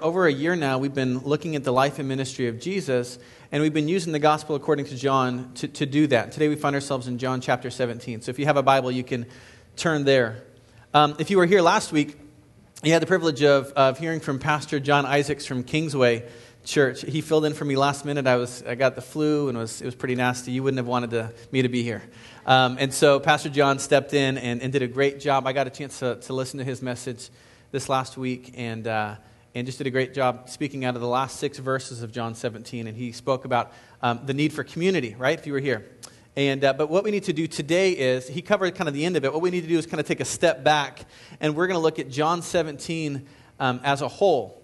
Over 0.00 0.26
a 0.26 0.32
year 0.32 0.56
now, 0.56 0.78
we've 0.78 0.94
been 0.94 1.18
looking 1.18 1.54
at 1.54 1.64
the 1.64 1.70
life 1.70 1.98
and 1.98 2.08
ministry 2.08 2.48
of 2.48 2.58
Jesus, 2.58 3.18
and 3.52 3.62
we've 3.62 3.74
been 3.74 3.88
using 3.88 4.14
the 4.14 4.18
gospel 4.18 4.56
according 4.56 4.86
to 4.86 4.96
John 4.96 5.52
to, 5.56 5.68
to 5.68 5.84
do 5.84 6.06
that. 6.06 6.32
Today, 6.32 6.48
we 6.48 6.56
find 6.56 6.74
ourselves 6.74 7.08
in 7.08 7.18
John 7.18 7.42
chapter 7.42 7.68
17. 7.68 8.22
So 8.22 8.30
if 8.30 8.38
you 8.38 8.46
have 8.46 8.56
a 8.56 8.62
Bible, 8.62 8.90
you 8.90 9.04
can 9.04 9.26
turn 9.76 10.04
there. 10.04 10.44
Um, 10.94 11.16
if 11.18 11.28
you 11.28 11.36
were 11.36 11.44
here 11.44 11.60
last 11.60 11.92
week, 11.92 12.18
you 12.82 12.90
had 12.90 13.02
the 13.02 13.06
privilege 13.06 13.42
of, 13.42 13.70
of 13.72 13.98
hearing 13.98 14.20
from 14.20 14.38
Pastor 14.38 14.80
John 14.80 15.04
Isaacs 15.04 15.44
from 15.44 15.62
Kingsway 15.62 16.26
Church. 16.64 17.02
He 17.02 17.20
filled 17.20 17.44
in 17.44 17.52
for 17.52 17.66
me 17.66 17.76
last 17.76 18.06
minute. 18.06 18.26
I, 18.26 18.36
was, 18.36 18.62
I 18.62 18.76
got 18.76 18.94
the 18.94 19.02
flu, 19.02 19.48
and 19.48 19.58
it 19.58 19.60
was, 19.60 19.82
it 19.82 19.84
was 19.84 19.94
pretty 19.94 20.14
nasty. 20.14 20.52
You 20.52 20.62
wouldn't 20.62 20.78
have 20.78 20.88
wanted 20.88 21.10
to, 21.10 21.34
me 21.50 21.60
to 21.60 21.68
be 21.68 21.82
here. 21.82 22.02
Um, 22.46 22.78
and 22.80 22.94
so 22.94 23.20
Pastor 23.20 23.50
John 23.50 23.78
stepped 23.78 24.14
in 24.14 24.38
and, 24.38 24.62
and, 24.62 24.72
did 24.72 24.80
a 24.80 24.88
great 24.88 25.20
job. 25.20 25.46
I 25.46 25.52
got 25.52 25.66
a 25.66 25.70
chance 25.70 25.98
to, 25.98 26.16
to 26.16 26.32
listen 26.32 26.56
to 26.60 26.64
his 26.64 26.80
message 26.80 27.28
this 27.72 27.90
last 27.90 28.16
week, 28.16 28.54
and 28.56 28.86
uh, 28.86 29.16
and 29.54 29.66
just 29.66 29.78
did 29.78 29.86
a 29.86 29.90
great 29.90 30.14
job 30.14 30.48
speaking 30.48 30.84
out 30.84 30.94
of 30.94 31.00
the 31.00 31.08
last 31.08 31.38
six 31.38 31.58
verses 31.58 32.02
of 32.02 32.12
John 32.12 32.34
17. 32.34 32.86
And 32.86 32.96
he 32.96 33.12
spoke 33.12 33.44
about 33.44 33.72
um, 34.02 34.20
the 34.24 34.34
need 34.34 34.52
for 34.52 34.64
community, 34.64 35.14
right? 35.18 35.38
If 35.38 35.46
you 35.46 35.52
were 35.52 35.60
here. 35.60 35.86
And, 36.34 36.64
uh, 36.64 36.72
but 36.72 36.88
what 36.88 37.04
we 37.04 37.10
need 37.10 37.24
to 37.24 37.34
do 37.34 37.46
today 37.46 37.92
is, 37.92 38.26
he 38.26 38.40
covered 38.40 38.74
kind 38.74 38.88
of 38.88 38.94
the 38.94 39.04
end 39.04 39.16
of 39.16 39.24
it. 39.24 39.32
What 39.32 39.42
we 39.42 39.50
need 39.50 39.60
to 39.62 39.68
do 39.68 39.76
is 39.76 39.84
kind 39.84 40.00
of 40.00 40.06
take 40.06 40.20
a 40.20 40.24
step 40.24 40.64
back, 40.64 41.04
and 41.40 41.54
we're 41.54 41.66
going 41.66 41.76
to 41.76 41.82
look 41.82 41.98
at 41.98 42.08
John 42.08 42.40
17 42.40 43.26
um, 43.60 43.80
as 43.84 44.00
a 44.00 44.08
whole. 44.08 44.58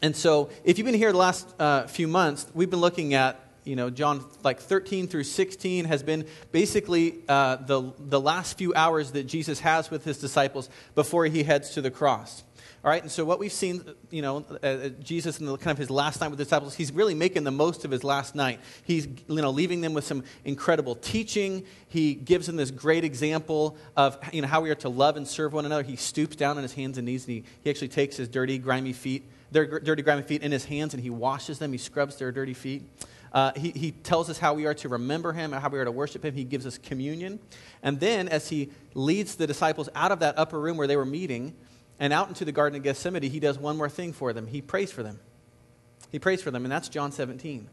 And 0.00 0.16
so, 0.16 0.48
if 0.64 0.78
you've 0.78 0.86
been 0.86 0.94
here 0.94 1.12
the 1.12 1.18
last 1.18 1.54
uh, 1.60 1.86
few 1.86 2.08
months, 2.08 2.46
we've 2.54 2.70
been 2.70 2.80
looking 2.80 3.12
at, 3.12 3.38
you 3.64 3.76
know, 3.76 3.90
John 3.90 4.24
like 4.42 4.60
13 4.60 5.06
through 5.06 5.24
16 5.24 5.84
has 5.84 6.02
been 6.02 6.26
basically 6.52 7.16
uh, 7.28 7.56
the, 7.56 7.92
the 7.98 8.20
last 8.20 8.56
few 8.56 8.72
hours 8.74 9.12
that 9.12 9.24
Jesus 9.24 9.60
has 9.60 9.90
with 9.90 10.04
his 10.04 10.18
disciples 10.18 10.70
before 10.94 11.26
he 11.26 11.42
heads 11.42 11.70
to 11.70 11.82
the 11.82 11.90
cross. 11.90 12.44
All 12.84 12.90
right, 12.90 13.00
and 13.00 13.10
so 13.10 13.24
what 13.24 13.38
we've 13.38 13.50
seen, 13.50 13.82
you 14.10 14.20
know, 14.20 14.44
uh, 14.62 14.66
uh, 14.66 14.88
Jesus 15.02 15.40
in 15.40 15.46
the, 15.46 15.56
kind 15.56 15.72
of 15.72 15.78
his 15.78 15.88
last 15.88 16.20
night 16.20 16.28
with 16.28 16.36
the 16.36 16.44
disciples, 16.44 16.74
he's 16.74 16.92
really 16.92 17.14
making 17.14 17.42
the 17.42 17.50
most 17.50 17.86
of 17.86 17.90
his 17.90 18.04
last 18.04 18.34
night. 18.34 18.60
He's, 18.84 19.06
you 19.06 19.40
know, 19.40 19.48
leaving 19.48 19.80
them 19.80 19.94
with 19.94 20.04
some 20.04 20.22
incredible 20.44 20.94
teaching. 20.94 21.64
He 21.88 22.12
gives 22.12 22.46
them 22.46 22.56
this 22.56 22.70
great 22.70 23.02
example 23.02 23.78
of, 23.96 24.18
you 24.34 24.42
know, 24.42 24.48
how 24.48 24.60
we 24.60 24.68
are 24.68 24.74
to 24.74 24.90
love 24.90 25.16
and 25.16 25.26
serve 25.26 25.54
one 25.54 25.64
another. 25.64 25.82
He 25.82 25.96
stoops 25.96 26.36
down 26.36 26.58
on 26.58 26.62
his 26.62 26.74
hands 26.74 26.98
and 26.98 27.06
knees, 27.06 27.24
and 27.26 27.36
he, 27.36 27.44
he 27.62 27.70
actually 27.70 27.88
takes 27.88 28.18
his 28.18 28.28
dirty, 28.28 28.58
grimy 28.58 28.92
feet, 28.92 29.30
their 29.50 29.80
dirty, 29.80 30.02
grimy 30.02 30.20
feet 30.20 30.42
in 30.42 30.52
his 30.52 30.66
hands, 30.66 30.92
and 30.92 31.02
he 31.02 31.08
washes 31.08 31.58
them. 31.58 31.72
He 31.72 31.78
scrubs 31.78 32.16
their 32.16 32.32
dirty 32.32 32.52
feet. 32.52 32.82
Uh, 33.32 33.52
he, 33.56 33.70
he 33.70 33.92
tells 33.92 34.28
us 34.28 34.38
how 34.38 34.52
we 34.52 34.66
are 34.66 34.74
to 34.74 34.90
remember 34.90 35.32
him, 35.32 35.54
and 35.54 35.62
how 35.62 35.70
we 35.70 35.78
are 35.78 35.86
to 35.86 35.90
worship 35.90 36.22
him. 36.22 36.34
He 36.34 36.44
gives 36.44 36.66
us 36.66 36.76
communion. 36.76 37.40
And 37.82 37.98
then, 37.98 38.28
as 38.28 38.50
he 38.50 38.72
leads 38.92 39.36
the 39.36 39.46
disciples 39.46 39.88
out 39.94 40.12
of 40.12 40.18
that 40.18 40.38
upper 40.38 40.60
room 40.60 40.76
where 40.76 40.86
they 40.86 40.98
were 40.98 41.06
meeting, 41.06 41.54
and 41.98 42.12
out 42.12 42.28
into 42.28 42.44
the 42.44 42.52
Garden 42.52 42.76
of 42.76 42.82
Gethsemane, 42.82 43.22
he 43.22 43.40
does 43.40 43.58
one 43.58 43.76
more 43.76 43.88
thing 43.88 44.12
for 44.12 44.32
them. 44.32 44.46
He 44.46 44.60
prays 44.60 44.90
for 44.90 45.02
them. 45.02 45.20
He 46.10 46.18
prays 46.18 46.42
for 46.42 46.50
them, 46.50 46.64
and 46.64 46.72
that's 46.72 46.88
John 46.88 47.12
17. 47.12 47.68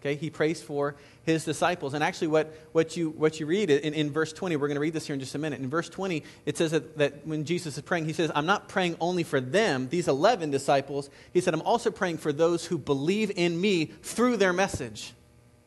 Okay, 0.00 0.16
he 0.16 0.30
prays 0.30 0.60
for 0.60 0.96
his 1.22 1.44
disciples. 1.44 1.94
And 1.94 2.02
actually, 2.02 2.26
what, 2.26 2.52
what, 2.72 2.96
you, 2.96 3.10
what 3.10 3.38
you 3.38 3.46
read 3.46 3.70
in, 3.70 3.94
in 3.94 4.10
verse 4.10 4.32
20, 4.32 4.56
we're 4.56 4.66
going 4.66 4.74
to 4.74 4.80
read 4.80 4.92
this 4.92 5.06
here 5.06 5.14
in 5.14 5.20
just 5.20 5.36
a 5.36 5.38
minute. 5.38 5.60
In 5.60 5.70
verse 5.70 5.88
20, 5.88 6.24
it 6.44 6.56
says 6.56 6.72
that, 6.72 6.98
that 6.98 7.24
when 7.24 7.44
Jesus 7.44 7.76
is 7.76 7.82
praying, 7.84 8.06
he 8.06 8.12
says, 8.12 8.32
I'm 8.34 8.46
not 8.46 8.68
praying 8.68 8.96
only 8.98 9.22
for 9.22 9.40
them, 9.40 9.88
these 9.88 10.08
11 10.08 10.50
disciples. 10.50 11.08
He 11.32 11.40
said, 11.40 11.54
I'm 11.54 11.62
also 11.62 11.92
praying 11.92 12.18
for 12.18 12.32
those 12.32 12.66
who 12.66 12.78
believe 12.78 13.30
in 13.36 13.60
me 13.60 13.84
through 13.84 14.38
their 14.38 14.52
message. 14.52 15.12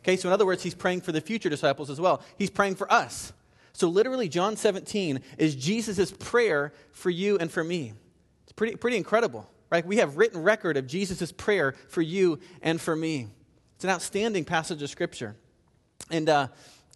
Okay, 0.03 0.17
so 0.17 0.27
in 0.27 0.33
other 0.33 0.45
words, 0.45 0.63
he's 0.63 0.75
praying 0.75 0.99
for 0.99 1.13
the 1.13 1.21
future 1.21 1.49
disciples 1.49 1.89
as 1.89 2.01
well. 2.01 2.21
He's 2.37 2.49
praying 2.49 2.75
for 2.75 2.91
us. 2.91 3.31
So, 3.75 3.89
literally, 3.89 4.29
John 4.29 4.55
17 4.55 5.19
is 5.37 5.53
Jesus' 5.53 6.09
prayer 6.09 6.71
for 6.93 7.09
you 7.09 7.37
and 7.37 7.51
for 7.51 7.61
me. 7.61 7.91
It's 8.43 8.53
pretty, 8.53 8.77
pretty 8.77 8.95
incredible, 8.95 9.49
right? 9.69 9.85
We 9.85 9.97
have 9.97 10.15
written 10.15 10.41
record 10.41 10.77
of 10.77 10.87
Jesus' 10.87 11.33
prayer 11.33 11.73
for 11.89 12.01
you 12.01 12.39
and 12.61 12.79
for 12.79 12.95
me. 12.95 13.27
It's 13.75 13.83
an 13.83 13.89
outstanding 13.89 14.45
passage 14.45 14.81
of 14.81 14.89
Scripture. 14.89 15.35
And 16.09 16.29
uh, 16.29 16.47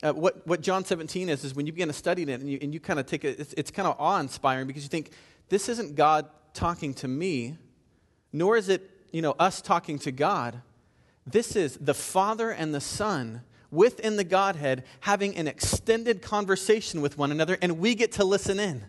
uh, 0.01 0.13
what, 0.13 0.47
what 0.47 0.61
John 0.61 0.85
17 0.85 1.27
is, 1.27 1.43
is 1.43 1.53
when 1.53 1.65
you 1.65 1.73
begin 1.73 1.89
to 1.89 1.93
study 1.93 2.21
it 2.21 2.29
and 2.29 2.49
you, 2.49 2.57
and 2.61 2.73
you 2.73 2.79
kind 2.79 2.97
of 2.97 3.05
take 3.05 3.25
it, 3.25 3.41
it's, 3.41 3.53
it's 3.57 3.71
kind 3.71 3.85
of 3.85 3.97
awe 3.99 4.17
inspiring 4.21 4.65
because 4.65 4.83
you 4.83 4.89
think, 4.89 5.11
this 5.49 5.67
isn't 5.67 5.95
God 5.95 6.27
talking 6.53 6.93
to 6.93 7.09
me, 7.09 7.57
nor 8.31 8.55
is 8.55 8.69
it, 8.69 8.89
you 9.11 9.21
know, 9.21 9.35
us 9.37 9.61
talking 9.61 9.99
to 9.99 10.13
God. 10.13 10.61
This 11.27 11.57
is 11.57 11.75
the 11.75 11.93
Father 11.93 12.51
and 12.51 12.73
the 12.73 12.79
Son 12.79 13.41
within 13.71 14.15
the 14.15 14.23
Godhead 14.23 14.83
having 15.01 15.35
an 15.35 15.47
extended 15.47 16.21
conversation 16.21 17.01
with 17.01 17.17
one 17.17 17.31
another, 17.31 17.57
and 17.61 17.79
we 17.79 17.95
get 17.95 18.13
to 18.13 18.23
listen 18.23 18.59
in. 18.59 18.85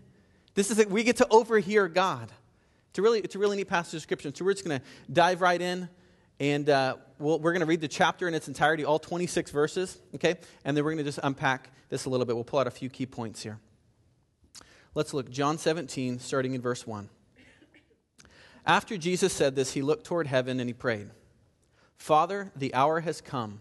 This 0.54 0.70
is 0.70 0.78
it, 0.78 0.90
we 0.90 1.04
get 1.04 1.16
to 1.16 1.26
overhear 1.30 1.88
God. 1.88 2.32
It's 2.90 2.98
a 2.98 3.02
really, 3.02 3.20
it's 3.20 3.34
a 3.34 3.38
really 3.38 3.56
neat 3.56 3.68
passage 3.68 3.94
of 3.94 4.02
scripture. 4.02 4.32
So 4.34 4.44
we're 4.44 4.52
just 4.52 4.64
going 4.64 4.80
to 4.80 4.86
dive 5.12 5.40
right 5.40 5.60
in, 5.60 5.88
and 6.40 6.68
uh, 6.68 6.96
we 7.18 7.26
we 7.26 7.34
are 7.34 7.52
going 7.52 7.60
to 7.60 7.66
read 7.66 7.80
the 7.80 7.88
chapter 7.88 8.26
in 8.26 8.34
its 8.34 8.48
entirety, 8.48 8.84
all 8.84 8.98
26 8.98 9.50
verses, 9.50 9.98
okay? 10.14 10.36
And 10.64 10.76
then 10.76 10.84
we're 10.84 10.92
going 10.92 11.04
to 11.04 11.04
just 11.04 11.20
unpack 11.22 11.70
this 11.88 12.06
a 12.06 12.10
little 12.10 12.26
bit. 12.26 12.34
We'll 12.34 12.44
pull 12.44 12.58
out 12.58 12.66
a 12.66 12.72
few 12.72 12.88
key 12.88 13.06
points 13.06 13.42
here. 13.42 13.58
Let's 14.94 15.14
look, 15.14 15.30
John 15.30 15.56
17, 15.56 16.18
starting 16.18 16.54
in 16.54 16.60
verse 16.60 16.86
1. 16.86 17.08
After 18.66 18.96
Jesus 18.96 19.32
said 19.32 19.54
this, 19.54 19.72
he 19.72 19.82
looked 19.82 20.04
toward 20.04 20.26
heaven 20.26 20.58
and 20.60 20.68
he 20.68 20.74
prayed, 20.74 21.10
Father, 21.96 22.50
the 22.56 22.74
hour 22.74 23.00
has 23.00 23.20
come. 23.20 23.60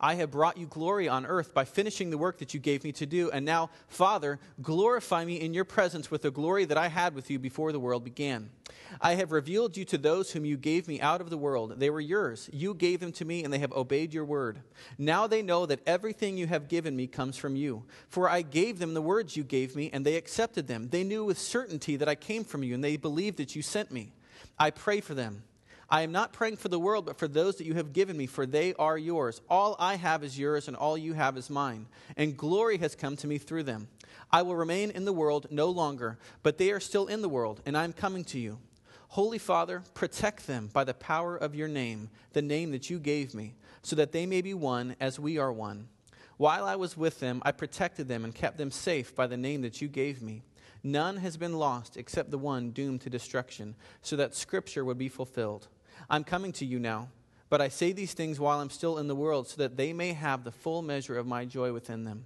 I 0.00 0.14
have 0.16 0.30
brought 0.30 0.58
you 0.58 0.66
glory 0.66 1.08
on 1.08 1.26
earth 1.26 1.54
by 1.54 1.64
finishing 1.64 2.10
the 2.10 2.18
work 2.18 2.38
that 2.38 2.54
you 2.54 2.60
gave 2.60 2.84
me 2.84 2.92
to 2.92 3.06
do. 3.06 3.30
And 3.30 3.44
now, 3.44 3.70
Father, 3.88 4.38
glorify 4.60 5.24
me 5.24 5.40
in 5.40 5.54
your 5.54 5.64
presence 5.64 6.10
with 6.10 6.22
the 6.22 6.30
glory 6.30 6.64
that 6.66 6.78
I 6.78 6.88
had 6.88 7.14
with 7.14 7.30
you 7.30 7.38
before 7.38 7.72
the 7.72 7.80
world 7.80 8.04
began. 8.04 8.50
I 9.00 9.14
have 9.14 9.32
revealed 9.32 9.76
you 9.76 9.84
to 9.86 9.98
those 9.98 10.30
whom 10.30 10.44
you 10.44 10.56
gave 10.56 10.86
me 10.86 11.00
out 11.00 11.20
of 11.20 11.30
the 11.30 11.38
world. 11.38 11.78
They 11.78 11.90
were 11.90 12.00
yours. 12.00 12.48
You 12.52 12.74
gave 12.74 13.00
them 13.00 13.12
to 13.12 13.24
me, 13.24 13.42
and 13.42 13.52
they 13.52 13.58
have 13.58 13.72
obeyed 13.72 14.14
your 14.14 14.24
word. 14.24 14.60
Now 14.98 15.26
they 15.26 15.42
know 15.42 15.66
that 15.66 15.80
everything 15.86 16.36
you 16.36 16.46
have 16.46 16.68
given 16.68 16.94
me 16.94 17.06
comes 17.06 17.36
from 17.36 17.56
you. 17.56 17.84
For 18.08 18.28
I 18.28 18.42
gave 18.42 18.78
them 18.78 18.94
the 18.94 19.02
words 19.02 19.36
you 19.36 19.44
gave 19.44 19.74
me, 19.74 19.90
and 19.92 20.04
they 20.04 20.16
accepted 20.16 20.66
them. 20.66 20.88
They 20.88 21.04
knew 21.04 21.24
with 21.24 21.38
certainty 21.38 21.96
that 21.96 22.08
I 22.08 22.14
came 22.14 22.44
from 22.44 22.62
you, 22.62 22.74
and 22.74 22.84
they 22.84 22.96
believed 22.96 23.38
that 23.38 23.56
you 23.56 23.62
sent 23.62 23.90
me. 23.90 24.12
I 24.58 24.70
pray 24.70 25.00
for 25.00 25.14
them. 25.14 25.42
I 25.88 26.02
am 26.02 26.10
not 26.10 26.32
praying 26.32 26.56
for 26.56 26.68
the 26.68 26.80
world, 26.80 27.06
but 27.06 27.18
for 27.18 27.28
those 27.28 27.56
that 27.56 27.66
you 27.66 27.74
have 27.74 27.92
given 27.92 28.16
me, 28.16 28.26
for 28.26 28.44
they 28.44 28.74
are 28.74 28.98
yours. 28.98 29.40
All 29.48 29.76
I 29.78 29.94
have 29.94 30.24
is 30.24 30.38
yours, 30.38 30.66
and 30.66 30.76
all 30.76 30.98
you 30.98 31.12
have 31.12 31.36
is 31.36 31.48
mine. 31.48 31.86
And 32.16 32.36
glory 32.36 32.78
has 32.78 32.96
come 32.96 33.16
to 33.16 33.28
me 33.28 33.38
through 33.38 33.62
them. 33.62 33.86
I 34.32 34.42
will 34.42 34.56
remain 34.56 34.90
in 34.90 35.04
the 35.04 35.12
world 35.12 35.46
no 35.50 35.70
longer, 35.70 36.18
but 36.42 36.58
they 36.58 36.72
are 36.72 36.80
still 36.80 37.06
in 37.06 37.22
the 37.22 37.28
world, 37.28 37.60
and 37.64 37.78
I 37.78 37.84
am 37.84 37.92
coming 37.92 38.24
to 38.24 38.38
you. 38.38 38.58
Holy 39.08 39.38
Father, 39.38 39.84
protect 39.94 40.48
them 40.48 40.68
by 40.72 40.82
the 40.82 40.92
power 40.92 41.36
of 41.36 41.54
your 41.54 41.68
name, 41.68 42.10
the 42.32 42.42
name 42.42 42.72
that 42.72 42.90
you 42.90 42.98
gave 42.98 43.32
me, 43.32 43.54
so 43.82 43.94
that 43.94 44.10
they 44.10 44.26
may 44.26 44.42
be 44.42 44.54
one 44.54 44.96
as 44.98 45.20
we 45.20 45.38
are 45.38 45.52
one. 45.52 45.86
While 46.36 46.64
I 46.64 46.74
was 46.74 46.96
with 46.96 47.20
them, 47.20 47.40
I 47.44 47.52
protected 47.52 48.08
them 48.08 48.24
and 48.24 48.34
kept 48.34 48.58
them 48.58 48.72
safe 48.72 49.14
by 49.14 49.28
the 49.28 49.36
name 49.36 49.62
that 49.62 49.80
you 49.80 49.86
gave 49.86 50.20
me. 50.20 50.42
None 50.82 51.18
has 51.18 51.36
been 51.36 51.58
lost 51.58 51.96
except 51.96 52.30
the 52.30 52.38
one 52.38 52.70
doomed 52.70 53.02
to 53.02 53.10
destruction, 53.10 53.76
so 54.02 54.16
that 54.16 54.34
Scripture 54.34 54.84
would 54.84 54.98
be 54.98 55.08
fulfilled. 55.08 55.68
I'm 56.08 56.24
coming 56.24 56.52
to 56.52 56.64
you 56.64 56.78
now, 56.78 57.08
but 57.48 57.60
I 57.60 57.68
say 57.68 57.92
these 57.92 58.14
things 58.14 58.38
while 58.38 58.60
I'm 58.60 58.70
still 58.70 58.98
in 58.98 59.08
the 59.08 59.14
world, 59.14 59.48
so 59.48 59.56
that 59.58 59.76
they 59.76 59.92
may 59.92 60.12
have 60.12 60.44
the 60.44 60.52
full 60.52 60.82
measure 60.82 61.18
of 61.18 61.26
my 61.26 61.44
joy 61.44 61.72
within 61.72 62.04
them. 62.04 62.24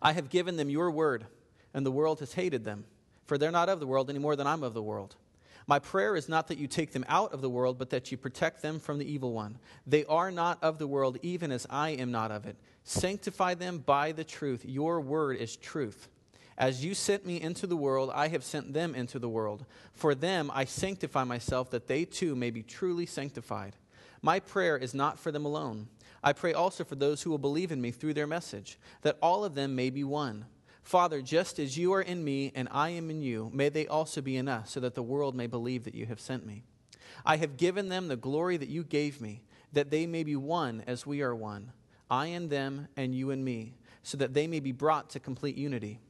I 0.00 0.12
have 0.12 0.30
given 0.30 0.56
them 0.56 0.70
your 0.70 0.90
word, 0.90 1.26
and 1.74 1.84
the 1.84 1.90
world 1.90 2.20
has 2.20 2.34
hated 2.34 2.64
them, 2.64 2.84
for 3.24 3.36
they're 3.36 3.50
not 3.50 3.68
of 3.68 3.80
the 3.80 3.86
world 3.86 4.10
any 4.10 4.18
more 4.18 4.36
than 4.36 4.46
I'm 4.46 4.62
of 4.62 4.74
the 4.74 4.82
world. 4.82 5.16
My 5.66 5.78
prayer 5.78 6.16
is 6.16 6.30
not 6.30 6.48
that 6.48 6.56
you 6.56 6.66
take 6.66 6.92
them 6.92 7.04
out 7.08 7.34
of 7.34 7.42
the 7.42 7.50
world, 7.50 7.78
but 7.78 7.90
that 7.90 8.10
you 8.10 8.16
protect 8.16 8.62
them 8.62 8.80
from 8.80 8.96
the 8.96 9.10
evil 9.10 9.34
one. 9.34 9.58
They 9.86 10.06
are 10.06 10.30
not 10.30 10.62
of 10.62 10.78
the 10.78 10.86
world, 10.86 11.18
even 11.20 11.52
as 11.52 11.66
I 11.68 11.90
am 11.90 12.10
not 12.10 12.30
of 12.30 12.46
it. 12.46 12.56
Sanctify 12.84 13.54
them 13.54 13.78
by 13.78 14.12
the 14.12 14.24
truth. 14.24 14.64
Your 14.64 14.98
word 15.02 15.36
is 15.36 15.56
truth. 15.56 16.08
As 16.58 16.84
you 16.84 16.92
sent 16.92 17.24
me 17.24 17.40
into 17.40 17.68
the 17.68 17.76
world, 17.76 18.10
I 18.12 18.28
have 18.28 18.42
sent 18.42 18.74
them 18.74 18.96
into 18.96 19.20
the 19.20 19.28
world. 19.28 19.64
For 19.92 20.12
them 20.12 20.50
I 20.52 20.64
sanctify 20.64 21.22
myself, 21.22 21.70
that 21.70 21.86
they 21.86 22.04
too 22.04 22.34
may 22.34 22.50
be 22.50 22.64
truly 22.64 23.06
sanctified. 23.06 23.76
My 24.22 24.40
prayer 24.40 24.76
is 24.76 24.92
not 24.92 25.20
for 25.20 25.30
them 25.30 25.44
alone. 25.44 25.86
I 26.20 26.32
pray 26.32 26.52
also 26.52 26.82
for 26.82 26.96
those 26.96 27.22
who 27.22 27.30
will 27.30 27.38
believe 27.38 27.70
in 27.70 27.80
me 27.80 27.92
through 27.92 28.14
their 28.14 28.26
message, 28.26 28.76
that 29.02 29.18
all 29.22 29.44
of 29.44 29.54
them 29.54 29.76
may 29.76 29.88
be 29.88 30.02
one. 30.02 30.46
Father, 30.82 31.22
just 31.22 31.60
as 31.60 31.78
you 31.78 31.92
are 31.92 32.02
in 32.02 32.24
me 32.24 32.50
and 32.56 32.66
I 32.72 32.88
am 32.88 33.08
in 33.08 33.22
you, 33.22 33.52
may 33.54 33.68
they 33.68 33.86
also 33.86 34.20
be 34.20 34.36
in 34.36 34.48
us, 34.48 34.72
so 34.72 34.80
that 34.80 34.96
the 34.96 35.02
world 35.02 35.36
may 35.36 35.46
believe 35.46 35.84
that 35.84 35.94
you 35.94 36.06
have 36.06 36.18
sent 36.18 36.44
me. 36.44 36.64
I 37.24 37.36
have 37.36 37.56
given 37.56 37.88
them 37.88 38.08
the 38.08 38.16
glory 38.16 38.56
that 38.56 38.68
you 38.68 38.82
gave 38.82 39.20
me, 39.20 39.44
that 39.72 39.90
they 39.90 40.06
may 40.06 40.24
be 40.24 40.34
one 40.34 40.82
as 40.88 41.06
we 41.06 41.22
are 41.22 41.36
one, 41.36 41.70
I 42.10 42.26
and 42.26 42.50
them, 42.50 42.88
and 42.96 43.14
you 43.14 43.30
and 43.30 43.44
me, 43.44 43.74
so 44.02 44.16
that 44.16 44.34
they 44.34 44.48
may 44.48 44.58
be 44.58 44.72
brought 44.72 45.10
to 45.10 45.20
complete 45.20 45.56
unity. 45.56 46.00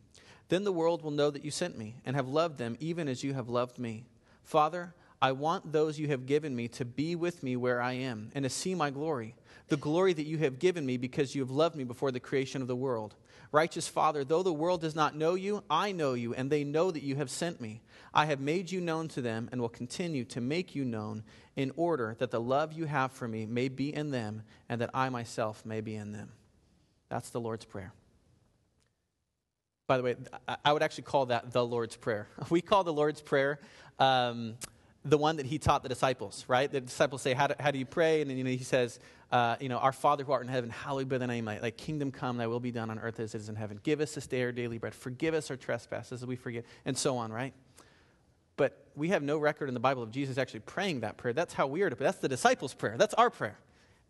Then 0.49 0.65
the 0.65 0.73
world 0.73 1.03
will 1.03 1.11
know 1.11 1.31
that 1.31 1.45
you 1.45 1.51
sent 1.51 1.77
me 1.77 1.97
and 2.05 2.17
have 2.17 2.29
loved 2.29 2.59
them 2.59 2.77
even 2.81 3.09
as 3.09 3.23
you 3.23 3.35
have 3.35 3.49
loved 3.49 3.79
me. 3.79 4.05
Father, 4.45 4.95
I 5.21 5.33
want 5.33 5.73
those 5.73 5.99
you 5.99 6.09
have 6.09 6.27
given 6.27 6.55
me 6.55 6.69
to 6.69 6.85
be 6.85 7.17
with 7.17 7.43
me 7.43 7.57
where 7.57 7.83
I 7.83 7.93
am 7.95 8.31
and 8.35 8.45
to 8.45 8.49
see 8.49 8.75
my 8.75 8.91
glory, 8.91 9.35
the 9.69 9.77
glory 9.77 10.13
that 10.13 10.27
you 10.27 10.39
have 10.39 10.59
given 10.59 10.87
me 10.87 10.97
because 10.97 11.35
you 11.35 11.43
have 11.43 11.51
loved 11.51 11.77
me 11.77 11.85
before 11.85 12.13
the 12.13 12.21
creation 12.21 12.63
of 12.63 12.69
the 12.69 12.77
world. 12.77 13.15
Righteous 13.51 13.89
Father, 13.89 14.25
though 14.25 14.43
the 14.43 14.53
world 14.53 14.81
does 14.81 14.95
not 14.95 15.17
know 15.17 15.35
you, 15.35 15.65
I 15.69 15.93
know 15.93 16.13
you, 16.15 16.35
and 16.35 16.51
they 16.51 16.65
know 16.65 16.91
that 16.91 17.03
you 17.03 17.17
have 17.17 17.31
sent 17.31 17.61
me. 17.61 17.81
I 18.13 18.27
have 18.27 18.41
made 18.41 18.71
you 18.71 18.81
known 18.81 19.09
to 19.09 19.23
them 19.23 19.49
and 19.51 19.61
will 19.61 19.69
continue 19.69 20.25
to 20.27 20.41
make 20.41 20.75
you 20.75 20.85
known 20.85 21.25
in 21.57 21.73
order 21.77 22.15
that 22.19 22.31
the 22.31 22.41
love 22.41 22.73
you 22.73 22.85
have 22.85 23.13
for 23.13 23.27
me 23.27 23.47
may 23.47 23.69
be 23.69 23.95
in 23.95 24.11
them 24.11 24.43
and 24.69 24.81
that 24.81 24.91
I 24.95 25.09
myself 25.09 25.65
may 25.65 25.81
be 25.81 25.95
in 25.95 26.13
them. 26.13 26.33
That's 27.09 27.31
the 27.31 27.41
Lord's 27.41 27.65
Prayer. 27.65 27.93
By 29.89 29.97
the 29.97 30.03
way, 30.03 30.17
I 30.67 30.73
would 30.75 30.83
actually 30.83 31.05
call 31.05 31.27
that 31.27 31.51
the 31.51 31.65
Lord's 31.65 31.97
Prayer. 31.97 32.29
We 32.51 32.61
call 32.61 32.85
the 32.85 32.93
Lord's 32.93 33.23
Prayer 33.23 33.59
um, 33.99 34.55
the 35.03 35.17
one 35.17 35.37
that 35.37 35.47
he 35.47 35.59
taught 35.59 35.83
the 35.83 35.89
disciples, 35.89 36.45
right? 36.47 36.71
The 36.71 36.83
disciples 36.83 37.23
say, 37.23 37.33
How 37.33 37.47
do, 37.47 37.55
how 37.59 37.71
do 37.71 37.79
you 37.79 37.87
pray? 37.87 38.21
And 38.21 38.31
then 38.31 38.37
you 38.37 38.45
know, 38.45 38.51
he 38.51 38.59
says, 38.59 39.01
uh, 39.33 39.57
you 39.61 39.71
know, 39.71 39.79
Our 39.79 39.93
Father 39.93 40.25
who 40.25 40.33
art 40.33 40.43
in 40.43 40.49
heaven, 40.49 40.69
hallowed 40.69 41.09
be 41.09 41.17
thy 41.17 41.25
name. 41.25 41.47
Thy, 41.47 41.71
kingdom 41.71 42.13
come, 42.13 42.37
thy 42.37 42.47
will 42.47 42.61
be 42.61 42.71
done 42.71 42.91
on 42.91 42.99
earth 42.99 43.19
as 43.19 43.35
it 43.35 43.39
is 43.39 43.49
in 43.49 43.57
heaven. 43.57 43.81
Give 43.83 44.03
us 44.03 44.15
this 44.15 44.27
day 44.27 44.43
our 44.43 44.53
daily 44.53 44.77
bread. 44.77 44.95
Forgive 44.95 45.33
us 45.33 45.51
our 45.51 45.57
trespasses 45.57 46.23
as 46.23 46.27
we 46.27 46.37
forgive, 46.37 46.65
and 46.85 46.97
so 46.97 47.17
on, 47.17 47.33
right? 47.33 47.55
But 48.59 48.89
we 48.95 49.09
have 49.09 49.23
no 49.23 49.39
record 49.39 49.69
in 49.69 49.75
the 49.75 49.81
Bible 49.81 50.03
of 50.03 50.11
Jesus 50.11 50.37
actually 50.37 50.61
praying 50.61 51.01
that 51.01 51.17
prayer. 51.17 51.33
That's 51.33 51.55
how 51.55 51.67
we 51.67 51.81
are. 51.81 51.89
That's 51.89 52.19
the 52.19 52.29
disciples' 52.29 52.75
prayer. 52.75 52.97
That's 52.99 53.15
our 53.15 53.31
prayer. 53.31 53.59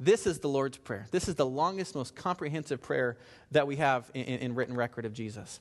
This 0.00 0.26
is 0.26 0.38
the 0.38 0.48
Lord's 0.48 0.78
Prayer. 0.78 1.06
This 1.10 1.28
is 1.28 1.34
the 1.34 1.46
longest, 1.46 1.94
most 1.94 2.14
comprehensive 2.14 2.81
prayer 2.81 3.16
that 3.50 3.66
we 3.66 3.76
have 3.76 4.10
in, 4.14 4.22
in 4.24 4.54
written 4.54 4.76
record 4.76 5.04
of 5.04 5.12
Jesus. 5.12 5.60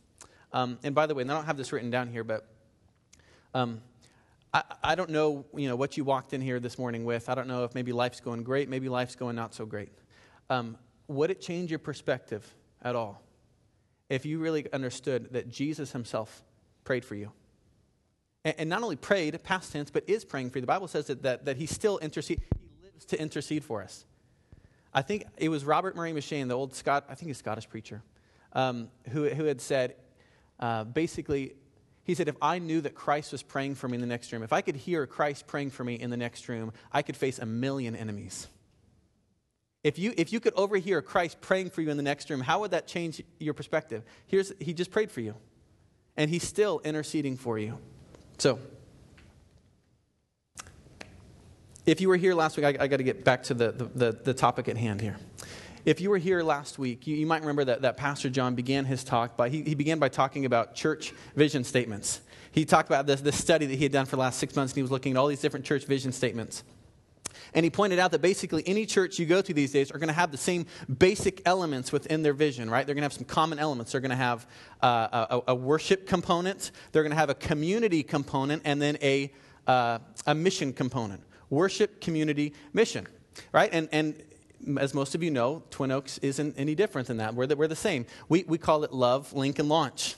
Um, 0.54 0.80
and 0.84 0.96
by 0.96 1.06
the 1.06 1.16
way, 1.16 1.22
and 1.22 1.32
I 1.32 1.36
don't 1.36 1.46
have 1.46 1.58
this 1.58 1.72
written 1.72 1.90
down 1.90 2.08
here, 2.08 2.24
but 2.24 2.48
um, 3.54 3.82
I, 4.54 4.64
I, 4.84 4.96
don't 4.96 5.10
know, 5.10 5.46
you 5.56 5.68
know 5.68 5.76
what 5.76 5.98
you 5.98 6.04
walked 6.04 6.34
in 6.34 6.42
here 6.42 6.60
this 6.60 6.78
morning 6.78 7.06
with. 7.06 7.30
I 7.30 7.36
don't 7.36 7.48
know 7.48 7.64
if 7.64 7.76
maybe 7.76 7.92
life's 7.92 8.20
going 8.20 8.44
great, 8.44 8.70
maybe 8.70 8.90
life's 8.90 9.16
going 9.16 9.36
not 9.36 9.54
so 9.54 9.66
great. 9.66 9.92
Um, 10.50 10.78
would 11.08 11.32
it 11.32 11.42
change 11.42 11.70
your 11.70 11.80
perspective 11.80 12.54
at 12.82 12.96
all 12.96 13.22
if 14.10 14.26
you 14.26 14.40
really 14.40 14.72
understood 14.72 15.30
that 15.32 15.50
Jesus 15.50 15.92
himself 15.92 16.44
prayed 16.84 17.04
for 17.04 17.16
you? 17.16 17.32
And, 18.46 18.56
and 18.60 18.70
not 18.70 18.84
only 18.84 18.96
prayed, 18.96 19.42
past 19.44 19.74
tense, 19.74 19.92
but 19.92 20.04
is 20.08 20.24
praying 20.24 20.52
for 20.52 20.60
you. 20.60 20.62
The 20.62 20.68
Bible 20.68 20.88
says 20.88 21.08
that, 21.08 21.24
that, 21.24 21.46
that 21.46 21.58
he 21.58 21.66
still 21.66 21.98
intercedes, 21.98 22.42
he 22.42 22.86
lives 22.86 23.06
to 23.06 23.22
intercede 23.22 23.64
for 23.64 23.84
us. 23.84 24.06
I 24.94 25.02
think 25.02 25.26
it 25.38 25.50
was 25.50 25.66
Robert 25.66 25.96
Murray 25.96 26.14
M'Cheyne, 26.14 26.48
the 26.48 26.56
old 26.56 26.74
Scot, 26.74 27.06
I 27.10 27.16
think 27.16 27.28
he's 27.28 27.38
Scottish 27.38 27.70
preacher, 27.70 28.02
um, 28.54 28.90
who, 29.10 29.30
who 29.30 29.44
had 29.44 29.62
said, 29.62 29.96
uh, 30.60 30.84
basically, 30.84 31.54
he 32.04 32.16
said, 32.16 32.28
if 32.28 32.38
I 32.42 32.60
knew 32.60 32.82
that 32.82 32.96
Christ 32.96 33.32
was 33.32 33.44
praying 33.44 33.76
for 33.76 33.88
me 33.88 33.96
in 33.96 34.02
the 34.02 34.08
next 34.08 34.32
room, 34.32 34.44
if 34.44 34.54
I 34.54 34.62
could 34.62 34.76
hear 34.76 35.06
Christ 35.06 35.48
praying 35.48 35.72
for 35.72 35.84
me 35.84 35.96
in 35.96 36.10
the 36.10 36.18
next 36.18 36.48
room, 36.48 36.72
I 36.92 37.02
could 37.02 37.18
face 37.18 37.40
a 37.40 37.46
million 37.46 37.96
enemies. 37.96 38.48
If 39.84 40.00
you, 40.00 40.14
if 40.18 40.34
you 40.34 40.40
could 40.40 40.54
overhear 40.56 41.02
Christ 41.02 41.40
praying 41.42 41.70
for 41.70 41.82
you 41.82 41.90
in 41.90 41.98
the 41.98 42.04
next 42.04 42.30
room, 42.30 42.42
how 42.42 42.62
would 42.62 42.72
that 42.72 42.88
change 42.88 43.22
your 43.40 43.54
perspective? 43.54 44.04
Here's, 44.26 44.52
he 44.60 44.74
just 44.74 44.92
prayed 44.92 45.12
for 45.12 45.22
you, 45.22 45.36
and 46.16 46.30
he's 46.30 46.48
still 46.48 46.82
interceding 46.84 47.38
for 47.38 47.60
you. 47.60 47.78
So, 48.38 48.60
if 51.86 52.02
you 52.02 52.10
were 52.10 52.18
here 52.18 52.34
last 52.36 52.58
week, 52.58 52.66
I, 52.66 52.84
I 52.84 52.88
got 52.88 52.98
to 52.98 53.04
get 53.04 53.24
back 53.24 53.44
to 53.44 53.54
the, 53.54 53.72
the, 53.72 54.12
the, 54.12 54.34
topic 54.34 54.68
at 54.68 54.76
hand 54.76 55.00
here. 55.00 55.18
If 55.88 56.02
you 56.02 56.10
were 56.10 56.18
here 56.18 56.44
last 56.44 56.78
week, 56.78 57.08
you, 57.08 57.16
you 57.16 57.26
might 57.26 57.40
remember 57.40 57.64
that, 57.64 57.84
that 57.84 57.96
Pastor 57.96 58.30
John 58.30 58.56
began 58.56 58.84
his 58.84 59.06
talk 59.06 59.38
by, 59.38 59.48
he, 59.48 59.62
he 59.62 59.74
began 59.74 60.00
by 60.00 60.10
talking 60.10 60.44
about 60.44 60.76
church 60.76 61.14
vision 61.34 61.64
statements. 61.64 62.20
He 62.52 62.66
talked 62.66 62.90
about 62.90 63.08
this, 63.08 63.22
this 63.22 63.38
study 63.38 63.68
that 63.68 63.76
he 63.76 63.84
had 63.84 63.94
done 63.94 64.06
for 64.06 64.18
the 64.18 64.20
last 64.20 64.38
six 64.38 64.54
months, 64.54 64.74
and 64.74 64.76
he 64.76 64.82
was 64.82 64.92
looking 64.92 65.14
at 65.14 65.18
all 65.18 65.28
these 65.28 65.40
different 65.40 65.66
church 65.66 65.86
vision 65.86 66.12
statements. 66.12 66.66
And 67.54 67.64
he 67.64 67.70
pointed 67.70 68.00
out 68.00 68.12
that 68.12 68.22
basically 68.22 68.64
any 68.68 68.86
church 68.86 69.18
you 69.18 69.26
go 69.26 69.42
to 69.42 69.54
these 69.54 69.72
days 69.72 69.90
are 69.90 69.98
going 69.98 70.10
to 70.10 70.14
have 70.14 70.30
the 70.30 70.38
same 70.38 70.66
basic 70.98 71.42
elements 71.46 71.94
within 71.94 72.22
their 72.22 72.34
vision, 72.34 72.70
right? 72.70 72.86
They're 72.86 72.94
going 72.94 73.04
to 73.04 73.06
have 73.06 73.14
some 73.14 73.24
common 73.24 73.58
elements. 73.58 73.94
They're 73.94 74.02
going 74.02 74.12
to 74.12 74.18
have 74.18 74.46
uh, 74.82 75.40
a, 75.48 75.52
a, 75.54 75.56
worship 75.56 76.06
component, 76.06 76.72
they're 76.92 77.04
going 77.04 77.12
to 77.12 77.18
have 77.18 77.30
a 77.30 77.36
community 77.36 78.04
component, 78.04 78.62
and 78.66 78.82
then 78.82 78.98
a, 79.02 79.32
uh, 79.68 80.00
a 80.26 80.36
mission 80.36 80.74
component 80.74 81.22
worship, 81.50 82.02
community, 82.02 82.54
mission, 82.74 83.08
right? 83.54 83.70
And, 83.72 83.88
and 83.94 84.22
as 84.78 84.94
most 84.94 85.16
of 85.16 85.24
you 85.24 85.32
know, 85.32 85.64
Twin 85.70 85.92
Oaks 85.92 86.18
isn't 86.20 86.56
any 86.58 86.76
different 86.76 87.08
than 87.08 87.18
that. 87.18 87.36
We're 87.36 87.48
the, 87.48 87.56
we're 87.56 87.68
the 87.68 87.76
same. 87.76 88.06
We, 88.30 88.44
we 88.44 88.58
call 88.58 88.84
it 88.84 88.94
love, 88.94 89.34
link, 89.34 89.60
and 89.60 89.70
launch. 89.70 90.16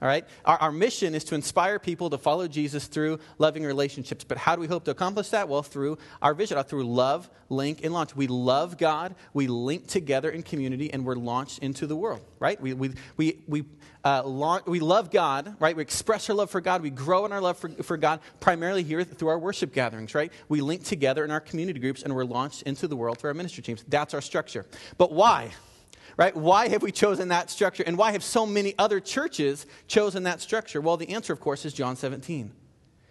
All 0.00 0.06
right? 0.06 0.24
Our, 0.44 0.56
our 0.58 0.72
mission 0.72 1.14
is 1.14 1.24
to 1.24 1.34
inspire 1.34 1.78
people 1.78 2.10
to 2.10 2.18
follow 2.18 2.46
Jesus 2.46 2.86
through 2.86 3.18
loving 3.38 3.64
relationships. 3.64 4.24
But 4.24 4.38
how 4.38 4.54
do 4.54 4.60
we 4.60 4.68
hope 4.68 4.84
to 4.84 4.92
accomplish 4.92 5.30
that? 5.30 5.48
Well, 5.48 5.62
through 5.62 5.98
our 6.22 6.34
vision, 6.34 6.56
uh, 6.56 6.62
through 6.62 6.84
love, 6.84 7.28
link, 7.48 7.84
and 7.84 7.92
launch. 7.92 8.14
We 8.14 8.28
love 8.28 8.78
God, 8.78 9.14
we 9.32 9.48
link 9.48 9.88
together 9.88 10.30
in 10.30 10.42
community, 10.42 10.92
and 10.92 11.04
we're 11.04 11.16
launched 11.16 11.58
into 11.60 11.86
the 11.86 11.96
world, 11.96 12.24
right? 12.38 12.60
We, 12.60 12.74
we, 12.74 12.92
we, 13.16 13.38
we, 13.48 13.64
uh, 14.04 14.22
launch, 14.24 14.66
we 14.66 14.78
love 14.78 15.10
God, 15.10 15.56
right? 15.58 15.74
We 15.74 15.82
express 15.82 16.30
our 16.30 16.36
love 16.36 16.50
for 16.50 16.60
God. 16.60 16.82
We 16.82 16.90
grow 16.90 17.26
in 17.26 17.32
our 17.32 17.40
love 17.40 17.58
for, 17.58 17.68
for 17.68 17.96
God 17.96 18.20
primarily 18.38 18.84
here 18.84 19.02
through 19.02 19.28
our 19.28 19.38
worship 19.38 19.72
gatherings, 19.72 20.14
right? 20.14 20.32
We 20.48 20.60
link 20.60 20.84
together 20.84 21.24
in 21.24 21.30
our 21.32 21.40
community 21.40 21.80
groups, 21.80 22.02
and 22.02 22.14
we're 22.14 22.24
launched 22.24 22.62
into 22.62 22.86
the 22.86 22.96
world 22.96 23.18
through 23.18 23.28
our 23.28 23.34
ministry 23.34 23.62
teams. 23.64 23.84
That's 23.88 24.14
our 24.14 24.20
structure. 24.20 24.64
But 24.96 25.12
why? 25.12 25.50
Right? 26.18 26.36
Why 26.36 26.68
have 26.68 26.82
we 26.82 26.92
chosen 26.92 27.28
that 27.28 27.48
structure? 27.48 27.84
And 27.86 27.96
why 27.96 28.12
have 28.12 28.22
so 28.22 28.44
many 28.44 28.74
other 28.76 29.00
churches 29.00 29.64
chosen 29.86 30.24
that 30.24 30.42
structure? 30.42 30.82
Well, 30.82 30.98
the 30.98 31.08
answer, 31.10 31.32
of 31.32 31.40
course, 31.40 31.64
is 31.64 31.72
John 31.72 31.96
17. 31.96 32.52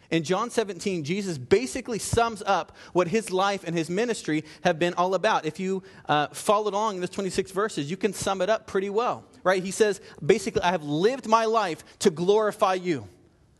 In 0.10 0.24
John 0.24 0.50
17, 0.50 1.04
Jesus 1.04 1.38
basically 1.38 2.00
sums 2.00 2.44
up 2.46 2.76
what 2.94 3.08
his 3.08 3.32
life 3.32 3.64
and 3.66 3.76
his 3.76 3.90
ministry 3.90 4.44
have 4.62 4.78
been 4.78 4.94
all 4.94 5.16
about. 5.16 5.46
If 5.46 5.60
you 5.60 5.84
uh, 6.08 6.28
followed 6.28 6.74
along 6.74 6.96
in 6.96 7.02
those 7.02 7.10
26 7.10 7.52
verses, 7.52 7.90
you 7.90 7.98
can 7.98 8.14
sum 8.14 8.42
it 8.42 8.50
up 8.50 8.68
pretty 8.68 8.90
well, 8.90 9.26
right? 9.44 9.64
He 9.64 9.72
says, 9.72 10.00
basically, 10.26 10.62
I 10.62 10.72
have 10.72 10.84
lived 10.84 11.28
my 11.28 11.46
life 11.46 11.84
to 12.00 12.10
glorify 12.10 12.76
you. 12.76 13.08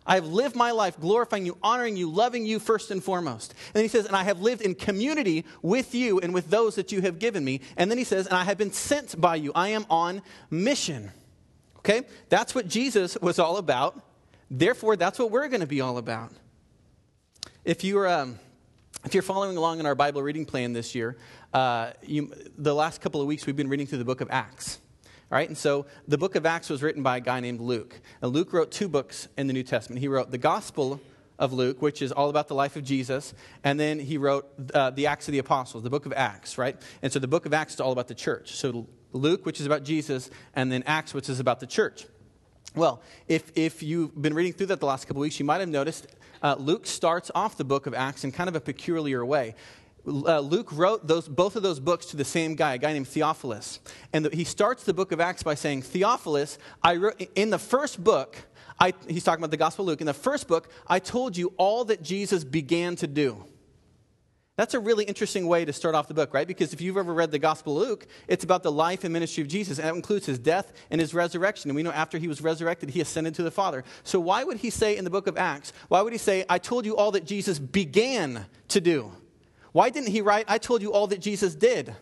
I 0.08 0.16
have 0.16 0.26
lived 0.26 0.56
my 0.56 0.72
life 0.72 1.00
glorifying 1.00 1.46
you, 1.46 1.58
honoring 1.62 1.98
you, 1.98 2.10
loving 2.10 2.46
you 2.46 2.60
first 2.60 2.90
and 2.90 3.04
foremost. 3.04 3.52
And 3.52 3.74
then 3.74 3.84
he 3.84 3.90
says, 3.90 4.06
and 4.06 4.16
I 4.16 4.24
have 4.24 4.40
lived 4.40 4.62
in 4.62 4.74
community 4.74 5.46
with 5.62 5.94
you 5.94 6.20
and 6.20 6.34
with 6.34 6.50
those 6.50 6.76
that 6.76 6.92
you 6.92 7.02
have 7.02 7.20
given 7.20 7.44
me. 7.44 7.60
And 7.76 7.92
then 7.92 7.98
he 7.98 8.06
says, 8.06 8.26
and 8.26 8.36
I 8.36 8.46
have 8.46 8.58
been 8.58 8.72
sent 8.72 9.20
by 9.20 9.36
you. 9.36 9.52
I 9.54 9.70
am 9.70 9.86
on 9.90 10.22
mission. 10.50 11.12
Okay? 11.80 12.04
That's 12.30 12.56
what 12.56 12.68
Jesus 12.68 13.18
was 13.22 13.38
all 13.38 13.58
about. 13.58 14.02
Therefore, 14.50 14.96
that's 14.96 15.20
what 15.20 15.30
we're 15.30 15.50
going 15.50 15.62
to 15.62 15.68
be 15.68 15.82
all 15.82 15.98
about. 15.98 16.32
If 17.66 17.84
you're. 17.84 18.08
Um, 18.08 18.40
if 19.06 19.14
you're 19.14 19.24
following 19.24 19.56
along 19.56 19.80
in 19.80 19.86
our 19.86 19.96
Bible 19.96 20.22
reading 20.22 20.46
plan 20.46 20.74
this 20.74 20.94
year, 20.96 21.16
uh, 21.54 21.92
you, 22.02 22.34
the 22.58 22.74
last 22.74 23.00
couple 23.00 23.22
of 23.22 23.28
weeks 23.28 23.46
we've 23.46 23.56
been 23.56 23.70
reading 23.70 23.88
through 23.88 24.00
the 24.00 24.06
book 24.06 24.22
of 24.22 24.28
Acts. 24.32 24.80
Right? 25.30 25.48
And 25.48 25.58
so 25.58 25.86
the 26.08 26.18
book 26.18 26.36
of 26.36 26.46
Acts 26.46 26.70
was 26.70 26.82
written 26.82 27.04
by 27.04 27.18
a 27.18 27.20
guy 27.20 27.42
named 27.42 27.60
Luke. 27.60 28.00
And 28.22 28.32
Luke 28.32 28.54
wrote 28.54 28.72
two 28.72 28.88
books 28.88 29.28
in 29.38 29.48
the 29.48 29.54
New 29.54 29.64
Testament. 29.64 30.00
He 30.00 30.08
wrote 30.08 30.32
the 30.32 30.38
Gospel 30.38 31.02
of 31.40 31.54
Luke, 31.54 31.82
which 31.82 32.02
is 32.02 32.12
all 32.12 32.30
about 32.30 32.48
the 32.48 32.56
life 32.56 32.76
of 32.76 32.84
Jesus, 32.84 33.34
and 33.64 33.80
then 33.80 34.00
he 34.00 34.18
wrote 34.18 34.50
uh, 34.74 34.90
the 34.90 35.08
Acts 35.08 35.28
of 35.28 35.34
the 35.34 35.38
Apostles, 35.38 35.84
the 35.84 35.90
book 35.90 36.06
of 36.06 36.14
Acts, 36.14 36.58
right? 36.58 36.76
And 37.02 37.12
so 37.12 37.20
the 37.20 37.28
book 37.28 37.46
of 37.46 37.54
Acts 37.54 37.76
is 37.76 37.80
all 37.80 37.92
about 37.92 38.08
the 38.08 38.16
church. 38.16 38.56
So 38.56 38.88
Luke, 39.14 39.46
which 39.46 39.60
is 39.60 39.66
about 39.66 39.84
Jesus, 39.84 40.30
and 40.56 40.72
then 40.72 40.84
Acts, 40.86 41.14
which 41.14 41.30
is 41.30 41.40
about 41.40 41.60
the 41.60 41.68
church. 41.68 42.06
Well, 42.76 43.02
if, 43.28 43.52
if 43.56 43.84
you've 43.84 44.20
been 44.20 44.34
reading 44.34 44.54
through 44.54 44.68
that 44.68 44.80
the 44.80 44.86
last 44.86 45.08
couple 45.08 45.22
weeks, 45.22 45.40
you 45.40 45.46
might 45.46 45.60
have 45.60 45.70
noticed 45.70 46.08
uh, 46.42 46.56
Luke 46.58 46.86
starts 46.86 47.32
off 47.34 47.58
the 47.58 47.64
book 47.64 47.88
of 47.88 47.94
Acts 47.94 48.24
in 48.24 48.32
kind 48.32 48.48
of 48.48 48.56
a 48.56 48.62
peculiar 48.62 49.26
way 49.26 49.56
uh, 50.08 50.40
Luke 50.40 50.70
wrote 50.72 51.06
those, 51.06 51.28
both 51.28 51.56
of 51.56 51.64
those 51.64 51.80
books 51.80 52.08
to 52.08 52.18
the 52.18 52.26
same 52.26 52.56
guy, 52.56 52.76
a 52.76 52.78
guy 52.78 52.94
named 52.94 53.08
Theophilus. 53.08 53.80
And 54.14 54.26
the, 54.26 54.36
he 54.36 54.44
starts 54.44 54.84
the 54.84 54.94
book 54.94 55.12
of 55.12 55.20
Acts 55.20 55.44
by 55.44 55.56
saying, 55.56 55.82
Theophilus, 55.82 56.58
I 56.82 56.96
wrote, 56.96 57.22
in 57.36 57.50
the 57.50 57.60
first 57.60 58.04
book, 58.04 58.38
I, 58.80 58.94
he's 59.08 59.24
talking 59.24 59.42
about 59.42 59.52
the 59.52 59.58
Gospel 59.58 59.84
of 59.84 59.88
Luke, 59.88 60.02
in 60.02 60.08
the 60.08 60.14
first 60.14 60.48
book, 60.48 60.70
I 60.88 61.00
told 61.00 61.36
you 61.36 61.54
all 61.58 61.86
that 61.86 62.02
Jesus 62.02 62.44
began 62.44 62.96
to 62.98 63.08
do. 63.08 63.44
That's 64.56 64.74
a 64.74 64.80
really 64.80 65.04
interesting 65.04 65.46
way 65.46 65.66
to 65.66 65.74
start 65.74 65.94
off 65.94 66.08
the 66.08 66.16
book, 66.16 66.34
right? 66.34 66.48
Because 66.48 66.74
if 66.74 66.82
you've 66.82 66.98
ever 66.98 67.14
read 67.14 67.30
the 67.30 67.38
Gospel 67.38 67.80
of 67.80 67.88
Luke, 67.88 68.08
it's 68.28 68.44
about 68.44 68.64
the 68.64 68.72
life 68.72 69.04
and 69.04 69.14
ministry 69.14 69.44
of 69.44 69.50
Jesus, 69.50 69.78
and 69.78 69.88
that 69.88 69.94
includes 69.94 70.26
his 70.26 70.40
death 70.40 70.74
and 70.90 71.00
his 71.00 71.14
resurrection. 71.14 71.70
And 71.70 71.76
we 71.76 71.84
know 71.84 71.92
after 71.92 72.18
he 72.18 72.28
was 72.28 72.42
resurrected, 72.42 72.90
he 72.90 73.02
ascended 73.02 73.36
to 73.36 73.44
the 73.44 73.52
Father. 73.52 73.84
So 74.04 74.20
why 74.20 74.44
would 74.44 74.58
he 74.58 74.72
say 74.72 74.98
in 74.98 75.04
the 75.04 75.12
book 75.12 75.28
of 75.28 75.38
Acts, 75.38 75.74
why 75.90 76.02
would 76.02 76.12
he 76.12 76.18
say, 76.18 76.44
I 76.50 76.58
told 76.58 76.88
you 76.88 76.98
all 76.98 77.12
that 77.12 77.26
Jesus 77.26 77.60
began 77.60 78.46
to 78.70 78.82
do? 78.82 79.12
Why 79.72 79.90
didn't 79.90 80.10
he 80.10 80.22
write, 80.22 80.46
I 80.48 80.58
told 80.58 80.82
you 80.82 80.94
all 80.94 81.08
that 81.08 81.20
Jesus 81.20 81.56
did? 81.56 81.96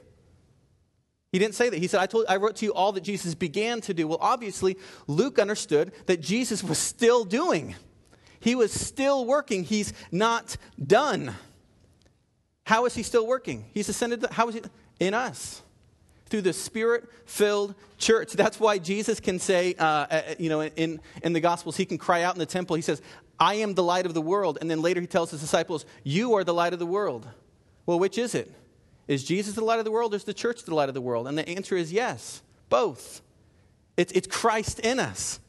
He 1.32 1.40
didn't 1.40 1.56
say 1.56 1.70
that. 1.70 1.80
He 1.80 1.88
said, 1.88 2.00
I, 2.00 2.06
told, 2.06 2.26
I 2.30 2.38
wrote 2.38 2.56
to 2.58 2.66
you 2.66 2.74
all 2.74 2.94
that 2.94 3.04
Jesus 3.04 3.36
began 3.36 3.82
to 3.82 3.94
do. 3.94 4.08
Well, 4.08 4.20
obviously, 4.22 4.78
Luke 5.06 5.38
understood 5.38 5.92
that 6.06 6.22
Jesus 6.22 6.64
was 6.64 6.78
still 6.78 7.26
doing. 7.26 7.76
He 8.40 8.56
was 8.56 8.72
still 8.72 9.26
working. 9.26 9.66
He's 9.66 9.92
not 10.12 10.56
done. 10.82 11.34
How 12.64 12.86
is 12.86 12.96
he 12.96 13.04
still 13.04 13.28
working? 13.28 13.66
He's 13.74 13.90
ascended. 13.90 14.22
To, 14.22 14.32
how 14.32 14.48
is 14.48 14.56
he? 14.56 14.62
In 15.00 15.14
us. 15.14 15.62
Through 16.28 16.44
the 16.44 16.54
spirit 16.54 17.04
filled 17.26 17.76
church. 17.98 18.32
That's 18.32 18.60
why 18.60 18.78
Jesus 18.78 19.20
can 19.20 19.38
say, 19.40 19.76
uh, 19.78 19.84
uh, 19.84 20.22
you 20.40 20.48
know, 20.48 20.64
in, 20.64 21.02
in 21.22 21.34
the 21.34 21.42
Gospels, 21.42 21.76
he 21.76 21.86
can 21.86 21.98
cry 21.98 22.24
out 22.24 22.34
in 22.34 22.40
the 22.40 22.46
temple. 22.46 22.78
He 22.78 22.82
says, 22.82 23.02
I 23.38 23.56
am 23.56 23.74
the 23.74 23.84
light 23.84 24.06
of 24.06 24.14
the 24.14 24.22
world. 24.22 24.58
And 24.62 24.72
then 24.72 24.82
later 24.82 25.02
he 25.02 25.08
tells 25.08 25.32
his 25.32 25.42
disciples, 25.42 25.86
You 26.04 26.36
are 26.36 26.44
the 26.44 26.54
light 26.54 26.72
of 26.72 26.80
the 26.80 26.86
world. 26.86 27.28
Well, 27.86 28.00
which 28.00 28.18
is 28.18 28.36
it? 28.36 28.52
Is 29.08 29.24
Jesus 29.24 29.54
the 29.54 29.64
light 29.64 29.80
of 29.80 29.86
the 29.86 29.92
world 29.92 30.14
or 30.14 30.18
is 30.18 30.24
the 30.24 30.34
church 30.34 30.64
the 30.64 30.74
light 30.74 30.90
of 30.90 30.96
the 30.96 31.02
world? 31.02 31.28
And 31.28 31.38
the 31.38 31.48
answer 31.48 31.76
is 31.76 31.94
yes, 31.94 32.42
both. 32.70 33.22
It's, 33.98 34.12
it's 34.14 34.28
Christ 34.28 34.80
in 34.80 35.00
us. 35.00 35.40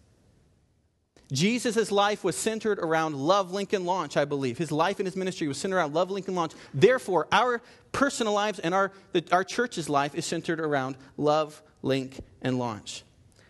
Jesus' 1.32 1.90
life 1.90 2.22
was 2.22 2.36
centered 2.36 2.78
around 2.78 3.16
Love 3.16 3.52
Link 3.52 3.72
and 3.72 3.84
Launch, 3.84 4.16
I 4.16 4.24
believe. 4.24 4.58
His 4.58 4.70
life 4.70 5.00
and 5.00 5.06
his 5.06 5.16
ministry 5.16 5.48
was 5.48 5.58
centered 5.58 5.76
around 5.76 5.92
Love 5.92 6.10
Link 6.10 6.28
and 6.28 6.36
Launch. 6.36 6.52
Therefore, 6.72 7.26
our 7.32 7.62
personal 7.90 8.32
lives 8.32 8.60
and 8.60 8.72
our, 8.74 8.92
the, 9.12 9.24
our 9.32 9.42
church's 9.42 9.88
life 9.88 10.14
is 10.14 10.24
centered 10.24 10.60
around 10.60 10.96
Love, 11.16 11.60
Link, 11.82 12.20
and 12.42 12.58
Launch. 12.58 13.02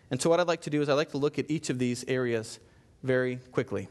And 0.09 0.19
so, 0.19 0.29
what 0.29 0.39
I'd 0.39 0.47
like 0.47 0.61
to 0.61 0.71
do 0.71 0.81
is 0.81 0.89
I'd 0.89 0.93
like 0.93 1.11
to 1.11 1.17
look 1.17 1.37
at 1.37 1.51
each 1.51 1.69
of 1.69 1.77
these 1.77 2.03
areas 2.07 2.59
very 3.03 3.35
quickly. 3.51 3.89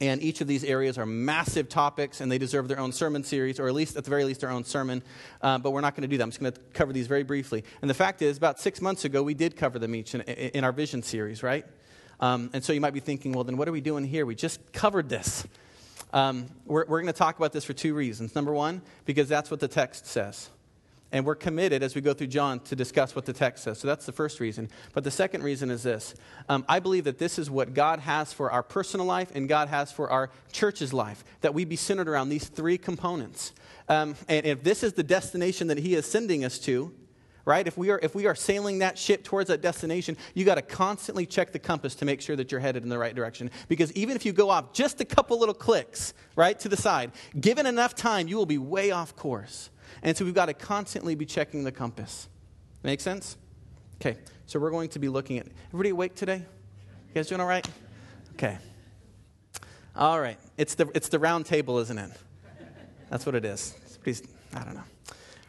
And 0.00 0.22
each 0.22 0.40
of 0.40 0.46
these 0.46 0.62
areas 0.62 0.98
are 0.98 1.06
massive 1.06 1.68
topics, 1.68 2.20
and 2.20 2.30
they 2.30 2.38
deserve 2.38 2.68
their 2.68 2.78
own 2.78 2.92
sermon 2.92 3.24
series, 3.24 3.58
or 3.58 3.66
at 3.66 3.74
least, 3.74 3.96
at 3.96 4.04
the 4.04 4.10
very 4.10 4.24
least, 4.24 4.40
their 4.40 4.50
own 4.50 4.64
sermon. 4.64 5.02
Uh, 5.40 5.58
but 5.58 5.70
we're 5.70 5.80
not 5.80 5.94
going 5.94 6.02
to 6.02 6.08
do 6.08 6.18
that. 6.18 6.22
I'm 6.22 6.30
just 6.30 6.40
going 6.40 6.52
to 6.52 6.60
cover 6.74 6.92
these 6.92 7.06
very 7.06 7.22
briefly. 7.22 7.64
And 7.80 7.88
the 7.88 7.94
fact 7.94 8.20
is, 8.20 8.36
about 8.36 8.60
six 8.60 8.82
months 8.82 9.04
ago, 9.04 9.22
we 9.22 9.34
did 9.34 9.56
cover 9.56 9.78
them 9.78 9.94
each 9.94 10.14
in, 10.14 10.20
in 10.20 10.64
our 10.64 10.72
vision 10.72 11.02
series, 11.02 11.42
right? 11.42 11.64
Um, 12.20 12.50
and 12.52 12.62
so 12.62 12.72
you 12.72 12.80
might 12.80 12.94
be 12.94 13.00
thinking, 13.00 13.32
well, 13.32 13.44
then 13.44 13.56
what 13.56 13.68
are 13.68 13.72
we 13.72 13.80
doing 13.80 14.04
here? 14.04 14.26
We 14.26 14.34
just 14.34 14.72
covered 14.72 15.08
this. 15.08 15.46
Um, 16.12 16.46
we're 16.64 16.84
we're 16.86 17.00
going 17.00 17.12
to 17.12 17.18
talk 17.18 17.36
about 17.36 17.52
this 17.52 17.64
for 17.64 17.72
two 17.72 17.94
reasons. 17.94 18.34
Number 18.34 18.52
one, 18.52 18.82
because 19.04 19.28
that's 19.28 19.50
what 19.50 19.60
the 19.60 19.68
text 19.68 20.06
says. 20.06 20.50
And 21.12 21.24
we're 21.24 21.36
committed 21.36 21.82
as 21.82 21.94
we 21.94 22.00
go 22.00 22.12
through 22.12 22.26
John 22.26 22.58
to 22.60 22.74
discuss 22.74 23.14
what 23.14 23.26
the 23.26 23.32
text 23.32 23.64
says. 23.64 23.78
So 23.78 23.86
that's 23.86 24.06
the 24.06 24.12
first 24.12 24.40
reason. 24.40 24.68
But 24.92 25.04
the 25.04 25.10
second 25.10 25.42
reason 25.44 25.70
is 25.70 25.82
this 25.82 26.14
um, 26.48 26.64
I 26.68 26.80
believe 26.80 27.04
that 27.04 27.18
this 27.18 27.38
is 27.38 27.50
what 27.50 27.74
God 27.74 28.00
has 28.00 28.32
for 28.32 28.50
our 28.50 28.62
personal 28.62 29.06
life 29.06 29.30
and 29.34 29.48
God 29.48 29.68
has 29.68 29.92
for 29.92 30.10
our 30.10 30.30
church's 30.52 30.92
life, 30.92 31.24
that 31.42 31.54
we 31.54 31.64
be 31.64 31.76
centered 31.76 32.08
around 32.08 32.28
these 32.28 32.48
three 32.48 32.76
components. 32.76 33.52
Um, 33.88 34.16
and 34.28 34.44
if 34.44 34.64
this 34.64 34.82
is 34.82 34.94
the 34.94 35.04
destination 35.04 35.68
that 35.68 35.78
He 35.78 35.94
is 35.94 36.06
sending 36.06 36.44
us 36.44 36.58
to, 36.60 36.92
right? 37.46 37.66
If 37.66 37.78
we 37.78 37.90
are, 37.90 38.00
if 38.02 38.14
we 38.14 38.26
are 38.26 38.34
sailing 38.34 38.80
that 38.80 38.98
ship 38.98 39.22
towards 39.22 39.48
that 39.48 39.62
destination, 39.62 40.16
you 40.34 40.44
got 40.44 40.56
to 40.56 40.62
constantly 40.62 41.24
check 41.24 41.52
the 41.52 41.60
compass 41.60 41.94
to 41.94 42.04
make 42.04 42.20
sure 42.20 42.34
that 42.36 42.50
you're 42.50 42.60
headed 42.60 42.82
in 42.82 42.88
the 42.88 42.98
right 42.98 43.14
direction. 43.14 43.50
Because 43.68 43.92
even 43.92 44.16
if 44.16 44.26
you 44.26 44.32
go 44.32 44.50
off 44.50 44.72
just 44.72 45.00
a 45.00 45.04
couple 45.04 45.38
little 45.38 45.54
clicks, 45.54 46.12
right, 46.34 46.58
to 46.58 46.68
the 46.68 46.76
side, 46.76 47.12
given 47.40 47.64
enough 47.64 47.94
time, 47.94 48.26
you 48.26 48.36
will 48.36 48.46
be 48.46 48.58
way 48.58 48.90
off 48.90 49.14
course. 49.14 49.70
And 50.02 50.16
so 50.16 50.24
we've 50.24 50.34
got 50.34 50.46
to 50.46 50.54
constantly 50.54 51.14
be 51.14 51.26
checking 51.26 51.64
the 51.64 51.72
compass. 51.72 52.28
Make 52.82 53.00
sense? 53.00 53.36
Okay, 54.00 54.18
so 54.46 54.60
we're 54.60 54.70
going 54.70 54.90
to 54.90 54.98
be 54.98 55.08
looking 55.08 55.38
at. 55.38 55.46
Everybody 55.68 55.90
awake 55.90 56.14
today? 56.14 56.36
You 56.36 57.14
guys 57.14 57.28
doing 57.28 57.40
all 57.40 57.46
right? 57.46 57.66
Okay. 58.34 58.58
All 59.96 60.20
right. 60.20 60.38
It's 60.58 60.74
the, 60.74 60.90
it's 60.94 61.08
the 61.08 61.18
round 61.18 61.46
table, 61.46 61.78
isn't 61.78 61.98
it? 61.98 62.10
That's 63.10 63.24
what 63.24 63.34
it 63.34 63.44
is. 63.44 63.74
Please, 64.02 64.22
I 64.54 64.64
don't 64.64 64.74
know. 64.74 64.84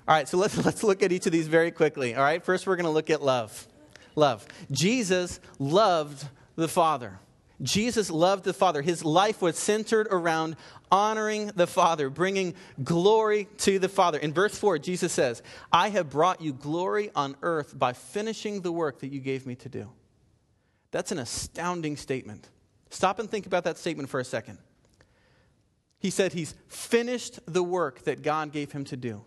All 0.07 0.15
right, 0.15 0.27
so 0.27 0.37
let's, 0.37 0.57
let's 0.65 0.83
look 0.83 1.03
at 1.03 1.11
each 1.11 1.25
of 1.25 1.31
these 1.31 1.47
very 1.47 1.71
quickly. 1.71 2.15
All 2.15 2.23
right, 2.23 2.43
first 2.43 2.65
we're 2.65 2.77
going 2.77 2.85
to 2.85 2.91
look 2.91 3.09
at 3.09 3.21
love. 3.21 3.67
Love. 4.15 4.47
Jesus 4.71 5.39
loved 5.59 6.25
the 6.55 6.67
Father. 6.67 7.19
Jesus 7.61 8.09
loved 8.09 8.43
the 8.43 8.53
Father. 8.53 8.81
His 8.81 9.03
life 9.03 9.41
was 9.41 9.57
centered 9.57 10.07
around 10.11 10.55
honoring 10.91 11.47
the 11.55 11.67
Father, 11.67 12.09
bringing 12.09 12.53
glory 12.83 13.47
to 13.59 13.79
the 13.79 13.89
Father. 13.89 14.17
In 14.17 14.33
verse 14.33 14.57
4, 14.57 14.79
Jesus 14.79 15.13
says, 15.13 15.41
I 15.71 15.89
have 15.89 16.09
brought 16.09 16.41
you 16.41 16.53
glory 16.53 17.11
on 17.15 17.35
earth 17.41 17.77
by 17.77 17.93
finishing 17.93 18.61
the 18.61 18.71
work 18.71 18.99
that 18.99 19.11
you 19.11 19.19
gave 19.19 19.45
me 19.45 19.55
to 19.55 19.69
do. 19.69 19.89
That's 20.91 21.11
an 21.11 21.19
astounding 21.19 21.97
statement. 21.97 22.49
Stop 22.89 23.19
and 23.19 23.29
think 23.29 23.45
about 23.45 23.65
that 23.65 23.77
statement 23.77 24.09
for 24.09 24.19
a 24.19 24.25
second. 24.25 24.57
He 25.99 26.09
said 26.09 26.33
he's 26.33 26.55
finished 26.67 27.39
the 27.45 27.63
work 27.63 28.03
that 28.03 28.21
God 28.21 28.51
gave 28.51 28.71
him 28.71 28.85
to 28.85 28.97
do. 28.97 29.23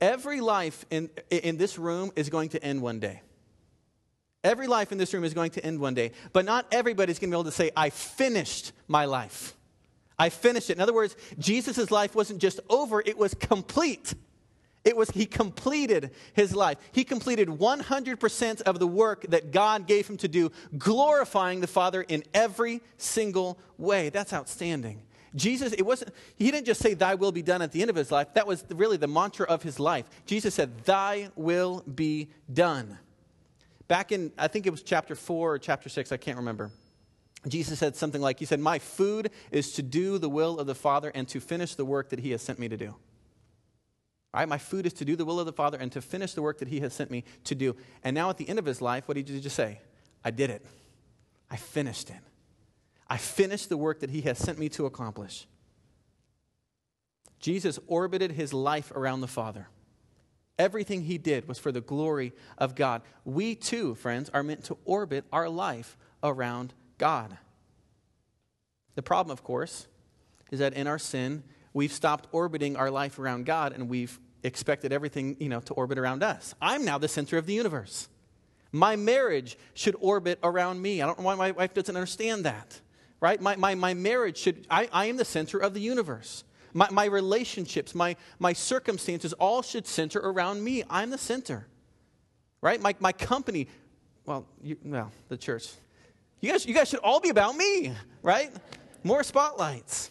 Every 0.00 0.40
life 0.40 0.84
in, 0.90 1.10
in 1.30 1.56
this 1.56 1.78
room 1.78 2.12
is 2.14 2.28
going 2.30 2.50
to 2.50 2.62
end 2.62 2.82
one 2.82 3.00
day. 3.00 3.22
Every 4.44 4.68
life 4.68 4.92
in 4.92 4.98
this 4.98 5.12
room 5.12 5.24
is 5.24 5.34
going 5.34 5.50
to 5.52 5.64
end 5.64 5.80
one 5.80 5.94
day, 5.94 6.12
but 6.32 6.44
not 6.44 6.66
everybody's 6.70 7.18
going 7.18 7.30
to 7.30 7.34
be 7.34 7.40
able 7.40 7.50
to 7.50 7.50
say, 7.50 7.70
I 7.76 7.90
finished 7.90 8.72
my 8.86 9.04
life. 9.06 9.54
I 10.18 10.30
finished 10.30 10.70
it. 10.70 10.76
In 10.76 10.80
other 10.80 10.94
words, 10.94 11.16
Jesus' 11.38 11.90
life 11.90 12.14
wasn't 12.14 12.40
just 12.40 12.60
over, 12.68 13.00
it 13.00 13.16
was 13.16 13.34
complete. 13.34 14.14
It 14.84 14.96
was, 14.96 15.10
he 15.10 15.26
completed 15.26 16.12
his 16.32 16.54
life. 16.54 16.78
He 16.92 17.04
completed 17.04 17.48
100% 17.48 18.62
of 18.62 18.78
the 18.78 18.86
work 18.86 19.26
that 19.28 19.50
God 19.50 19.86
gave 19.86 20.08
him 20.08 20.16
to 20.18 20.28
do, 20.28 20.50
glorifying 20.78 21.60
the 21.60 21.66
Father 21.66 22.02
in 22.02 22.24
every 22.32 22.80
single 22.96 23.58
way. 23.76 24.08
That's 24.08 24.32
outstanding. 24.32 25.02
Jesus, 25.34 25.72
it 25.74 25.82
wasn't, 25.82 26.14
he 26.36 26.50
didn't 26.50 26.66
just 26.66 26.80
say, 26.80 26.94
Thy 26.94 27.14
will 27.16 27.32
be 27.32 27.42
done 27.42 27.60
at 27.60 27.70
the 27.72 27.82
end 27.82 27.90
of 27.90 27.96
his 27.96 28.10
life. 28.10 28.32
That 28.34 28.46
was 28.46 28.64
really 28.70 28.96
the 28.96 29.06
mantra 29.06 29.46
of 29.46 29.62
his 29.62 29.78
life. 29.78 30.08
Jesus 30.26 30.54
said, 30.54 30.84
Thy 30.84 31.30
will 31.36 31.82
be 31.82 32.30
done. 32.50 32.98
Back 33.88 34.12
in, 34.12 34.32
I 34.38 34.48
think 34.48 34.66
it 34.66 34.70
was 34.70 34.82
chapter 34.82 35.14
4 35.14 35.54
or 35.54 35.58
chapter 35.58 35.88
6, 35.88 36.12
I 36.12 36.16
can't 36.16 36.38
remember. 36.38 36.70
Jesus 37.46 37.78
said 37.78 37.94
something 37.94 38.20
like, 38.20 38.38
He 38.38 38.44
said, 38.44 38.60
My 38.60 38.78
food 38.78 39.30
is 39.50 39.72
to 39.72 39.82
do 39.82 40.18
the 40.18 40.28
will 40.28 40.58
of 40.58 40.66
the 40.66 40.74
Father 40.74 41.10
and 41.14 41.28
to 41.28 41.40
finish 41.40 41.74
the 41.74 41.84
work 41.84 42.08
that 42.10 42.18
He 42.18 42.32
has 42.32 42.42
sent 42.42 42.58
me 42.58 42.68
to 42.68 42.76
do. 42.76 42.88
All 44.34 44.40
right, 44.40 44.48
my 44.48 44.58
food 44.58 44.86
is 44.86 44.92
to 44.94 45.04
do 45.04 45.16
the 45.16 45.24
will 45.24 45.40
of 45.40 45.46
the 45.46 45.52
Father 45.52 45.78
and 45.78 45.90
to 45.92 46.02
finish 46.02 46.34
the 46.34 46.42
work 46.42 46.58
that 46.58 46.68
He 46.68 46.80
has 46.80 46.92
sent 46.92 47.10
me 47.10 47.24
to 47.44 47.54
do. 47.54 47.76
And 48.02 48.14
now 48.14 48.28
at 48.30 48.38
the 48.38 48.48
end 48.48 48.58
of 48.58 48.64
His 48.64 48.82
life, 48.82 49.06
what 49.06 49.14
did 49.16 49.28
He 49.28 49.40
just 49.40 49.56
say? 49.56 49.80
I 50.24 50.30
did 50.30 50.50
it. 50.50 50.66
I 51.50 51.56
finished 51.56 52.10
it. 52.10 52.16
I 53.08 53.16
finished 53.16 53.68
the 53.68 53.76
work 53.76 54.00
that 54.00 54.10
He 54.10 54.22
has 54.22 54.38
sent 54.38 54.58
me 54.58 54.68
to 54.70 54.86
accomplish. 54.86 55.46
Jesus 57.38 57.78
orbited 57.86 58.32
His 58.32 58.52
life 58.52 58.90
around 58.90 59.20
the 59.20 59.28
Father. 59.28 59.68
Everything 60.58 61.02
he 61.02 61.18
did 61.18 61.46
was 61.46 61.58
for 61.58 61.70
the 61.70 61.80
glory 61.80 62.32
of 62.58 62.74
God. 62.74 63.02
We 63.24 63.54
too, 63.54 63.94
friends, 63.94 64.28
are 64.34 64.42
meant 64.42 64.64
to 64.64 64.76
orbit 64.84 65.24
our 65.32 65.48
life 65.48 65.96
around 66.22 66.74
God. 66.98 67.36
The 68.94 69.02
problem, 69.02 69.32
of 69.32 69.42
course, 69.42 69.86
is 70.50 70.58
that 70.58 70.74
in 70.74 70.86
our 70.86 70.98
sin, 70.98 71.44
we've 71.72 71.92
stopped 71.92 72.28
orbiting 72.32 72.76
our 72.76 72.90
life 72.90 73.18
around 73.18 73.46
God 73.46 73.72
and 73.72 73.88
we've 73.88 74.18
expected 74.42 74.92
everything, 74.92 75.36
you 75.38 75.48
know, 75.48 75.60
to 75.60 75.74
orbit 75.74 75.98
around 75.98 76.22
us. 76.22 76.54
I'm 76.60 76.84
now 76.84 76.98
the 76.98 77.08
center 77.08 77.38
of 77.38 77.46
the 77.46 77.54
universe. 77.54 78.08
My 78.72 78.96
marriage 78.96 79.56
should 79.74 79.96
orbit 80.00 80.38
around 80.42 80.82
me. 80.82 81.00
I 81.00 81.06
don't 81.06 81.18
know 81.18 81.24
why 81.24 81.34
my 81.34 81.52
wife 81.52 81.74
doesn't 81.74 81.94
understand 81.94 82.44
that, 82.44 82.80
right? 83.20 83.40
My, 83.40 83.56
my, 83.56 83.74
my 83.74 83.94
marriage 83.94 84.36
should, 84.36 84.66
I, 84.70 84.88
I 84.92 85.06
am 85.06 85.16
the 85.16 85.24
center 85.24 85.58
of 85.58 85.74
the 85.74 85.80
universe. 85.80 86.44
My, 86.74 86.88
my 86.90 87.06
relationships, 87.06 87.94
my, 87.94 88.16
my 88.38 88.52
circumstances 88.52 89.32
all 89.34 89.62
should 89.62 89.86
center 89.86 90.20
around 90.20 90.62
me. 90.62 90.84
I'm 90.90 91.10
the 91.10 91.18
center, 91.18 91.66
right? 92.60 92.80
My, 92.80 92.94
my 93.00 93.12
company, 93.12 93.68
well, 94.26 94.46
you, 94.62 94.76
well, 94.84 95.10
the 95.28 95.36
church, 95.38 95.70
you 96.40 96.50
guys, 96.50 96.66
you 96.66 96.74
guys 96.74 96.88
should 96.88 97.00
all 97.00 97.20
be 97.20 97.30
about 97.30 97.56
me, 97.56 97.92
right? 98.22 98.50
More 99.02 99.22
spotlights. 99.22 100.10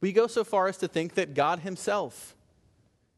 We 0.00 0.12
go 0.12 0.26
so 0.26 0.44
far 0.44 0.68
as 0.68 0.76
to 0.78 0.88
think 0.88 1.14
that 1.14 1.34
God 1.34 1.60
Himself 1.60 2.34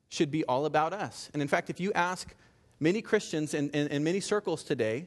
should 0.08 0.30
be 0.30 0.44
all 0.44 0.66
about 0.66 0.92
us. 0.92 1.30
And 1.32 1.42
in 1.42 1.48
fact, 1.48 1.70
if 1.70 1.80
you 1.80 1.92
ask 1.92 2.34
many 2.80 3.02
Christians 3.02 3.54
in, 3.54 3.70
in, 3.70 3.88
in 3.88 4.04
many 4.04 4.20
circles 4.20 4.62
today, 4.62 5.06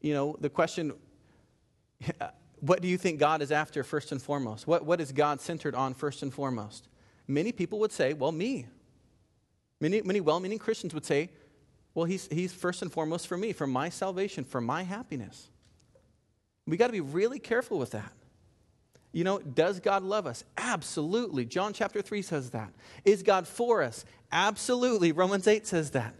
you 0.00 0.12
know, 0.12 0.36
the 0.40 0.50
question, 0.50 0.92
what 2.60 2.82
do 2.82 2.88
you 2.88 2.98
think 2.98 3.18
God 3.18 3.42
is 3.42 3.52
after 3.52 3.82
first 3.82 4.12
and 4.12 4.20
foremost? 4.20 4.66
What, 4.66 4.84
what 4.84 5.00
is 5.00 5.12
God 5.12 5.40
centered 5.40 5.74
on 5.74 5.94
first 5.94 6.22
and 6.22 6.32
foremost? 6.32 6.88
Many 7.26 7.52
people 7.52 7.78
would 7.80 7.92
say, 7.92 8.12
well, 8.12 8.32
me. 8.32 8.66
Many, 9.80 10.00
many 10.02 10.20
well 10.20 10.40
meaning 10.40 10.58
Christians 10.58 10.94
would 10.94 11.04
say, 11.04 11.30
well, 11.94 12.04
he's, 12.04 12.28
he's 12.30 12.52
first 12.52 12.82
and 12.82 12.92
foremost 12.92 13.26
for 13.26 13.36
me, 13.36 13.52
for 13.52 13.66
my 13.66 13.88
salvation, 13.88 14.44
for 14.44 14.60
my 14.60 14.82
happiness. 14.82 15.50
We 16.66 16.76
got 16.76 16.86
to 16.86 16.92
be 16.92 17.00
really 17.00 17.38
careful 17.38 17.78
with 17.78 17.92
that. 17.92 18.12
You 19.12 19.24
know, 19.24 19.38
does 19.38 19.80
God 19.80 20.02
love 20.02 20.26
us? 20.26 20.44
Absolutely. 20.58 21.46
John 21.46 21.72
chapter 21.72 22.02
3 22.02 22.20
says 22.22 22.50
that. 22.50 22.70
Is 23.04 23.22
God 23.22 23.48
for 23.48 23.82
us? 23.82 24.04
Absolutely. 24.30 25.12
Romans 25.12 25.46
8 25.46 25.66
says 25.66 25.92
that. 25.92 26.14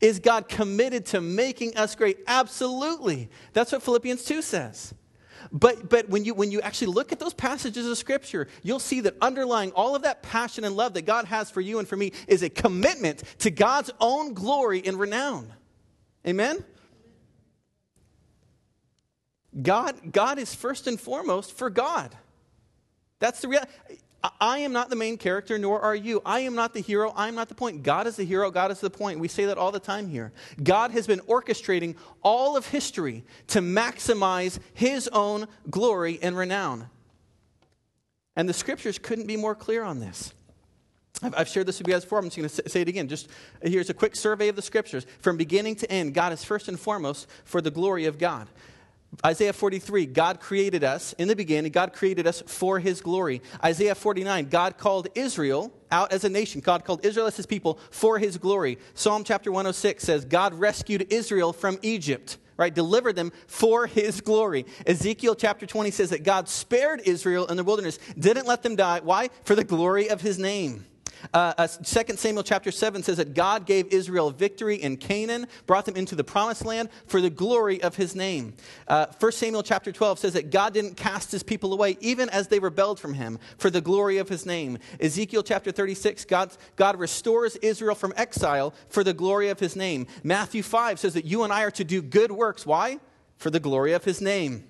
Is 0.00 0.18
God 0.18 0.48
committed 0.48 1.06
to 1.06 1.20
making 1.20 1.76
us 1.76 1.94
great? 1.94 2.20
Absolutely. 2.26 3.28
That's 3.52 3.72
what 3.72 3.82
Philippians 3.82 4.24
2 4.24 4.42
says. 4.42 4.94
But, 5.52 5.88
but 5.88 6.08
when, 6.08 6.24
you, 6.24 6.34
when 6.34 6.50
you 6.50 6.60
actually 6.60 6.88
look 6.88 7.12
at 7.12 7.18
those 7.18 7.34
passages 7.34 7.86
of 7.86 7.98
Scripture, 7.98 8.48
you'll 8.62 8.78
see 8.78 9.00
that 9.00 9.16
underlying 9.20 9.72
all 9.72 9.94
of 9.94 10.02
that 10.02 10.22
passion 10.22 10.64
and 10.64 10.76
love 10.76 10.94
that 10.94 11.02
God 11.02 11.24
has 11.26 11.50
for 11.50 11.60
you 11.60 11.78
and 11.78 11.88
for 11.88 11.96
me 11.96 12.12
is 12.26 12.42
a 12.42 12.50
commitment 12.50 13.22
to 13.40 13.50
God's 13.50 13.90
own 14.00 14.34
glory 14.34 14.82
and 14.84 14.98
renown. 14.98 15.52
Amen? 16.26 16.64
God, 19.60 20.12
God 20.12 20.38
is 20.38 20.54
first 20.54 20.86
and 20.86 21.00
foremost 21.00 21.52
for 21.52 21.70
God. 21.70 22.14
That's 23.18 23.40
the 23.40 23.48
reality. 23.48 23.72
I 24.40 24.58
am 24.58 24.72
not 24.72 24.90
the 24.90 24.96
main 24.96 25.16
character, 25.16 25.58
nor 25.58 25.80
are 25.80 25.94
you. 25.94 26.20
I 26.26 26.40
am 26.40 26.56
not 26.56 26.74
the 26.74 26.80
hero. 26.80 27.12
I 27.14 27.28
am 27.28 27.36
not 27.36 27.48
the 27.48 27.54
point. 27.54 27.84
God 27.84 28.06
is 28.08 28.16
the 28.16 28.24
hero. 28.24 28.50
God 28.50 28.72
is 28.72 28.80
the 28.80 28.90
point. 28.90 29.20
We 29.20 29.28
say 29.28 29.44
that 29.44 29.58
all 29.58 29.70
the 29.70 29.78
time 29.78 30.08
here. 30.08 30.32
God 30.62 30.90
has 30.90 31.06
been 31.06 31.20
orchestrating 31.20 31.94
all 32.22 32.56
of 32.56 32.66
history 32.66 33.24
to 33.48 33.60
maximize 33.60 34.58
his 34.74 35.06
own 35.08 35.46
glory 35.70 36.18
and 36.20 36.36
renown. 36.36 36.88
And 38.34 38.48
the 38.48 38.52
scriptures 38.52 38.98
couldn't 38.98 39.26
be 39.26 39.36
more 39.36 39.54
clear 39.54 39.84
on 39.84 40.00
this. 40.00 40.32
I've 41.22 41.48
shared 41.48 41.66
this 41.66 41.78
with 41.78 41.88
you 41.88 41.94
guys 41.94 42.04
before. 42.04 42.18
I'm 42.18 42.26
just 42.26 42.36
going 42.36 42.48
to 42.48 42.68
say 42.68 42.80
it 42.80 42.88
again. 42.88 43.08
Just 43.08 43.28
here's 43.62 43.90
a 43.90 43.94
quick 43.94 44.14
survey 44.14 44.48
of 44.48 44.56
the 44.56 44.62
scriptures. 44.62 45.06
From 45.20 45.36
beginning 45.36 45.76
to 45.76 45.90
end, 45.90 46.14
God 46.14 46.32
is 46.32 46.44
first 46.44 46.68
and 46.68 46.78
foremost 46.78 47.28
for 47.44 47.60
the 47.60 47.70
glory 47.70 48.06
of 48.06 48.18
God. 48.18 48.48
Isaiah 49.24 49.52
43, 49.52 50.06
God 50.06 50.38
created 50.38 50.84
us 50.84 51.12
in 51.14 51.28
the 51.28 51.34
beginning, 51.34 51.72
God 51.72 51.92
created 51.92 52.26
us 52.26 52.42
for 52.46 52.78
his 52.78 53.00
glory. 53.00 53.42
Isaiah 53.64 53.94
49, 53.94 54.48
God 54.48 54.78
called 54.78 55.08
Israel 55.14 55.72
out 55.90 56.12
as 56.12 56.24
a 56.24 56.28
nation. 56.28 56.60
God 56.60 56.84
called 56.84 57.04
Israel 57.04 57.26
as 57.26 57.36
his 57.36 57.46
people 57.46 57.78
for 57.90 58.18
his 58.18 58.38
glory. 58.38 58.78
Psalm 58.94 59.24
chapter 59.24 59.50
106 59.50 60.04
says, 60.04 60.24
God 60.24 60.54
rescued 60.54 61.12
Israel 61.12 61.52
from 61.52 61.78
Egypt, 61.82 62.36
right? 62.56 62.72
Delivered 62.72 63.16
them 63.16 63.32
for 63.46 63.86
his 63.86 64.20
glory. 64.20 64.66
Ezekiel 64.86 65.34
chapter 65.34 65.66
20 65.66 65.90
says 65.90 66.10
that 66.10 66.22
God 66.22 66.48
spared 66.48 67.00
Israel 67.04 67.46
in 67.46 67.56
the 67.56 67.64
wilderness, 67.64 67.98
didn't 68.18 68.46
let 68.46 68.62
them 68.62 68.76
die. 68.76 69.00
Why? 69.02 69.30
For 69.44 69.54
the 69.54 69.64
glory 69.64 70.10
of 70.10 70.20
his 70.20 70.38
name. 70.38 70.84
Uh, 71.34 71.54
uh, 71.58 71.66
2 71.66 72.16
Samuel 72.16 72.42
chapter 72.42 72.70
7 72.70 73.02
says 73.02 73.16
that 73.16 73.34
God 73.34 73.66
gave 73.66 73.92
Israel 73.92 74.30
victory 74.30 74.76
in 74.76 74.96
Canaan, 74.96 75.46
brought 75.66 75.84
them 75.84 75.96
into 75.96 76.14
the 76.14 76.24
promised 76.24 76.64
land 76.64 76.88
for 77.06 77.20
the 77.20 77.30
glory 77.30 77.82
of 77.82 77.96
his 77.96 78.14
name. 78.14 78.54
Uh, 78.86 79.06
1 79.18 79.32
Samuel 79.32 79.62
chapter 79.62 79.92
12 79.92 80.18
says 80.18 80.32
that 80.34 80.50
God 80.50 80.74
didn't 80.74 80.96
cast 80.96 81.32
his 81.32 81.42
people 81.42 81.72
away, 81.72 81.96
even 82.00 82.28
as 82.30 82.48
they 82.48 82.58
rebelled 82.58 83.00
from 83.00 83.14
him, 83.14 83.38
for 83.58 83.70
the 83.70 83.80
glory 83.80 84.18
of 84.18 84.28
his 84.28 84.46
name. 84.46 84.78
Ezekiel 85.00 85.42
chapter 85.42 85.72
36, 85.72 86.24
God, 86.26 86.50
God 86.76 86.98
restores 86.98 87.56
Israel 87.56 87.94
from 87.94 88.12
exile 88.16 88.74
for 88.88 89.02
the 89.02 89.14
glory 89.14 89.48
of 89.48 89.58
his 89.58 89.76
name. 89.76 90.06
Matthew 90.22 90.62
5 90.62 90.98
says 90.98 91.14
that 91.14 91.24
you 91.24 91.42
and 91.42 91.52
I 91.52 91.64
are 91.64 91.70
to 91.72 91.84
do 91.84 92.02
good 92.02 92.32
works. 92.32 92.66
Why? 92.66 92.98
For 93.38 93.50
the 93.50 93.60
glory 93.60 93.92
of 93.92 94.04
his 94.04 94.20
name. 94.20 94.67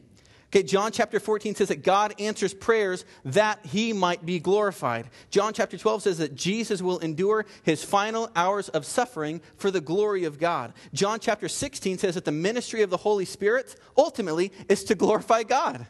Okay, 0.50 0.62
John 0.62 0.92
chapter 0.92 1.20
14 1.20 1.54
says 1.56 1.68
that 1.68 1.82
God 1.82 2.14
answers 2.18 2.54
prayers 2.54 3.04
that 3.26 3.58
he 3.66 3.92
might 3.92 4.24
be 4.24 4.38
glorified. 4.38 5.10
John 5.30 5.52
chapter 5.52 5.76
12 5.76 6.04
says 6.04 6.18
that 6.18 6.34
Jesus 6.34 6.80
will 6.80 6.98
endure 7.00 7.44
his 7.64 7.84
final 7.84 8.30
hours 8.34 8.70
of 8.70 8.86
suffering 8.86 9.42
for 9.58 9.70
the 9.70 9.82
glory 9.82 10.24
of 10.24 10.38
God. 10.38 10.72
John 10.94 11.20
chapter 11.20 11.48
16 11.48 11.98
says 11.98 12.14
that 12.14 12.24
the 12.24 12.32
ministry 12.32 12.80
of 12.80 12.88
the 12.88 12.96
Holy 12.96 13.26
Spirit 13.26 13.76
ultimately 13.96 14.50
is 14.70 14.84
to 14.84 14.94
glorify 14.94 15.42
God. 15.42 15.86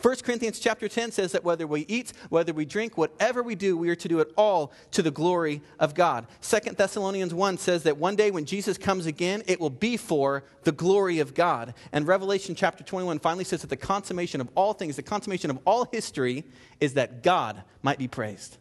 1 0.00 0.16
Corinthians 0.18 0.60
chapter 0.60 0.88
10 0.88 1.10
says 1.10 1.32
that 1.32 1.42
whether 1.42 1.66
we 1.66 1.80
eat, 1.88 2.12
whether 2.28 2.52
we 2.52 2.64
drink, 2.64 2.96
whatever 2.96 3.42
we 3.42 3.56
do, 3.56 3.76
we 3.76 3.88
are 3.90 3.96
to 3.96 4.08
do 4.08 4.20
it 4.20 4.32
all 4.36 4.72
to 4.92 5.02
the 5.02 5.10
glory 5.10 5.60
of 5.80 5.94
God. 5.94 6.26
2 6.42 6.72
Thessalonians 6.72 7.34
1 7.34 7.58
says 7.58 7.82
that 7.82 7.96
one 7.96 8.14
day 8.14 8.30
when 8.30 8.44
Jesus 8.44 8.78
comes 8.78 9.06
again, 9.06 9.42
it 9.46 9.60
will 9.60 9.70
be 9.70 9.96
for 9.96 10.44
the 10.62 10.72
glory 10.72 11.18
of 11.18 11.34
God. 11.34 11.74
And 11.92 12.06
Revelation 12.06 12.54
chapter 12.54 12.84
21 12.84 13.18
finally 13.18 13.44
says 13.44 13.62
that 13.62 13.70
the 13.70 13.76
consummation 13.76 14.40
of 14.40 14.48
all 14.54 14.72
things, 14.72 14.94
the 14.94 15.02
consummation 15.02 15.50
of 15.50 15.58
all 15.64 15.88
history, 15.90 16.44
is 16.78 16.94
that 16.94 17.24
God 17.24 17.64
might 17.82 17.98
be 17.98 18.06
praised. 18.06 18.58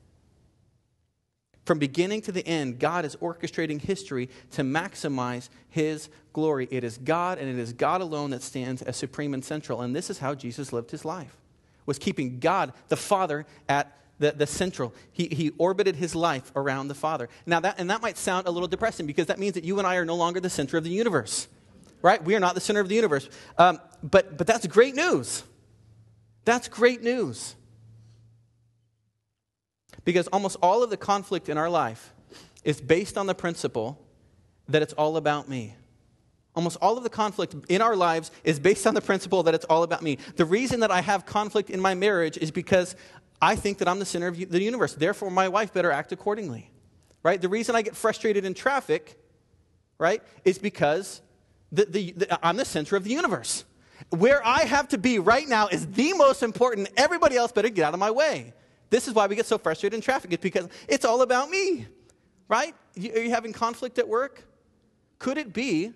From 1.67 1.79
beginning 1.79 2.21
to 2.21 2.31
the 2.31 2.47
end, 2.47 2.79
God 2.79 3.03
is 3.03 3.17
orchestrating 3.17 3.81
history 3.81 4.29
to 4.51 4.61
maximize 4.61 5.49
his 5.67 6.07
glory. 6.31 6.65
It 6.71 6.85
is 6.85 6.97
God 6.97 7.39
and 7.39 7.49
it 7.49 7.59
is 7.59 7.73
God 7.73 7.99
alone 7.99 8.29
that 8.29 8.41
stands 8.41 8.81
as 8.81 8.95
supreme 8.95 9.33
and 9.33 9.43
central. 9.43 9.81
And 9.81 9.93
this 9.93 10.09
is 10.09 10.19
how 10.19 10.33
Jesus 10.33 10.71
lived 10.71 10.91
his 10.91 11.03
life. 11.03 11.35
Was 11.85 11.99
keeping 11.99 12.39
God, 12.39 12.71
the 12.87 12.95
Father, 12.95 13.45
at 13.67 13.97
the, 14.17 14.31
the 14.31 14.47
central. 14.47 14.93
He, 15.11 15.27
he 15.27 15.51
orbited 15.57 15.97
his 15.97 16.15
life 16.15 16.53
around 16.55 16.87
the 16.87 16.95
Father. 16.95 17.27
Now 17.45 17.59
that 17.59 17.75
and 17.79 17.89
that 17.89 18.01
might 18.01 18.17
sound 18.17 18.47
a 18.47 18.51
little 18.51 18.69
depressing 18.69 19.05
because 19.05 19.25
that 19.25 19.37
means 19.37 19.55
that 19.55 19.65
you 19.65 19.77
and 19.77 19.85
I 19.85 19.97
are 19.97 20.05
no 20.05 20.15
longer 20.15 20.39
the 20.39 20.49
center 20.49 20.77
of 20.77 20.85
the 20.85 20.89
universe. 20.89 21.49
Right? 22.01 22.23
We 22.23 22.33
are 22.37 22.39
not 22.39 22.55
the 22.55 22.61
center 22.61 22.79
of 22.79 22.87
the 22.87 22.95
universe. 22.95 23.29
Um, 23.57 23.81
but 24.01 24.37
but 24.37 24.47
that's 24.47 24.65
great 24.67 24.95
news. 24.95 25.43
That's 26.45 26.69
great 26.69 27.03
news. 27.03 27.55
Because 30.07 30.29
almost 30.29 30.55
all 30.61 30.83
of 30.83 30.89
the 30.89 30.95
conflict 30.95 31.49
in 31.49 31.57
our 31.57 31.69
life 31.69 32.13
is 32.63 32.79
based 32.79 33.17
on 33.17 33.27
the 33.27 33.35
principle 33.35 33.99
that 34.69 34.81
it's 34.81 34.93
all 34.93 35.17
about 35.17 35.49
me. 35.49 35.75
Almost 36.55 36.77
all 36.81 36.97
of 36.97 37.03
the 37.03 37.09
conflict 37.09 37.53
in 37.67 37.81
our 37.81 37.93
lives 37.93 38.31
is 38.45 38.57
based 38.57 38.87
on 38.87 38.93
the 38.93 39.01
principle 39.01 39.43
that 39.43 39.53
it's 39.53 39.65
all 39.65 39.83
about 39.83 40.01
me. 40.01 40.17
The 40.37 40.45
reason 40.45 40.79
that 40.79 40.91
I 40.91 41.01
have 41.01 41.25
conflict 41.25 41.69
in 41.69 41.81
my 41.81 41.93
marriage 41.93 42.37
is 42.37 42.51
because 42.51 42.95
I 43.41 43.57
think 43.57 43.79
that 43.79 43.89
I'm 43.89 43.99
the 43.99 44.05
center 44.05 44.27
of 44.27 44.37
the 44.37 44.63
universe. 44.63 44.95
Therefore, 44.95 45.29
my 45.29 45.49
wife 45.49 45.73
better 45.73 45.91
act 45.91 46.13
accordingly. 46.13 46.71
Right? 47.21 47.41
The 47.41 47.49
reason 47.49 47.75
I 47.75 47.81
get 47.81 47.93
frustrated 47.93 48.45
in 48.45 48.53
traffic, 48.53 49.21
right, 49.97 50.23
is 50.45 50.57
because 50.57 51.21
the, 51.69 51.83
the, 51.83 52.11
the, 52.13 52.47
I'm 52.47 52.55
the 52.55 52.63
center 52.63 52.95
of 52.95 53.03
the 53.03 53.11
universe. 53.11 53.65
Where 54.11 54.41
I 54.47 54.61
have 54.61 54.87
to 54.89 54.97
be 54.97 55.19
right 55.19 55.49
now 55.49 55.67
is 55.67 55.85
the 55.85 56.13
most 56.13 56.43
important. 56.43 56.87
Everybody 56.95 57.35
else 57.35 57.51
better 57.51 57.67
get 57.67 57.83
out 57.83 57.93
of 57.93 57.99
my 57.99 58.11
way. 58.11 58.53
This 58.89 59.07
is 59.07 59.13
why 59.13 59.27
we 59.27 59.35
get 59.35 59.45
so 59.45 59.57
frustrated 59.57 59.95
in 59.95 60.01
traffic. 60.01 60.33
It's 60.33 60.41
because 60.41 60.67
it's 60.87 61.05
all 61.05 61.21
about 61.21 61.49
me, 61.49 61.87
right? 62.47 62.73
Are 62.97 63.19
you 63.19 63.29
having 63.29 63.53
conflict 63.53 63.99
at 63.99 64.07
work? 64.07 64.43
Could 65.19 65.37
it 65.37 65.53
be 65.53 65.93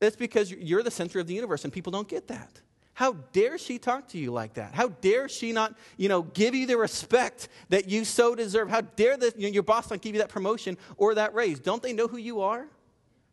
that's 0.00 0.16
because 0.16 0.50
you're 0.50 0.82
the 0.82 0.90
center 0.90 1.20
of 1.20 1.26
the 1.26 1.34
universe 1.34 1.64
and 1.64 1.72
people 1.72 1.92
don't 1.92 2.08
get 2.08 2.28
that? 2.28 2.60
How 2.94 3.12
dare 3.32 3.58
she 3.58 3.78
talk 3.78 4.08
to 4.08 4.18
you 4.18 4.32
like 4.32 4.54
that? 4.54 4.72
How 4.72 4.88
dare 4.88 5.28
she 5.28 5.50
not, 5.50 5.74
you 5.96 6.08
know, 6.08 6.22
give 6.22 6.54
you 6.54 6.66
the 6.66 6.76
respect 6.76 7.48
that 7.68 7.88
you 7.88 8.04
so 8.04 8.36
deserve? 8.36 8.70
How 8.70 8.82
dare 8.82 9.16
the, 9.16 9.32
you 9.36 9.48
know, 9.48 9.52
your 9.52 9.64
boss 9.64 9.90
not 9.90 10.00
give 10.00 10.14
you 10.14 10.20
that 10.20 10.28
promotion 10.28 10.78
or 10.96 11.16
that 11.16 11.34
raise? 11.34 11.58
Don't 11.58 11.82
they 11.82 11.92
know 11.92 12.06
who 12.06 12.18
you 12.18 12.40
are? 12.40 12.66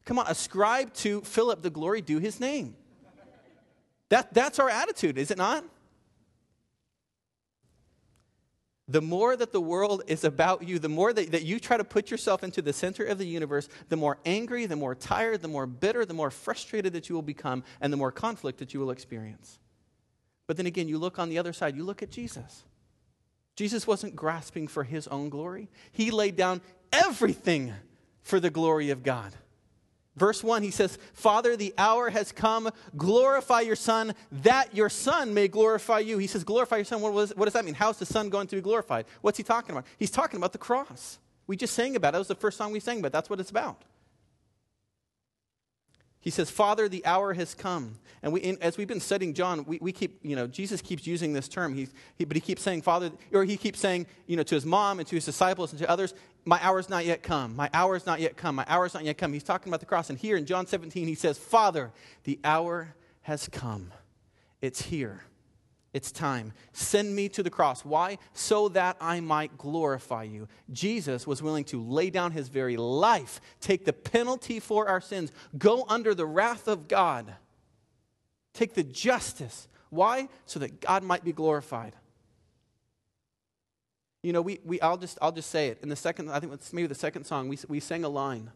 Come 0.05 0.17
on, 0.17 0.25
ascribe 0.27 0.93
to 0.95 1.21
Philip 1.21 1.61
the 1.61 1.69
glory 1.69 2.01
due 2.01 2.17
his 2.17 2.39
name. 2.39 2.75
That, 4.09 4.33
that's 4.33 4.57
our 4.57 4.69
attitude, 4.69 5.17
is 5.17 5.29
it 5.29 5.37
not? 5.37 5.63
The 8.91 9.01
more 9.01 9.35
that 9.35 9.51
the 9.51 9.61
world 9.61 10.03
is 10.07 10.23
about 10.23 10.67
you, 10.67 10.77
the 10.77 10.89
more 10.89 11.13
that, 11.13 11.31
that 11.31 11.43
you 11.43 11.59
try 11.59 11.77
to 11.77 11.83
put 11.83 12.11
yourself 12.11 12.43
into 12.43 12.61
the 12.61 12.73
center 12.73 13.05
of 13.05 13.17
the 13.17 13.25
universe, 13.25 13.69
the 13.89 13.95
more 13.95 14.17
angry, 14.25 14.65
the 14.65 14.75
more 14.75 14.95
tired, 14.95 15.41
the 15.41 15.47
more 15.47 15.65
bitter, 15.65 16.05
the 16.05 16.13
more 16.13 16.29
frustrated 16.29 16.93
that 16.93 17.07
you 17.07 17.15
will 17.15 17.21
become, 17.21 17.63
and 17.79 17.93
the 17.93 17.97
more 17.97 18.11
conflict 18.11 18.59
that 18.59 18.73
you 18.73 18.79
will 18.79 18.91
experience. 18.91 19.59
But 20.47 20.57
then 20.57 20.65
again, 20.65 20.89
you 20.89 20.97
look 20.97 21.19
on 21.19 21.29
the 21.29 21.37
other 21.37 21.53
side, 21.53 21.77
you 21.77 21.83
look 21.85 22.03
at 22.03 22.11
Jesus. 22.11 22.65
Jesus 23.55 23.87
wasn't 23.87 24.15
grasping 24.15 24.67
for 24.67 24.83
his 24.83 25.07
own 25.07 25.29
glory, 25.29 25.69
he 25.91 26.11
laid 26.11 26.35
down 26.35 26.61
everything 26.91 27.73
for 28.21 28.39
the 28.39 28.49
glory 28.49 28.89
of 28.89 29.03
God. 29.03 29.33
Verse 30.17 30.43
1, 30.43 30.61
he 30.61 30.71
says, 30.71 30.97
Father, 31.13 31.55
the 31.55 31.73
hour 31.77 32.09
has 32.09 32.31
come. 32.31 32.69
Glorify 32.97 33.61
your 33.61 33.77
Son, 33.77 34.13
that 34.43 34.75
your 34.75 34.89
Son 34.89 35.33
may 35.33 35.47
glorify 35.47 35.99
you. 35.99 36.17
He 36.17 36.27
says, 36.27 36.43
Glorify 36.43 36.77
your 36.77 36.85
Son. 36.85 37.01
What, 37.01 37.13
was, 37.13 37.33
what 37.35 37.45
does 37.45 37.53
that 37.53 37.63
mean? 37.63 37.75
How's 37.75 37.97
the 37.97 38.05
Son 38.05 38.29
going 38.29 38.47
to 38.47 38.57
be 38.57 38.61
glorified? 38.61 39.05
What's 39.21 39.37
he 39.37 39.43
talking 39.43 39.71
about? 39.71 39.85
He's 39.97 40.11
talking 40.11 40.37
about 40.37 40.51
the 40.51 40.57
cross. 40.57 41.17
We 41.47 41.55
just 41.55 41.73
sang 41.73 41.95
about 41.95 42.09
it. 42.09 42.11
That 42.13 42.19
was 42.19 42.27
the 42.27 42.35
first 42.35 42.57
song 42.57 42.71
we 42.71 42.79
sang 42.79 42.99
about. 42.99 43.13
That's 43.13 43.29
what 43.29 43.39
it's 43.39 43.51
about. 43.51 43.83
He 46.21 46.29
says, 46.29 46.51
Father, 46.51 46.87
the 46.87 47.03
hour 47.05 47.33
has 47.33 47.55
come. 47.55 47.95
And 48.21 48.31
we, 48.31 48.41
as 48.61 48.77
we've 48.77 48.87
been 48.87 48.99
studying 48.99 49.33
John, 49.33 49.65
we, 49.65 49.79
we 49.81 49.91
keep, 49.91 50.19
you 50.21 50.35
know, 50.35 50.45
Jesus 50.45 50.79
keeps 50.79 51.07
using 51.07 51.33
this 51.33 51.47
term. 51.47 51.73
He, 51.73 51.87
he, 52.15 52.25
but 52.25 52.37
he 52.37 52.41
keeps 52.41 52.61
saying, 52.61 52.83
Father, 52.83 53.11
or 53.33 53.43
he 53.43 53.57
keeps 53.57 53.79
saying, 53.79 54.05
you 54.27 54.37
know, 54.37 54.43
to 54.43 54.53
his 54.53 54.65
mom 54.65 54.99
and 54.99 55.07
to 55.07 55.15
his 55.15 55.25
disciples 55.25 55.71
and 55.71 55.79
to 55.79 55.89
others, 55.89 56.13
my 56.45 56.59
hour's 56.61 56.89
not 56.89 57.05
yet 57.05 57.23
come. 57.23 57.55
My 57.55 57.71
hour's 57.73 58.05
not 58.05 58.19
yet 58.19 58.37
come. 58.37 58.55
My 58.55 58.65
hour's 58.67 58.93
not 58.93 59.03
yet 59.03 59.17
come. 59.17 59.33
He's 59.33 59.43
talking 59.43 59.71
about 59.71 59.79
the 59.79 59.87
cross. 59.87 60.11
And 60.11 60.19
here 60.19 60.37
in 60.37 60.45
John 60.45 60.67
17, 60.67 61.07
he 61.07 61.15
says, 61.15 61.39
Father, 61.39 61.91
the 62.23 62.39
hour 62.43 62.93
has 63.23 63.49
come. 63.49 63.91
It's 64.61 64.83
here. 64.83 65.23
It's 65.93 66.11
time. 66.11 66.53
Send 66.71 67.13
me 67.15 67.27
to 67.29 67.43
the 67.43 67.49
cross. 67.49 67.83
Why? 67.83 68.17
So 68.33 68.69
that 68.69 68.95
I 69.01 69.19
might 69.19 69.57
glorify 69.57 70.23
you. 70.23 70.47
Jesus 70.71 71.27
was 71.27 71.43
willing 71.43 71.65
to 71.65 71.81
lay 71.83 72.09
down 72.09 72.31
his 72.31 72.47
very 72.47 72.77
life, 72.77 73.41
take 73.59 73.83
the 73.83 73.91
penalty 73.91 74.61
for 74.61 74.87
our 74.87 75.01
sins, 75.01 75.31
go 75.57 75.85
under 75.89 76.15
the 76.15 76.25
wrath 76.25 76.69
of 76.69 76.87
God, 76.87 77.33
take 78.53 78.73
the 78.73 78.83
justice. 78.83 79.67
Why? 79.89 80.29
So 80.45 80.59
that 80.59 80.79
God 80.79 81.03
might 81.03 81.25
be 81.25 81.33
glorified. 81.33 81.93
You 84.23 84.31
know, 84.31 84.41
we, 84.41 84.59
we, 84.63 84.79
I'll, 84.79 84.97
just, 84.97 85.17
I'll 85.21 85.31
just 85.31 85.49
say 85.49 85.69
it. 85.69 85.79
In 85.83 85.89
the 85.89 85.95
second, 85.95 86.31
I 86.31 86.39
think 86.39 86.53
it's 86.53 86.71
maybe 86.71 86.87
the 86.87 86.95
second 86.95 87.25
song, 87.25 87.49
we, 87.49 87.57
we 87.67 87.79
sang 87.81 88.05
a 88.05 88.09
line 88.09 88.51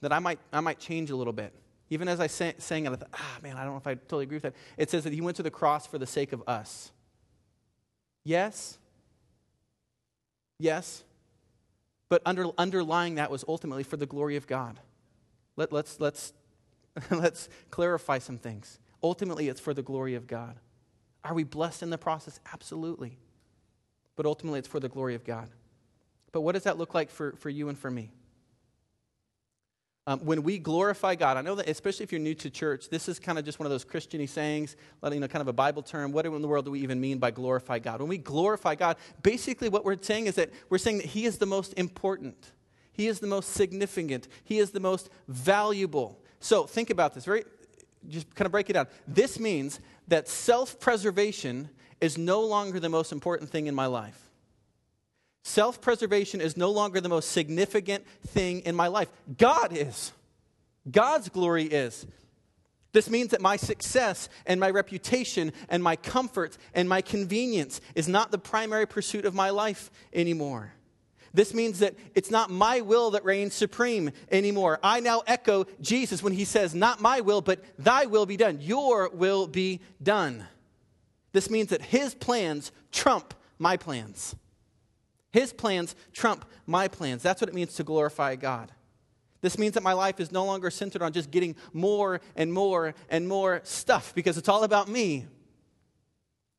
that 0.00 0.12
I 0.12 0.20
might, 0.20 0.38
I 0.52 0.60
might 0.60 0.78
change 0.78 1.10
a 1.10 1.16
little 1.16 1.32
bit. 1.32 1.52
Even 1.92 2.08
as 2.08 2.20
I 2.20 2.26
sang, 2.26 2.54
sang 2.56 2.86
it, 2.86 2.90
I 2.90 2.96
thought, 2.96 3.10
ah, 3.12 3.36
man, 3.42 3.58
I 3.58 3.64
don't 3.64 3.74
know 3.74 3.76
if 3.76 3.86
I 3.86 3.96
totally 3.96 4.22
agree 4.22 4.36
with 4.36 4.44
that. 4.44 4.54
It 4.78 4.88
says 4.88 5.04
that 5.04 5.12
he 5.12 5.20
went 5.20 5.36
to 5.36 5.42
the 5.42 5.50
cross 5.50 5.86
for 5.86 5.98
the 5.98 6.06
sake 6.06 6.32
of 6.32 6.42
us. 6.46 6.90
Yes. 8.24 8.78
Yes. 10.58 11.04
But 12.08 12.22
under, 12.24 12.46
underlying 12.56 13.16
that 13.16 13.30
was 13.30 13.44
ultimately 13.46 13.82
for 13.82 13.98
the 13.98 14.06
glory 14.06 14.36
of 14.36 14.46
God. 14.46 14.80
Let, 15.56 15.70
let's, 15.70 16.00
let's, 16.00 16.32
let's 17.10 17.50
clarify 17.70 18.20
some 18.20 18.38
things. 18.38 18.78
Ultimately, 19.02 19.48
it's 19.48 19.60
for 19.60 19.74
the 19.74 19.82
glory 19.82 20.14
of 20.14 20.26
God. 20.26 20.56
Are 21.22 21.34
we 21.34 21.44
blessed 21.44 21.82
in 21.82 21.90
the 21.90 21.98
process? 21.98 22.40
Absolutely. 22.54 23.18
but 24.16 24.26
ultimately 24.26 24.58
it's 24.58 24.68
for 24.68 24.80
the 24.80 24.88
glory 24.88 25.14
of 25.14 25.24
God. 25.24 25.48
But 26.32 26.40
what 26.40 26.52
does 26.52 26.62
that 26.62 26.78
look 26.78 26.94
like 26.94 27.10
for, 27.10 27.32
for 27.32 27.50
you 27.50 27.68
and 27.68 27.78
for 27.78 27.90
me? 27.90 28.12
Um, 30.04 30.18
when 30.20 30.42
we 30.42 30.58
glorify 30.58 31.14
God, 31.14 31.36
I 31.36 31.42
know 31.42 31.54
that 31.54 31.68
especially 31.68 32.02
if 32.02 32.10
you're 32.10 32.20
new 32.20 32.34
to 32.34 32.50
church, 32.50 32.88
this 32.88 33.08
is 33.08 33.20
kind 33.20 33.38
of 33.38 33.44
just 33.44 33.60
one 33.60 33.66
of 33.66 33.70
those 33.70 33.84
Christiany 33.84 34.28
sayings, 34.28 34.74
you 35.04 35.20
know, 35.20 35.28
kind 35.28 35.42
of 35.42 35.46
a 35.46 35.52
Bible 35.52 35.82
term. 35.82 36.10
What 36.10 36.26
in 36.26 36.42
the 36.42 36.48
world 36.48 36.64
do 36.64 36.72
we 36.72 36.80
even 36.80 37.00
mean 37.00 37.18
by 37.18 37.30
glorify 37.30 37.78
God? 37.78 38.00
When 38.00 38.08
we 38.08 38.18
glorify 38.18 38.74
God, 38.74 38.96
basically 39.22 39.68
what 39.68 39.84
we're 39.84 40.00
saying 40.02 40.26
is 40.26 40.34
that 40.34 40.50
we're 40.70 40.78
saying 40.78 40.98
that 40.98 41.06
He 41.06 41.24
is 41.24 41.38
the 41.38 41.46
most 41.46 41.72
important, 41.74 42.50
He 42.92 43.06
is 43.06 43.20
the 43.20 43.28
most 43.28 43.52
significant, 43.52 44.26
He 44.42 44.58
is 44.58 44.72
the 44.72 44.80
most 44.80 45.08
valuable. 45.28 46.20
So 46.40 46.64
think 46.64 46.90
about 46.90 47.14
this. 47.14 47.24
Very, 47.24 47.44
just 48.08 48.34
kind 48.34 48.46
of 48.46 48.50
break 48.50 48.68
it 48.68 48.72
down. 48.72 48.88
This 49.06 49.38
means 49.38 49.78
that 50.08 50.28
self-preservation 50.28 51.68
is 52.00 52.18
no 52.18 52.40
longer 52.40 52.80
the 52.80 52.88
most 52.88 53.12
important 53.12 53.50
thing 53.50 53.68
in 53.68 53.74
my 53.76 53.86
life. 53.86 54.21
Self 55.42 55.80
preservation 55.80 56.40
is 56.40 56.56
no 56.56 56.70
longer 56.70 57.00
the 57.00 57.08
most 57.08 57.30
significant 57.30 58.06
thing 58.28 58.60
in 58.60 58.76
my 58.76 58.86
life. 58.86 59.08
God 59.36 59.76
is. 59.76 60.12
God's 60.90 61.28
glory 61.28 61.64
is. 61.64 62.06
This 62.92 63.08
means 63.08 63.30
that 63.30 63.40
my 63.40 63.56
success 63.56 64.28
and 64.44 64.60
my 64.60 64.70
reputation 64.70 65.52
and 65.68 65.82
my 65.82 65.96
comfort 65.96 66.58
and 66.74 66.88
my 66.88 67.00
convenience 67.00 67.80
is 67.94 68.06
not 68.06 68.30
the 68.30 68.38
primary 68.38 68.86
pursuit 68.86 69.24
of 69.24 69.34
my 69.34 69.50
life 69.50 69.90
anymore. 70.12 70.74
This 71.34 71.54
means 71.54 71.78
that 71.78 71.94
it's 72.14 72.30
not 72.30 72.50
my 72.50 72.82
will 72.82 73.12
that 73.12 73.24
reigns 73.24 73.54
supreme 73.54 74.10
anymore. 74.30 74.78
I 74.82 75.00
now 75.00 75.22
echo 75.26 75.64
Jesus 75.80 76.22
when 76.22 76.34
he 76.34 76.44
says, 76.44 76.74
Not 76.74 77.00
my 77.00 77.22
will, 77.22 77.40
but 77.40 77.64
thy 77.78 78.04
will 78.04 78.26
be 78.26 78.36
done. 78.36 78.58
Your 78.60 79.08
will 79.08 79.46
be 79.46 79.80
done. 80.02 80.44
This 81.32 81.48
means 81.48 81.70
that 81.70 81.80
his 81.80 82.14
plans 82.14 82.70
trump 82.90 83.32
my 83.58 83.78
plans. 83.78 84.36
His 85.32 85.52
plans 85.52 85.96
trump 86.12 86.44
my 86.66 86.88
plans. 86.88 87.22
That's 87.22 87.40
what 87.40 87.48
it 87.48 87.54
means 87.54 87.74
to 87.74 87.84
glorify 87.84 88.36
God. 88.36 88.70
This 89.40 89.58
means 89.58 89.74
that 89.74 89.82
my 89.82 89.92
life 89.92 90.20
is 90.20 90.30
no 90.30 90.44
longer 90.44 90.70
centered 90.70 91.02
on 91.02 91.12
just 91.12 91.30
getting 91.30 91.56
more 91.72 92.20
and 92.36 92.52
more 92.52 92.94
and 93.10 93.28
more 93.28 93.60
stuff 93.64 94.14
because 94.14 94.38
it's 94.38 94.48
all 94.48 94.62
about 94.62 94.88
me. 94.88 95.26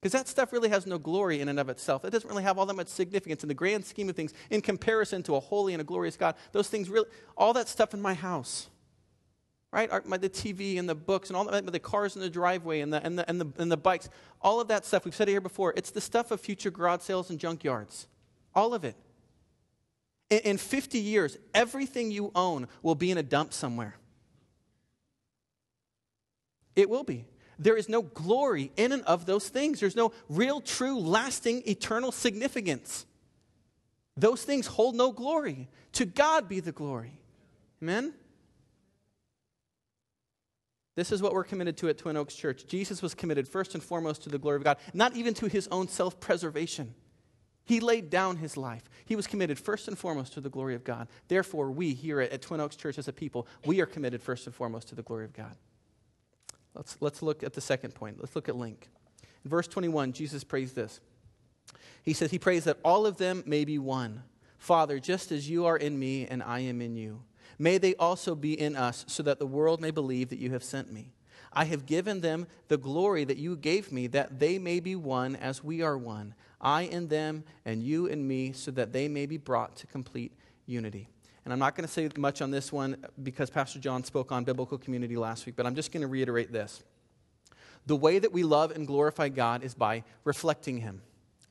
Because 0.01 0.11
that 0.11 0.27
stuff 0.27 0.51
really 0.51 0.67
has 0.67 0.85
no 0.85 0.97
glory 0.97 1.39
in 1.39 1.47
and 1.47 1.57
of 1.61 1.69
itself. 1.69 2.03
It 2.03 2.09
doesn't 2.09 2.29
really 2.29 2.43
have 2.43 2.59
all 2.59 2.65
that 2.65 2.73
much 2.73 2.89
significance 2.89 3.41
in 3.41 3.47
the 3.47 3.53
grand 3.53 3.85
scheme 3.85 4.09
of 4.09 4.17
things 4.17 4.33
in 4.49 4.59
comparison 4.59 5.23
to 5.23 5.37
a 5.37 5.39
holy 5.39 5.73
and 5.73 5.79
a 5.79 5.85
glorious 5.85 6.17
God. 6.17 6.35
Those 6.51 6.67
things 6.67 6.89
really, 6.89 7.07
all 7.37 7.53
that 7.53 7.69
stuff 7.69 7.93
in 7.93 8.01
my 8.01 8.13
house, 8.13 8.67
right? 9.71 9.89
Our, 9.89 10.03
my, 10.05 10.17
the 10.17 10.29
TV 10.29 10.77
and 10.77 10.89
the 10.89 10.95
books 10.95 11.29
and 11.29 11.37
all 11.37 11.45
that, 11.45 11.65
the 11.65 11.79
cars 11.79 12.17
in 12.17 12.21
the 12.21 12.29
driveway 12.29 12.81
and 12.81 12.91
the, 12.91 13.01
and, 13.01 13.17
the, 13.17 13.29
and, 13.29 13.39
the, 13.39 13.47
and 13.57 13.71
the 13.71 13.77
bikes, 13.77 14.09
all 14.41 14.59
of 14.59 14.67
that 14.67 14.83
stuff, 14.83 15.05
we've 15.05 15.15
said 15.15 15.29
it 15.29 15.31
here 15.31 15.39
before, 15.39 15.73
it's 15.77 15.91
the 15.91 16.01
stuff 16.01 16.31
of 16.31 16.41
future 16.41 16.69
garage 16.69 17.03
sales 17.03 17.29
and 17.29 17.39
junkyards. 17.39 18.07
All 18.55 18.73
of 18.73 18.83
it. 18.83 18.95
In, 20.29 20.39
in 20.39 20.57
50 20.57 20.99
years, 20.99 21.37
everything 21.53 22.11
you 22.11 22.31
own 22.35 22.67
will 22.81 22.95
be 22.95 23.11
in 23.11 23.17
a 23.17 23.23
dump 23.23 23.53
somewhere. 23.53 23.95
It 26.75 26.89
will 26.89 27.03
be. 27.03 27.25
There 27.59 27.77
is 27.77 27.87
no 27.87 28.01
glory 28.01 28.71
in 28.77 28.91
and 28.91 29.03
of 29.03 29.25
those 29.25 29.47
things. 29.47 29.79
There's 29.79 29.95
no 29.95 30.11
real, 30.27 30.59
true, 30.59 30.99
lasting, 30.99 31.63
eternal 31.67 32.11
significance. 32.11 33.05
Those 34.17 34.43
things 34.43 34.67
hold 34.67 34.95
no 34.95 35.11
glory. 35.11 35.69
To 35.93 36.05
God 36.05 36.49
be 36.49 36.59
the 36.59 36.71
glory. 36.71 37.19
Amen? 37.81 38.13
This 40.95 41.11
is 41.11 41.21
what 41.21 41.33
we're 41.33 41.43
committed 41.43 41.77
to 41.77 41.89
at 41.89 41.97
Twin 41.97 42.17
Oaks 42.17 42.35
Church. 42.35 42.67
Jesus 42.67 43.01
was 43.01 43.15
committed 43.15 43.47
first 43.47 43.73
and 43.73 43.83
foremost 43.83 44.23
to 44.23 44.29
the 44.29 44.37
glory 44.37 44.57
of 44.57 44.63
God, 44.63 44.77
not 44.93 45.15
even 45.15 45.33
to 45.35 45.47
his 45.47 45.67
own 45.69 45.87
self 45.87 46.19
preservation. 46.19 46.93
He 47.65 47.79
laid 47.79 48.09
down 48.09 48.37
his 48.37 48.57
life. 48.57 48.89
He 49.05 49.15
was 49.15 49.27
committed 49.27 49.57
first 49.57 49.87
and 49.87 49.97
foremost 49.97 50.33
to 50.33 50.41
the 50.41 50.49
glory 50.49 50.75
of 50.75 50.83
God. 50.83 51.07
Therefore, 51.29 51.71
we 51.71 51.93
here 51.93 52.19
at, 52.19 52.41
Twin 52.41 52.59
Oaks 52.59 52.75
Church 52.75 52.97
as 52.97 53.07
a 53.07 53.13
people, 53.13 53.47
we 53.65 53.79
are 53.79 53.85
committed 53.85 54.21
first 54.21 54.45
and 54.47 54.55
foremost 54.55 54.89
to 54.89 54.95
the 54.95 55.03
glory 55.03 55.25
of 55.25 55.33
God. 55.33 55.55
Let's, 56.75 56.97
let's 56.99 57.21
look 57.21 57.43
at 57.43 57.53
the 57.53 57.61
second 57.61 57.95
point. 57.95 58.17
Let's 58.19 58.35
look 58.35 58.49
at 58.49 58.55
link. 58.55 58.89
In 59.43 59.49
verse 59.49 59.67
21, 59.67 60.11
Jesus 60.13 60.43
prays 60.43 60.73
this. 60.73 60.99
He 62.03 62.13
says, 62.13 62.31
He 62.31 62.39
prays 62.39 62.65
that 62.65 62.79
all 62.83 63.05
of 63.05 63.17
them 63.17 63.43
may 63.45 63.63
be 63.63 63.77
one. 63.77 64.23
Father, 64.57 64.99
just 64.99 65.31
as 65.31 65.49
you 65.49 65.65
are 65.65 65.77
in 65.77 65.97
me 65.97 66.25
and 66.27 66.41
I 66.41 66.59
am 66.59 66.81
in 66.81 66.95
you, 66.95 67.23
may 67.59 67.77
they 67.77 67.95
also 67.95 68.35
be 68.35 68.59
in 68.59 68.75
us, 68.75 69.05
so 69.07 69.23
that 69.23 69.39
the 69.39 69.45
world 69.45 69.81
may 69.81 69.91
believe 69.91 70.29
that 70.29 70.39
you 70.39 70.51
have 70.51 70.63
sent 70.63 70.91
me. 70.91 71.13
I 71.53 71.65
have 71.65 71.85
given 71.85 72.21
them 72.21 72.47
the 72.67 72.77
glory 72.77 73.23
that 73.23 73.37
you 73.37 73.55
gave 73.55 73.91
me, 73.91 74.07
that 74.07 74.39
they 74.39 74.59
may 74.59 74.79
be 74.79 74.95
one 74.95 75.35
as 75.35 75.63
we 75.63 75.81
are 75.81 75.97
one. 75.97 76.35
I 76.59 76.83
in 76.83 77.07
them, 77.07 77.43
and 77.65 77.83
you 77.83 78.05
in 78.07 78.27
me, 78.27 78.53
so 78.53 78.71
that 78.71 78.93
they 78.93 79.07
may 79.07 79.25
be 79.25 79.37
brought 79.37 79.75
to 79.77 79.87
complete 79.87 80.31
unity. 80.65 81.07
And 81.43 81.51
I'm 81.51 81.59
not 81.59 81.75
going 81.75 81.85
to 81.85 81.91
say 81.91 82.09
much 82.17 82.41
on 82.41 82.51
this 82.51 82.71
one 82.71 83.05
because 83.21 83.49
Pastor 83.49 83.79
John 83.79 84.03
spoke 84.03 84.31
on 84.31 84.45
biblical 84.45 84.77
community 84.77 85.17
last 85.17 85.45
week, 85.45 85.55
but 85.55 85.65
I'm 85.65 85.75
just 85.75 85.91
going 85.91 86.01
to 86.01 86.07
reiterate 86.07 86.53
this. 86.53 86.83
The 87.85 87.97
way 87.97 88.19
that 88.19 88.31
we 88.31 88.43
love 88.43 88.71
and 88.71 88.87
glorify 88.87 89.27
God 89.27 89.61
is 89.63 89.73
by 89.73 90.03
reflecting 90.23 90.77
Him, 90.77 91.01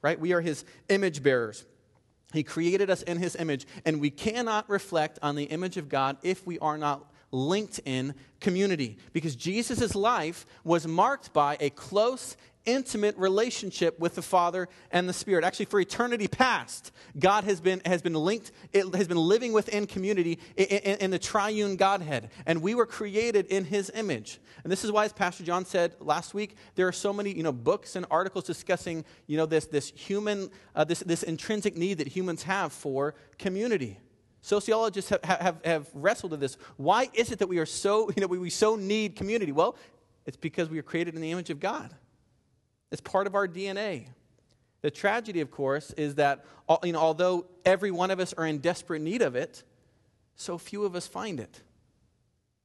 right? 0.01 0.19
We 0.19 0.33
are 0.33 0.41
His 0.41 0.65
image 0.89 1.23
bearers. 1.23 1.67
He 2.33 2.43
created 2.43 2.89
us 2.89 3.03
in 3.03 3.19
His 3.19 3.37
image, 3.37 3.67
and 3.85 4.01
we 4.01 4.09
cannot 4.09 4.69
reflect 4.71 5.19
on 5.21 5.37
the 5.37 5.45
image 5.45 5.77
of 5.77 5.91
God 5.91 6.17
if 6.23 6.47
we 6.47 6.59
are 6.61 6.79
not 6.79 7.12
linked 7.33 7.81
in 7.85 8.15
community. 8.41 8.99
Because 9.13 9.35
Jesus' 9.35 9.95
life 9.95 10.47
was 10.63 10.87
marked 10.87 11.33
by 11.33 11.57
a 11.59 11.71
close 11.71 12.37
intimate 12.65 13.17
relationship 13.17 13.99
with 13.99 14.15
the 14.15 14.23
Father 14.23 14.69
and 14.91 15.09
the 15.09 15.13
Spirit. 15.13 15.45
Actually, 15.45 15.67
for 15.67 15.81
eternity 15.81 16.29
past, 16.29 16.93
God 17.19 17.45
has 17.45 17.61
been, 17.61 17.83
has 17.85 18.03
been 18.03 18.15
linked, 18.15 18.53
it 18.73 18.95
has 18.95 19.09
been 19.09 19.17
living 19.17 19.53
within 19.53 19.87
community 19.87 20.39
in, 20.57 20.67
in, 20.67 20.99
in, 20.99 21.11
the 21.11 21.19
triune 21.19 21.77
Godhead. 21.77 22.31
And 22.47 22.63
we 22.63 22.75
were 22.75 22.87
created 22.87 23.47
in 23.47 23.65
His 23.65 23.91
image. 23.95 24.39
And 24.63 24.71
this 24.71 24.85
is 24.85 24.93
why, 24.93 25.05
as 25.05 25.13
Pastor 25.13 25.45
John 25.45 25.65
said 25.65 25.95
last 26.01 26.35
week, 26.35 26.57
there 26.75 26.87
are 26.87 26.93
so 26.93 27.13
many 27.13 27.35
you 27.35 27.43
know, 27.43 27.53
books 27.53 27.97
and 27.97 28.07
articles 28.11 28.45
discussing 28.45 29.05
you 29.27 29.37
know, 29.37 29.47
this, 29.47 29.67
this 29.67 29.93
human, 29.97 30.51
uh, 30.75 30.85
this, 30.85 31.01
this 31.01 31.23
intrinsic 31.23 31.77
need 31.77 31.99
that 31.99 32.09
humans 32.09 32.45
have 32.45 32.73
for 32.73 33.15
community. 33.39 33.99
Sociologists 34.43 35.11
have, 35.11 35.23
have, 35.25 35.65
have 35.65 35.89
wrestled 35.95 36.33
with 36.33 36.41
this. 36.41 36.59
Why 36.77 37.09
is 37.15 37.31
it 37.31 37.39
that 37.39 37.47
we 37.47 37.59
are 37.59 37.67
so, 37.67 38.11
you 38.17 38.21
know, 38.21 38.27
we, 38.27 38.39
we 38.39 38.51
so 38.51 38.75
need 38.77 39.15
community? 39.17 39.53
Well, 39.53 39.77
it's 40.27 40.37
because 40.37 40.69
we 40.69 40.79
are 40.79 40.83
created 40.83 41.15
in 41.15 41.21
the 41.21 41.31
image 41.31 41.49
of 41.51 41.61
God. 41.61 41.95
It's 42.91 43.01
part 43.01 43.27
of 43.27 43.35
our 43.35 43.49
DNA. 43.49 44.07
The 44.83 44.91
tragedy, 44.91 45.41
of 45.41 45.51
course, 45.51 45.93
is 45.93 46.17
that 46.17 46.45
you 46.83 46.93
know, 46.93 46.99
although 46.99 47.47
every 47.65 47.91
one 47.91 48.11
of 48.11 48.19
us 48.19 48.33
are 48.33 48.47
in 48.47 48.59
desperate 48.59 49.01
need 49.01 49.23
of 49.23 49.37
it, 49.37 49.63
so 50.35 50.59
few 50.59 50.85
of 50.85 50.97
us 50.97 51.07
find 51.07 51.39
it. 51.39 51.63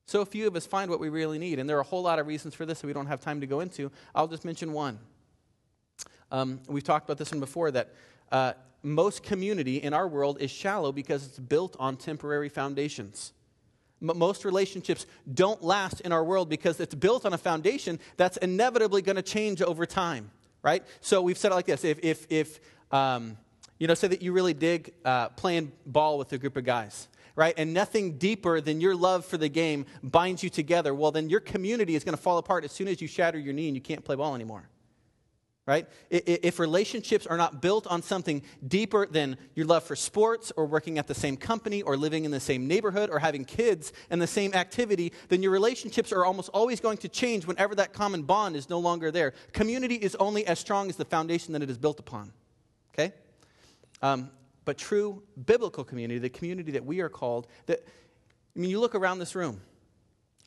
So 0.08 0.26
few 0.26 0.48
of 0.48 0.56
us 0.56 0.66
find 0.66 0.90
what 0.90 1.00
we 1.00 1.10
really 1.10 1.38
need. 1.38 1.60
And 1.60 1.70
there 1.70 1.78
are 1.78 1.82
a 1.82 1.86
whole 1.86 2.02
lot 2.02 2.18
of 2.18 2.26
reasons 2.26 2.56
for 2.56 2.66
this 2.66 2.82
that 2.82 2.88
we 2.88 2.94
don't 2.94 3.08
have 3.08 3.22
time 3.22 3.42
to 3.42 3.48
go 3.48 3.60
into. 3.60 3.92
I'll 4.16 4.28
just 4.28 4.46
mention 4.46 4.74
one. 4.74 5.00
Um, 6.32 6.62
we've 6.68 6.84
talked 6.84 7.06
about 7.06 7.18
this 7.18 7.32
one 7.32 7.40
before 7.40 7.72
that 7.72 7.94
uh, 8.32 8.54
most 8.84 9.24
community 9.24 9.78
in 9.78 9.94
our 9.94 10.08
world 10.08 10.38
is 10.40 10.52
shallow 10.52 10.92
because 10.92 11.26
it's 11.26 11.40
built 11.40 11.76
on 11.80 11.98
temporary 11.98 12.50
foundations 12.50 13.34
most 14.00 14.46
relationships 14.46 15.06
don't 15.34 15.64
last 15.64 16.02
in 16.02 16.12
our 16.12 16.24
world 16.24 16.50
because 16.50 16.80
it's 16.80 16.96
built 16.96 17.26
on 17.26 17.34
a 17.34 17.38
foundation 17.38 18.00
that's 18.16 18.38
inevitably 18.38 19.02
going 19.02 19.16
to 19.16 19.22
change 19.22 19.62
over 19.62 19.86
time, 19.86 20.30
right? 20.62 20.84
So 21.02 21.22
we've 21.22 21.38
said 21.38 21.52
it 21.52 21.56
like 21.56 21.66
this 21.66 21.84
if, 21.84 22.00
if, 22.04 22.28
if 22.30 22.60
um, 22.92 23.38
you 23.80 23.88
know, 23.88 23.94
say 23.94 24.08
that 24.08 24.22
you 24.22 24.34
really 24.34 24.54
dig 24.54 24.94
uh, 25.04 25.30
playing 25.30 25.72
ball 25.86 26.18
with 26.18 26.32
a 26.34 26.38
group 26.38 26.58
of 26.58 26.64
guys, 26.64 27.08
right? 27.36 27.54
And 27.58 27.74
nothing 27.74 28.18
deeper 28.18 28.62
than 28.62 28.82
your 28.82 28.96
love 28.96 29.26
for 29.26 29.38
the 29.38 29.50
game 29.50 29.86
binds 30.04 30.44
you 30.44 30.50
together, 30.50 30.94
well, 30.94 31.12
then 31.12 31.30
your 31.30 31.40
community 31.40 31.96
is 31.96 32.04
going 32.04 32.16
to 32.16 32.22
fall 32.22 32.38
apart 32.38 32.64
as 32.66 32.72
soon 32.72 32.88
as 32.88 33.02
you 33.02 33.08
shatter 33.08 33.40
your 33.40 33.54
knee 33.54 33.68
and 33.68 33.76
you 33.76 33.82
can't 33.82 34.04
play 34.04 34.16
ball 34.16 34.36
anymore 34.36 34.70
right? 35.68 35.86
If 36.10 36.60
relationships 36.60 37.28
are 37.28 37.36
not 37.36 37.62
built 37.62 37.86
on 37.88 38.02
something 38.02 38.42
deeper 38.66 39.06
than 39.06 39.38
your 39.54 39.66
love 39.66 39.84
for 39.84 39.98
sports 39.98 40.50
or 40.56 40.66
working 40.66 40.98
at 40.98 41.08
the 41.08 41.14
same 41.14 41.36
company 41.36 41.82
or 41.82 41.98
living 41.98 42.24
in 42.24 42.32
the 42.32 42.40
same 42.40 42.68
neighborhood 42.68 43.10
or 43.10 43.20
having 43.20 43.44
kids 43.44 43.92
and 44.10 44.22
the 44.22 44.28
same 44.28 44.54
activity, 44.54 45.12
then 45.28 45.44
your 45.44 45.52
relationships 45.52 46.14
are 46.14 46.24
almost 46.24 46.50
always 46.54 46.80
going 46.80 46.98
to 47.00 47.10
change 47.10 47.46
whenever 47.46 47.76
that 47.76 47.92
common 47.92 48.24
bond 48.24 48.56
is 48.56 48.70
no 48.70 48.80
longer 48.80 49.12
there. 49.12 49.34
Community 49.52 49.96
is 49.96 50.16
only 50.16 50.48
as 50.48 50.58
strong 50.58 50.88
as 50.88 50.96
the 50.96 51.06
foundation 51.06 51.52
that 51.52 51.62
it 51.62 51.70
is 51.70 51.78
built 51.78 52.00
upon, 52.00 52.32
okay? 52.94 53.14
Um, 54.02 54.32
but 54.64 54.78
true 54.78 55.22
biblical 55.46 55.84
community, 55.84 56.18
the 56.18 56.30
community 56.30 56.72
that 56.72 56.86
we 56.86 57.02
are 57.02 57.10
called, 57.10 57.46
that, 57.66 57.82
I 58.56 58.60
mean, 58.60 58.70
you 58.70 58.80
look 58.80 58.96
around 58.96 59.20
this 59.20 59.36
room, 59.36 59.60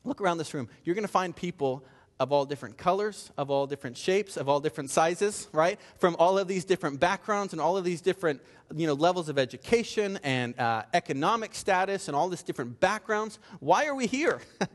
look 0.02 0.22
around 0.22 0.38
this 0.38 0.54
room, 0.54 0.70
you're 0.82 0.94
going 0.94 1.06
to 1.06 1.12
find 1.12 1.36
people 1.36 1.84
of 2.20 2.32
all 2.32 2.44
different 2.44 2.76
colors, 2.76 3.32
of 3.38 3.50
all 3.50 3.66
different 3.66 3.96
shapes, 3.96 4.36
of 4.36 4.46
all 4.46 4.60
different 4.60 4.90
sizes, 4.90 5.48
right? 5.52 5.80
From 5.96 6.14
all 6.18 6.38
of 6.38 6.46
these 6.46 6.66
different 6.66 7.00
backgrounds 7.00 7.54
and 7.54 7.62
all 7.62 7.78
of 7.78 7.84
these 7.84 8.02
different 8.02 8.42
you 8.76 8.86
know, 8.86 8.92
levels 8.92 9.30
of 9.30 9.38
education 9.38 10.20
and 10.22 10.56
uh, 10.60 10.82
economic 10.92 11.54
status 11.54 12.08
and 12.08 12.14
all 12.14 12.28
these 12.28 12.42
different 12.42 12.78
backgrounds. 12.78 13.38
Why 13.58 13.86
are 13.86 13.94
we 13.94 14.06
here? 14.06 14.42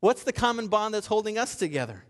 What's 0.00 0.24
the 0.24 0.32
common 0.32 0.68
bond 0.68 0.94
that's 0.94 1.06
holding 1.06 1.36
us 1.36 1.56
together? 1.56 2.04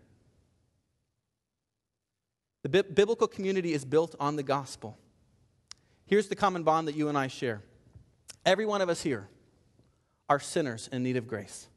The 2.63 2.69
bi- 2.69 2.81
biblical 2.83 3.27
community 3.27 3.73
is 3.73 3.83
built 3.83 4.15
on 4.17 4.37
the 4.37 4.43
gospel. 4.43 4.97
Here's 6.05 6.29
the 6.29 6.35
common 6.37 6.63
bond 6.63 6.87
that 6.87 6.95
you 6.95 7.09
and 7.09 7.17
I 7.17 7.27
share. 7.27 7.63
Every 8.45 8.65
one 8.65 8.81
of 8.81 8.87
us 8.87 9.03
here 9.03 9.27
are 10.29 10.39
sinners 10.39 10.87
in 10.89 11.03
need 11.03 11.17
of 11.17 11.27
grace. 11.27 11.67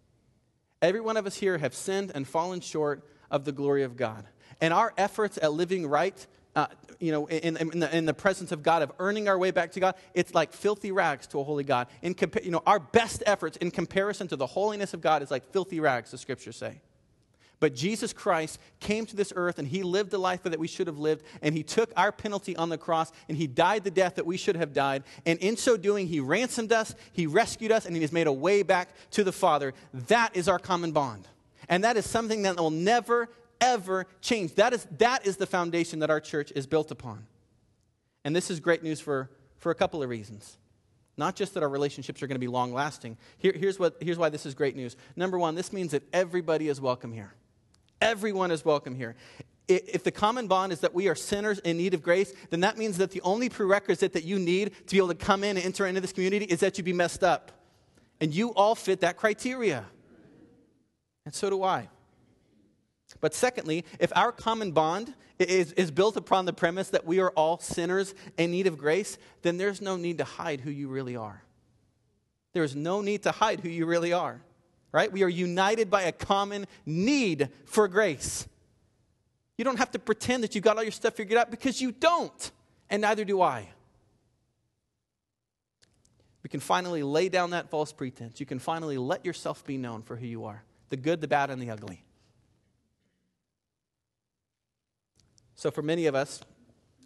Every 0.82 1.00
one 1.00 1.16
of 1.16 1.26
us 1.26 1.36
here 1.36 1.58
have 1.58 1.74
sinned 1.74 2.12
and 2.14 2.26
fallen 2.26 2.60
short 2.60 3.02
of 3.30 3.44
the 3.44 3.52
glory 3.52 3.82
of 3.82 3.96
God. 3.96 4.24
And 4.60 4.72
our 4.72 4.92
efforts 4.96 5.38
at 5.40 5.52
living 5.52 5.86
right, 5.86 6.26
uh, 6.56 6.66
you 6.98 7.12
know, 7.12 7.26
in, 7.26 7.56
in, 7.56 7.80
the, 7.80 7.96
in, 7.96 8.06
the, 8.06 8.14
presence 8.14 8.52
of 8.52 8.62
God, 8.62 8.82
of 8.82 8.92
earning 8.98 9.28
our 9.28 9.38
way 9.38 9.50
back 9.50 9.72
to 9.72 9.80
God, 9.80 9.94
it's 10.14 10.34
like 10.34 10.52
filthy 10.52 10.92
rags 10.92 11.26
to 11.28 11.40
a 11.40 11.44
holy 11.44 11.64
God. 11.64 11.86
In 12.02 12.14
compa- 12.14 12.44
you 12.44 12.50
know, 12.50 12.62
our 12.66 12.80
best 12.80 13.22
efforts 13.26 13.56
in 13.58 13.70
comparison 13.70 14.28
to 14.28 14.36
the 14.36 14.46
holiness 14.46 14.92
of 14.92 15.00
God 15.00 15.22
is 15.22 15.30
like 15.30 15.50
filthy 15.52 15.80
rags, 15.80 16.10
the 16.10 16.18
scriptures 16.18 16.56
say. 16.56 16.80
But 17.61 17.75
Jesus 17.75 18.14
Christ 18.14 18.59
came 18.81 19.05
to 19.07 19.14
this 19.14 19.35
earth 19.37 19.59
and 19.59 19.68
he 19.68 19.83
lived 19.83 20.11
the 20.11 20.18
life 20.18 20.42
that 20.42 20.59
we 20.59 20.66
should 20.66 20.87
have 20.87 20.99
lived, 20.99 21.23
and 21.42 21.55
he 21.55 21.62
took 21.62 21.92
our 21.96 22.11
penalty 22.11 22.57
on 22.57 22.70
the 22.70 22.79
cross 22.79 23.12
and 23.29 23.37
he 23.37 23.46
died 23.46 23.85
the 23.85 23.90
death 23.90 24.14
that 24.14 24.27
we 24.27 24.38
should 24.38 24.57
have 24.57 24.73
died. 24.73 25.05
And 25.27 25.38
in 25.40 25.57
so 25.59 25.77
doing, 25.77 26.07
he 26.07 26.20
ransomed 26.20 26.73
us, 26.73 26.94
he 27.12 27.27
rescued 27.27 27.70
us, 27.70 27.85
and 27.85 27.94
he 27.94 28.03
has 28.03 28.12
made 28.12 28.27
a 28.27 28.33
way 28.33 28.62
back 28.62 28.88
to 29.12 29.23
the 29.23 29.33
Father. 29.33 29.75
That 30.09 30.35
is 30.35 30.49
our 30.49 30.59
common 30.59 30.92
bond. 30.92 31.29
And 31.68 31.85
that 31.85 31.96
is 31.96 32.09
something 32.09 32.42
that 32.42 32.57
will 32.57 32.70
never, 32.70 33.29
ever 33.61 34.07
change. 34.23 34.55
That 34.55 34.73
is, 34.73 34.87
that 34.99 35.27
is 35.27 35.37
the 35.37 35.46
foundation 35.46 35.99
that 36.01 36.11
our 36.11 36.20
church 36.20 36.53
is 36.57 36.66
built 36.66 36.90
upon. 36.90 37.27
And 38.25 38.35
this 38.35 38.51
is 38.51 38.59
great 38.59 38.83
news 38.83 39.01
for, 39.01 39.31
for 39.59 39.70
a 39.70 39.75
couple 39.75 40.03
of 40.03 40.09
reasons. 40.09 40.57
Not 41.16 41.37
just 41.37 41.53
that 41.55 41.62
our 41.62 41.68
relationships 41.68 42.23
are 42.23 42.27
going 42.27 42.37
to 42.37 42.40
be 42.40 42.49
long 42.49 42.73
lasting. 42.73 43.18
Here, 43.37 43.53
here's, 43.55 43.79
what, 43.79 43.99
here's 44.01 44.16
why 44.16 44.31
this 44.31 44.46
is 44.46 44.55
great 44.55 44.75
news. 44.75 44.96
Number 45.14 45.38
one, 45.38 45.55
this 45.55 45.73
means 45.73 45.90
that 45.90 46.03
everybody 46.14 46.68
is 46.68 46.81
welcome 46.81 47.12
here. 47.12 47.35
Everyone 48.00 48.50
is 48.50 48.64
welcome 48.64 48.94
here. 48.94 49.14
If 49.68 50.02
the 50.02 50.10
common 50.10 50.48
bond 50.48 50.72
is 50.72 50.80
that 50.80 50.94
we 50.94 51.08
are 51.08 51.14
sinners 51.14 51.60
in 51.60 51.76
need 51.76 51.94
of 51.94 52.02
grace, 52.02 52.32
then 52.48 52.60
that 52.60 52.76
means 52.76 52.96
that 52.98 53.12
the 53.12 53.20
only 53.20 53.48
prerequisite 53.48 54.14
that 54.14 54.24
you 54.24 54.38
need 54.38 54.74
to 54.86 54.92
be 54.92 54.96
able 54.96 55.08
to 55.08 55.14
come 55.14 55.44
in 55.44 55.56
and 55.56 55.64
enter 55.64 55.86
into 55.86 56.00
this 56.00 56.12
community 56.12 56.46
is 56.46 56.60
that 56.60 56.76
you 56.76 56.82
be 56.82 56.92
messed 56.92 57.22
up. 57.22 57.52
And 58.20 58.34
you 58.34 58.52
all 58.54 58.74
fit 58.74 59.00
that 59.00 59.16
criteria. 59.16 59.84
And 61.24 61.34
so 61.34 61.50
do 61.50 61.62
I. 61.62 61.88
But 63.20 63.34
secondly, 63.34 63.84
if 63.98 64.12
our 64.16 64.32
common 64.32 64.72
bond 64.72 65.14
is, 65.38 65.72
is 65.72 65.90
built 65.90 66.16
upon 66.16 66.46
the 66.46 66.52
premise 66.52 66.88
that 66.88 67.06
we 67.06 67.20
are 67.20 67.30
all 67.30 67.58
sinners 67.58 68.14
in 68.38 68.50
need 68.50 68.66
of 68.66 68.78
grace, 68.78 69.18
then 69.42 69.56
there's 69.56 69.80
no 69.80 69.96
need 69.96 70.18
to 70.18 70.24
hide 70.24 70.60
who 70.60 70.70
you 70.70 70.88
really 70.88 71.16
are. 71.16 71.42
There's 72.54 72.74
no 72.74 73.02
need 73.02 73.22
to 73.24 73.30
hide 73.30 73.60
who 73.60 73.68
you 73.68 73.86
really 73.86 74.12
are 74.12 74.42
right? 74.92 75.11
We 75.11 75.22
are 75.22 75.29
united 75.29 75.90
by 75.90 76.03
a 76.03 76.12
common 76.12 76.66
need 76.85 77.48
for 77.64 77.88
grace. 77.88 78.46
You 79.57 79.64
don't 79.64 79.79
have 79.79 79.90
to 79.92 79.98
pretend 79.98 80.42
that 80.42 80.55
you've 80.55 80.64
got 80.64 80.76
all 80.76 80.83
your 80.83 80.92
stuff 80.92 81.14
figured 81.14 81.38
out 81.38 81.50
because 81.50 81.81
you 81.81 81.92
don't, 81.92 82.50
and 82.88 83.03
neither 83.03 83.24
do 83.24 83.42
I. 83.42 83.68
We 86.42 86.48
can 86.48 86.61
finally 86.61 87.03
lay 87.03 87.29
down 87.29 87.50
that 87.50 87.68
false 87.68 87.92
pretense. 87.92 88.40
You 88.40 88.46
can 88.46 88.59
finally 88.59 88.96
let 88.96 89.26
yourself 89.26 89.64
be 89.64 89.76
known 89.76 90.03
for 90.03 90.16
who 90.16 90.26
you 90.26 90.44
are 90.46 90.64
the 90.88 90.96
good, 90.96 91.20
the 91.20 91.29
bad, 91.29 91.50
and 91.50 91.62
the 91.62 91.70
ugly. 91.70 92.03
So, 95.55 95.70
for 95.70 95.83
many 95.83 96.07
of 96.07 96.16
us, 96.16 96.40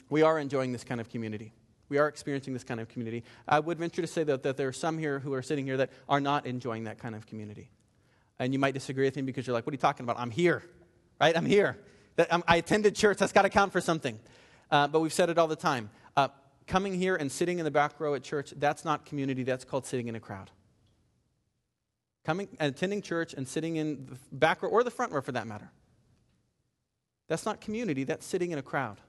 we 0.08 0.22
are 0.22 0.38
enjoying 0.38 0.72
this 0.72 0.84
kind 0.84 1.00
of 1.00 1.10
community. 1.10 1.52
We 1.88 1.98
are 1.98 2.08
experiencing 2.08 2.52
this 2.52 2.64
kind 2.64 2.80
of 2.80 2.88
community. 2.88 3.24
I 3.46 3.60
would 3.60 3.78
venture 3.78 4.02
to 4.02 4.08
say 4.08 4.24
that, 4.24 4.42
that 4.42 4.56
there 4.56 4.68
are 4.68 4.72
some 4.72 4.98
here 4.98 5.18
who 5.18 5.34
are 5.34 5.42
sitting 5.42 5.66
here 5.66 5.76
that 5.76 5.90
are 6.08 6.20
not 6.20 6.46
enjoying 6.46 6.84
that 6.84 6.98
kind 6.98 7.14
of 7.14 7.26
community. 7.26 7.68
And 8.38 8.52
you 8.52 8.58
might 8.58 8.74
disagree 8.74 9.04
with 9.04 9.16
me 9.16 9.22
because 9.22 9.46
you're 9.46 9.54
like, 9.54 9.66
what 9.66 9.72
are 9.72 9.74
you 9.74 9.78
talking 9.78 10.04
about? 10.04 10.18
I'm 10.18 10.30
here, 10.30 10.62
right? 11.20 11.36
I'm 11.36 11.46
here. 11.46 11.78
I 12.46 12.56
attended 12.56 12.96
church. 12.96 13.18
That's 13.18 13.32
got 13.32 13.42
to 13.42 13.50
count 13.50 13.72
for 13.72 13.80
something. 13.80 14.18
Uh, 14.70 14.88
but 14.88 15.00
we've 15.00 15.12
said 15.12 15.30
it 15.30 15.38
all 15.38 15.46
the 15.46 15.56
time. 15.56 15.90
Uh, 16.16 16.28
coming 16.66 16.94
here 16.94 17.16
and 17.16 17.30
sitting 17.30 17.58
in 17.58 17.64
the 17.64 17.70
back 17.70 18.00
row 18.00 18.14
at 18.14 18.22
church, 18.22 18.54
that's 18.56 18.84
not 18.84 19.04
community. 19.04 19.42
That's 19.42 19.64
called 19.64 19.86
sitting 19.86 20.08
in 20.08 20.14
a 20.14 20.20
crowd. 20.20 20.50
Coming 22.24 22.48
and 22.58 22.74
attending 22.74 23.02
church 23.02 23.34
and 23.34 23.46
sitting 23.46 23.76
in 23.76 24.06
the 24.06 24.16
back 24.32 24.62
row 24.62 24.70
or 24.70 24.82
the 24.82 24.90
front 24.90 25.12
row 25.12 25.20
for 25.20 25.32
that 25.32 25.46
matter. 25.46 25.70
That's 27.28 27.44
not 27.44 27.60
community. 27.60 28.04
That's 28.04 28.24
sitting 28.24 28.50
in 28.50 28.58
a 28.58 28.62
crowd. 28.62 29.00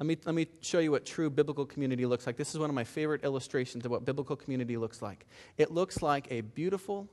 Let 0.00 0.06
me, 0.06 0.16
let 0.24 0.34
me 0.34 0.46
show 0.62 0.78
you 0.78 0.92
what 0.92 1.04
true 1.04 1.28
biblical 1.28 1.66
community 1.66 2.06
looks 2.06 2.26
like. 2.26 2.38
This 2.38 2.54
is 2.54 2.58
one 2.58 2.70
of 2.70 2.74
my 2.74 2.84
favorite 2.84 3.22
illustrations 3.22 3.84
of 3.84 3.90
what 3.90 4.06
biblical 4.06 4.34
community 4.34 4.78
looks 4.78 5.02
like. 5.02 5.26
It 5.58 5.70
looks 5.70 6.00
like 6.00 6.26
a 6.30 6.40
beautiful, 6.40 7.06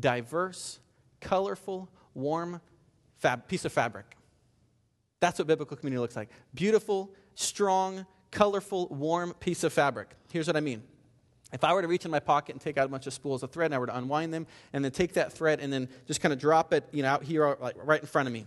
diverse, 0.00 0.80
colorful, 1.20 1.90
warm 2.14 2.62
fab, 3.18 3.46
piece 3.48 3.66
of 3.66 3.72
fabric. 3.72 4.16
That's 5.20 5.38
what 5.38 5.46
biblical 5.46 5.76
community 5.76 6.00
looks 6.00 6.16
like. 6.16 6.30
Beautiful, 6.54 7.10
strong, 7.34 8.06
colorful, 8.30 8.88
warm 8.88 9.34
piece 9.34 9.62
of 9.62 9.74
fabric. 9.74 10.08
Here's 10.32 10.46
what 10.46 10.56
I 10.56 10.60
mean. 10.60 10.82
If 11.52 11.64
I 11.64 11.74
were 11.74 11.82
to 11.82 11.88
reach 11.88 12.06
in 12.06 12.10
my 12.10 12.18
pocket 12.18 12.54
and 12.54 12.62
take 12.62 12.78
out 12.78 12.86
a 12.86 12.88
bunch 12.88 13.06
of 13.06 13.12
spools 13.12 13.42
of 13.42 13.50
thread 13.50 13.66
and 13.66 13.74
I 13.74 13.78
were 13.78 13.88
to 13.88 13.96
unwind 13.96 14.32
them 14.32 14.46
and 14.72 14.82
then 14.82 14.90
take 14.90 15.12
that 15.12 15.34
thread 15.34 15.60
and 15.60 15.70
then 15.70 15.86
just 16.06 16.22
kind 16.22 16.32
of 16.32 16.38
drop 16.38 16.72
it, 16.72 16.88
you 16.92 17.02
know, 17.02 17.10
out 17.10 17.24
here 17.24 17.58
like 17.60 17.76
right 17.84 18.00
in 18.00 18.06
front 18.06 18.26
of 18.26 18.32
me, 18.32 18.46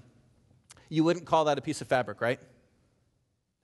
you 0.89 1.03
wouldn't 1.03 1.27
call 1.27 1.45
that 1.45 1.59
a 1.59 1.61
piece 1.61 1.81
of 1.81 1.87
fabric, 1.87 2.19
right? 2.19 2.39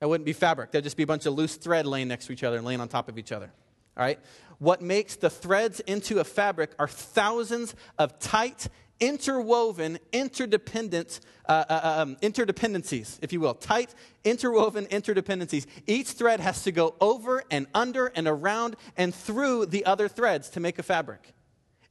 That 0.02 0.08
wouldn't 0.08 0.26
be 0.26 0.32
fabric. 0.32 0.72
That'd 0.72 0.82
just 0.82 0.96
be 0.96 1.04
a 1.04 1.06
bunch 1.06 1.26
of 1.26 1.34
loose 1.34 1.54
thread 1.54 1.86
laying 1.86 2.08
next 2.08 2.26
to 2.26 2.32
each 2.32 2.42
other 2.42 2.56
and 2.56 2.66
laying 2.66 2.80
on 2.80 2.88
top 2.88 3.08
of 3.08 3.18
each 3.18 3.30
other. 3.30 3.52
All 3.96 4.02
right? 4.02 4.18
What 4.58 4.82
makes 4.82 5.14
the 5.14 5.30
threads 5.30 5.78
into 5.78 6.18
a 6.18 6.24
fabric 6.24 6.72
are 6.76 6.88
thousands 6.88 7.76
of 8.00 8.18
tight, 8.18 8.66
interwoven, 8.98 10.00
interdependent 10.12 11.20
uh, 11.48 11.52
uh, 11.52 11.72
uh, 11.72 12.02
um, 12.02 12.16
interdependencies, 12.16 13.20
if 13.22 13.32
you 13.32 13.38
will. 13.38 13.54
Tight, 13.54 13.94
interwoven 14.24 14.86
interdependencies. 14.86 15.66
Each 15.86 16.08
thread 16.08 16.40
has 16.40 16.64
to 16.64 16.72
go 16.72 16.96
over 17.00 17.44
and 17.48 17.68
under 17.72 18.06
and 18.08 18.26
around 18.26 18.74
and 18.96 19.14
through 19.14 19.66
the 19.66 19.84
other 19.84 20.08
threads 20.08 20.48
to 20.48 20.58
make 20.58 20.80
a 20.80 20.82
fabric. 20.82 21.32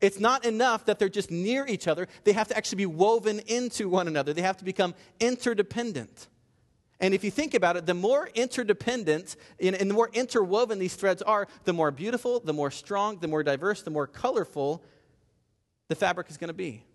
It's 0.01 0.19
not 0.19 0.43
enough 0.43 0.83
that 0.87 0.99
they're 0.99 1.07
just 1.07 1.31
near 1.31 1.65
each 1.65 1.87
other. 1.87 2.09
They 2.25 2.33
have 2.33 2.49
to 2.49 2.57
actually 2.57 2.79
be 2.79 2.87
woven 2.87 3.39
into 3.47 3.87
one 3.87 4.09
another. 4.09 4.33
They 4.33 4.41
have 4.41 4.57
to 4.57 4.65
become 4.65 4.95
interdependent. 5.21 6.27
And 7.01 7.15
if 7.15 7.23
you 7.23 7.31
think 7.31 7.55
about 7.55 7.77
it, 7.77 7.87
the 7.87 7.95
more 7.95 8.29
interdependent 8.35 9.35
and 9.59 9.75
the 9.75 9.93
more 9.93 10.11
interwoven 10.13 10.77
these 10.77 10.95
threads 10.95 11.23
are, 11.23 11.47
the 11.63 11.73
more 11.73 11.89
beautiful, 11.89 12.39
the 12.39 12.53
more 12.53 12.69
strong, 12.69 13.17
the 13.17 13.27
more 13.27 13.41
diverse, 13.41 13.81
the 13.81 13.89
more 13.89 14.05
colorful 14.05 14.83
the 15.89 15.95
fabric 15.95 16.29
is 16.29 16.37
going 16.37 16.49
to 16.49 16.53
be. 16.53 16.85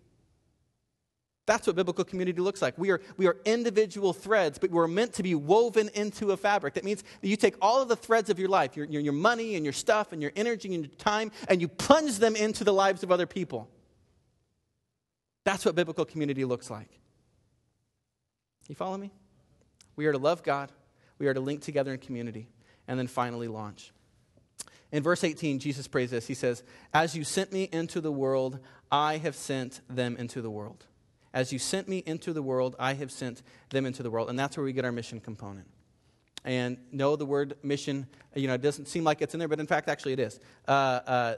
That's 1.45 1.67
what 1.67 1.75
biblical 1.75 2.03
community 2.03 2.41
looks 2.41 2.61
like. 2.61 2.77
We 2.77 2.89
are, 2.91 3.01
we 3.17 3.27
are 3.27 3.37
individual 3.45 4.11
threads, 4.13 4.57
but 4.57 4.71
we're 4.71 4.87
meant 4.87 5.13
to 5.13 5.23
be 5.23 5.35
woven 5.35 5.89
into 5.93 6.31
a 6.31 6.37
fabric. 6.37 6.73
That 6.73 6.83
means 6.83 7.03
that 7.21 7.27
you 7.27 7.35
take 7.35 7.55
all 7.61 7.81
of 7.81 7.89
the 7.89 7.95
threads 7.95 8.29
of 8.29 8.39
your 8.39 8.49
life, 8.49 8.75
your, 8.75 8.85
your, 8.85 9.01
your 9.01 9.13
money 9.13 9.55
and 9.55 9.65
your 9.65 9.73
stuff 9.73 10.13
and 10.13 10.21
your 10.21 10.31
energy 10.35 10.73
and 10.73 10.85
your 10.85 10.95
time, 10.95 11.31
and 11.49 11.61
you 11.61 11.67
plunge 11.67 12.17
them 12.17 12.35
into 12.35 12.63
the 12.63 12.73
lives 12.73 13.03
of 13.03 13.11
other 13.11 13.25
people. 13.25 13.69
That's 15.43 15.65
what 15.65 15.75
biblical 15.75 16.05
community 16.05 16.43
looks 16.43 16.69
like. 16.69 16.89
You 18.67 18.75
follow 18.75 18.97
me? 18.97 19.11
We 19.97 20.05
are 20.05 20.13
to 20.13 20.17
love 20.17 20.43
God, 20.43 20.71
we 21.19 21.27
are 21.27 21.33
to 21.33 21.41
link 21.41 21.61
together 21.61 21.91
in 21.91 21.99
community, 21.99 22.47
and 22.87 22.97
then 22.97 23.07
finally 23.07 23.49
launch. 23.49 23.91
In 24.91 25.03
verse 25.03 25.25
18, 25.25 25.59
Jesus 25.59 25.87
prays 25.87 26.11
this. 26.11 26.27
He 26.27 26.33
says, 26.33 26.63
As 26.93 27.15
you 27.15 27.25
sent 27.25 27.51
me 27.51 27.67
into 27.73 27.99
the 27.99 28.11
world, 28.11 28.59
I 28.89 29.17
have 29.17 29.35
sent 29.35 29.81
them 29.89 30.15
into 30.15 30.41
the 30.41 30.49
world. 30.49 30.85
As 31.33 31.51
you 31.51 31.59
sent 31.59 31.89
me 31.89 32.03
into 32.05 32.31
the 32.31 32.41
world, 32.41 32.75
I 32.79 32.93
have 32.93 33.11
sent 33.11 33.41
them 33.69 33.85
into 33.85 34.01
the 34.01 34.09
world. 34.09 34.29
And 34.29 34.39
that's 34.39 34.55
where 34.55 34.63
we 34.63 34.71
get 34.71 34.85
our 34.85 34.93
mission 34.93 35.19
component. 35.19 35.67
And 36.45 36.77
no, 36.93 37.17
the 37.17 37.25
word 37.25 37.55
mission, 37.63 38.07
you 38.33 38.47
know, 38.47 38.53
it 38.53 38.61
doesn't 38.61 38.87
seem 38.87 39.03
like 39.03 39.21
it's 39.21 39.33
in 39.33 39.39
there, 39.39 39.49
but 39.49 39.59
in 39.59 39.67
fact, 39.67 39.89
actually 39.89 40.13
it 40.13 40.19
is. 40.19 40.39
Uh, 40.65 40.71
uh, 40.71 41.35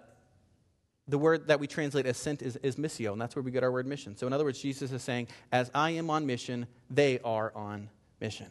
the 1.08 1.18
word 1.18 1.48
that 1.48 1.60
we 1.60 1.66
translate 1.66 2.06
as 2.06 2.18
sent 2.18 2.44
is, 2.44 2.56
is 2.58 2.76
missio, 2.76 3.14
and 3.14 3.20
that's 3.20 3.36
where 3.36 3.42
we 3.42 3.50
get 3.50 3.64
our 3.64 3.72
word 3.72 3.88
mission. 3.88 4.16
So, 4.16 4.28
in 4.28 4.34
other 4.34 4.44
words, 4.44 4.62
Jesus 4.62 4.92
is 4.92 5.02
saying, 5.02 5.30
As 5.52 5.72
I 5.74 5.92
am 5.92 6.12
on 6.12 6.28
mission, 6.28 6.68
they 6.92 7.20
are 7.22 7.52
on 7.56 7.90
mission. 8.20 8.48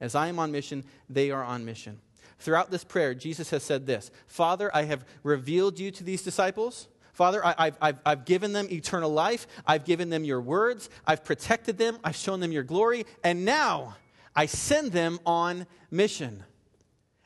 As 0.00 0.14
I 0.14 0.28
am 0.28 0.38
on 0.38 0.52
mission, 0.52 0.84
they 1.08 1.30
are 1.30 1.44
on 1.44 1.64
mission. 1.64 2.00
Throughout 2.38 2.70
this 2.70 2.84
prayer, 2.84 3.14
Jesus 3.14 3.50
has 3.50 3.62
said 3.62 3.86
this 3.86 4.10
Father, 4.26 4.70
I 4.74 4.82
have 4.82 5.04
revealed 5.22 5.78
you 5.78 5.90
to 5.92 6.04
these 6.04 6.22
disciples. 6.22 6.88
Father, 7.12 7.44
I, 7.46 7.54
have 7.66 7.78
I've, 7.80 7.98
I've 8.04 8.24
given 8.24 8.52
them 8.52 8.66
eternal 8.70 9.10
life. 9.10 9.46
I've 9.66 9.84
given 9.84 10.10
them 10.10 10.24
your 10.24 10.40
words. 10.40 10.90
I've 11.06 11.24
protected 11.24 11.78
them. 11.78 11.98
I've 12.02 12.16
shown 12.16 12.40
them 12.40 12.50
your 12.50 12.64
glory. 12.64 13.06
And 13.22 13.44
now 13.44 13.96
I 14.34 14.46
send 14.46 14.90
them 14.90 15.20
on 15.24 15.66
mission. 15.92 16.42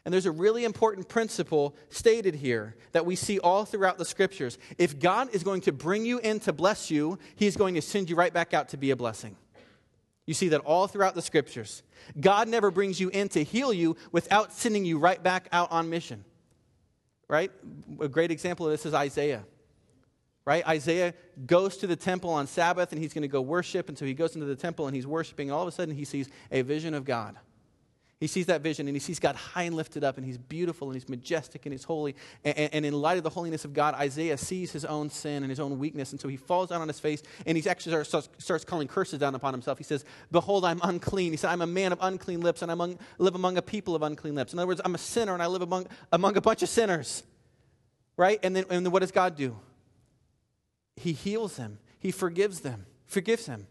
And 0.05 0.13
there's 0.13 0.27
a 0.27 0.31
really 0.31 0.65
important 0.65 1.09
principle 1.09 1.75
stated 1.89 2.35
here 2.35 2.77
that 2.93 3.07
we 3.07 3.17
see 3.17 3.39
all 3.39 3.65
throughout 3.65 3.99
the 3.99 4.05
scriptures. 4.05 4.59
If 4.77 4.99
God 4.99 5.35
is 5.35 5.43
going 5.43 5.63
to 5.63 5.73
bring 5.73 6.05
you 6.05 6.19
in 6.19 6.41
to 6.41 6.53
bless 6.53 6.91
you, 6.91 7.19
He's 7.37 7.57
going 7.57 7.75
to 7.75 7.83
send 7.83 8.09
you 8.09 8.17
right 8.17 8.33
back 8.33 8.55
out 8.55 8.69
to 8.71 8.77
be 8.77 8.91
a 8.91 8.97
blessing. 8.97 9.37
You 10.29 10.35
see 10.35 10.49
that 10.49 10.61
all 10.61 10.87
throughout 10.87 11.15
the 11.15 11.23
scriptures. 11.23 11.83
God 12.21 12.49
never 12.49 12.71
brings 12.71 13.01
you 13.01 13.09
in 13.09 13.31
to 13.31 13.43
heal 13.43 13.73
you 13.73 13.97
without 14.13 14.53
sending 14.53 14.85
you 14.85 14.99
right 14.99 15.23
back 15.23 15.49
out 15.53 15.73
on 15.73 15.89
mission. 15.89 16.23
Right? 17.29 17.51
A 17.99 18.09
great 18.09 18.31
example 18.31 18.67
of 18.67 18.73
this 18.73 18.85
is 18.85 18.93
Isaiah. 18.93 19.47
Right? 20.45 20.69
Isaiah 20.69 21.15
goes 21.47 21.79
to 21.79 21.87
the 21.87 21.97
temple 21.97 22.29
on 22.29 22.47
Sabbath 22.47 22.93
and 22.93 23.01
he's 23.01 23.15
going 23.15 23.23
to 23.23 23.29
go 23.29 23.41
worship. 23.41 23.89
And 23.89 23.97
so 23.97 24.05
he 24.05 24.13
goes 24.13 24.35
into 24.35 24.47
the 24.47 24.55
temple 24.55 24.87
and 24.87 24.95
he's 24.95 25.07
worshiping. 25.07 25.49
And 25.49 25.55
all 25.55 25.63
of 25.63 25.69
a 25.69 25.73
sudden 25.73 25.95
he 25.95 26.05
sees 26.05 26.29
a 26.53 26.61
vision 26.61 26.93
of 26.93 27.07
God. 27.07 27.39
He 28.21 28.27
sees 28.27 28.47
that 28.47 28.63
vision 28.63 28.89
and 28.89 28.97
he 28.97 29.01
sees 29.01 29.21
God 29.21 29.37
high 29.37 29.63
and 29.63 29.77
lifted 29.77 30.03
up 30.03 30.17
and 30.17 30.27
he's 30.27 30.39
beautiful 30.39 30.89
and 30.89 30.97
he's 30.97 31.09
majestic 31.09 31.67
and 31.67 31.73
he's 31.73 31.85
holy. 31.85 32.17
And, 32.45 32.75
and, 32.75 32.85
in 32.85 32.93
light 32.93 33.17
of 33.17 33.23
the 33.23 33.31
holiness 33.31 33.65
of 33.65 33.73
God, 33.73 33.95
Isaiah 33.95 34.37
sees 34.37 34.73
his 34.73 34.85
own 34.85 35.09
sin 35.09 35.45
and 35.45 35.51
his 35.51 35.61
own 35.61 35.79
weakness. 35.79 36.11
And 36.11 36.21
so 36.21 36.27
he 36.27 36.37
falls 36.37 36.71
down 36.71 36.81
on 36.81 36.89
his 36.89 36.99
face 36.99 37.23
and 37.47 37.57
he 37.57 37.69
actually 37.71 38.05
starts, 38.05 38.29
starts 38.39 38.65
calling 38.65 38.89
curses 38.89 39.21
down 39.21 39.37
upon 39.37 39.55
himself. 39.55 39.79
He 39.79 39.85
says, 39.85 40.05
Behold, 40.33 40.65
I'm 40.65 40.81
unclean. 40.83 41.31
He 41.31 41.37
said, 41.37 41.51
I'm 41.51 41.63
a 41.63 41.67
man 41.67 41.93
of 41.93 41.99
unclean 42.03 42.41
lips 42.41 42.63
and 42.63 42.73
I 42.73 42.75
among, 42.75 42.99
live 43.19 43.37
among 43.37 43.57
a 43.57 43.63
people 43.63 43.95
of 43.95 44.03
unclean 44.03 44.35
lips. 44.35 44.53
In 44.53 44.59
other 44.59 44.67
words, 44.67 44.81
I'm 44.85 44.97
a 44.97 44.99
sinner 44.99 45.33
and 45.33 45.43
I 45.43 45.47
live 45.47 45.63
among, 45.63 45.87
among 46.11 46.37
a 46.37 46.41
bunch 46.41 46.63
of 46.63 46.69
sinners. 46.69 47.23
Right? 48.17 48.41
And 48.43 48.57
then, 48.57 48.65
and 48.69 48.85
then 48.85 48.93
what 48.93 49.01
does 49.01 49.13
God 49.13 49.37
do? 49.37 49.57
He 50.97 51.13
heals 51.13 51.57
him, 51.57 51.79
he 52.01 52.11
forgives 52.11 52.61
them, 52.61 52.87
forgives 53.07 53.47
him. 53.47 53.69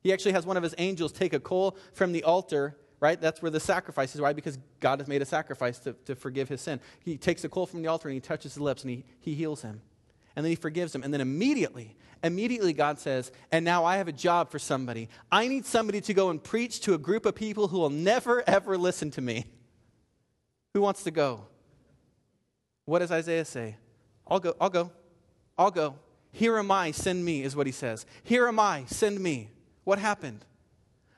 He 0.00 0.10
actually 0.10 0.32
has 0.32 0.46
one 0.46 0.56
of 0.56 0.62
his 0.62 0.74
angels 0.78 1.12
take 1.12 1.34
a 1.34 1.40
coal 1.40 1.76
from 1.92 2.12
the 2.12 2.24
altar 2.24 2.76
right? 3.04 3.20
That's 3.20 3.42
where 3.42 3.50
the 3.50 3.60
sacrifice 3.60 4.14
is. 4.14 4.20
Why? 4.22 4.32
Because 4.32 4.58
God 4.80 4.98
has 4.98 5.08
made 5.08 5.20
a 5.20 5.26
sacrifice 5.26 5.78
to, 5.80 5.92
to 6.06 6.14
forgive 6.14 6.48
his 6.48 6.62
sin. 6.62 6.80
He 7.00 7.18
takes 7.18 7.44
a 7.44 7.50
coal 7.50 7.66
from 7.66 7.82
the 7.82 7.88
altar 7.88 8.08
and 8.08 8.14
he 8.14 8.20
touches 8.20 8.54
his 8.54 8.60
lips 8.62 8.80
and 8.80 8.90
he, 8.90 9.04
he 9.20 9.34
heals 9.34 9.60
him. 9.60 9.82
And 10.34 10.42
then 10.42 10.50
he 10.50 10.56
forgives 10.56 10.94
him. 10.94 11.02
And 11.02 11.12
then 11.12 11.20
immediately, 11.20 11.96
immediately 12.22 12.72
God 12.72 12.98
says, 12.98 13.30
And 13.52 13.62
now 13.62 13.84
I 13.84 13.98
have 13.98 14.08
a 14.08 14.12
job 14.12 14.50
for 14.50 14.58
somebody. 14.58 15.10
I 15.30 15.48
need 15.48 15.66
somebody 15.66 16.00
to 16.00 16.14
go 16.14 16.30
and 16.30 16.42
preach 16.42 16.80
to 16.80 16.94
a 16.94 16.98
group 16.98 17.26
of 17.26 17.34
people 17.34 17.68
who 17.68 17.78
will 17.78 17.90
never, 17.90 18.42
ever 18.48 18.78
listen 18.78 19.10
to 19.12 19.20
me. 19.20 19.44
Who 20.72 20.80
wants 20.80 21.02
to 21.02 21.10
go? 21.10 21.42
What 22.86 23.00
does 23.00 23.12
Isaiah 23.12 23.44
say? 23.44 23.76
I'll 24.26 24.40
go, 24.40 24.54
I'll 24.58 24.70
go, 24.70 24.90
I'll 25.58 25.70
go. 25.70 25.96
Here 26.32 26.56
am 26.56 26.70
I, 26.70 26.90
send 26.92 27.22
me, 27.22 27.42
is 27.42 27.54
what 27.54 27.66
he 27.66 27.72
says. 27.72 28.06
Here 28.22 28.48
am 28.48 28.58
I, 28.58 28.84
send 28.86 29.20
me. 29.20 29.50
What 29.84 29.98
happened? 29.98 30.46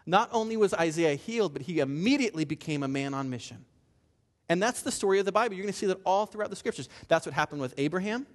Not 0.07 0.31
only 0.33 0.57
was 0.57 0.73
Isaiah 0.73 1.17
healed, 1.17 1.53
but 1.53 1.63
he 1.63 1.81
immediately 1.81 2.45
became 2.45 2.83
a 2.83 2.89
man 2.89 3.13
on 3.13 3.29
mission. 3.29 3.65
And 4.49 4.63
that's 4.63 4.83
the 4.83 4.93
story 4.93 5.19
of 5.19 5.25
the 5.25 5.33
Bible. 5.33 5.57
You're 5.57 5.65
going 5.65 5.73
to 5.73 5.79
see 5.79 5.87
that 5.87 5.99
all 6.05 6.27
throughout 6.27 6.51
the 6.51 6.57
scriptures. 6.57 6.89
That's 7.09 7.27
what 7.27 7.35
happened 7.35 7.61
with 7.61 7.75
Abraham. 7.77 8.27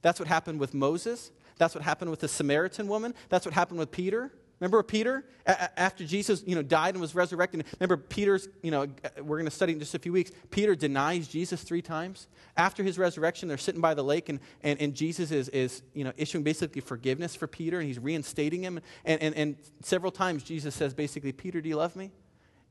That's 0.00 0.18
what 0.18 0.28
happened 0.28 0.58
with 0.58 0.72
Moses. 0.72 1.30
That's 1.58 1.74
what 1.74 1.84
happened 1.84 2.10
with 2.10 2.20
the 2.20 2.28
Samaritan 2.28 2.88
woman. 2.88 3.14
That's 3.28 3.44
what 3.44 3.54
happened 3.54 3.78
with 3.78 3.90
Peter. 3.90 4.32
Remember 4.60 4.82
Peter? 4.82 5.24
A- 5.46 5.80
after 5.80 6.04
Jesus 6.04 6.44
you 6.46 6.54
know, 6.54 6.62
died 6.62 6.94
and 6.94 7.00
was 7.00 7.14
resurrected. 7.14 7.64
Remember 7.78 7.96
Peter's, 7.96 8.48
you 8.62 8.70
know, 8.70 8.86
we're 9.16 9.38
going 9.38 9.46
to 9.46 9.50
study 9.50 9.72
in 9.72 9.78
just 9.78 9.94
a 9.94 9.98
few 9.98 10.12
weeks. 10.12 10.30
Peter 10.50 10.74
denies 10.74 11.28
Jesus 11.28 11.62
three 11.62 11.80
times. 11.80 12.28
After 12.56 12.82
his 12.82 12.98
resurrection, 12.98 13.48
they're 13.48 13.58
sitting 13.58 13.80
by 13.80 13.94
the 13.94 14.04
lake, 14.04 14.28
and, 14.28 14.38
and, 14.62 14.80
and 14.80 14.94
Jesus 14.94 15.30
is, 15.30 15.48
is 15.48 15.82
you 15.94 16.04
know, 16.04 16.12
issuing 16.16 16.44
basically 16.44 16.82
forgiveness 16.82 17.34
for 17.34 17.46
Peter, 17.46 17.78
and 17.78 17.86
he's 17.86 17.98
reinstating 17.98 18.62
him. 18.62 18.80
And, 19.04 19.22
and, 19.22 19.34
and 19.34 19.56
several 19.82 20.12
times 20.12 20.42
Jesus 20.42 20.74
says 20.74 20.92
basically, 20.92 21.32
Peter, 21.32 21.60
do 21.60 21.68
you 21.68 21.76
love 21.76 21.96
me? 21.96 22.12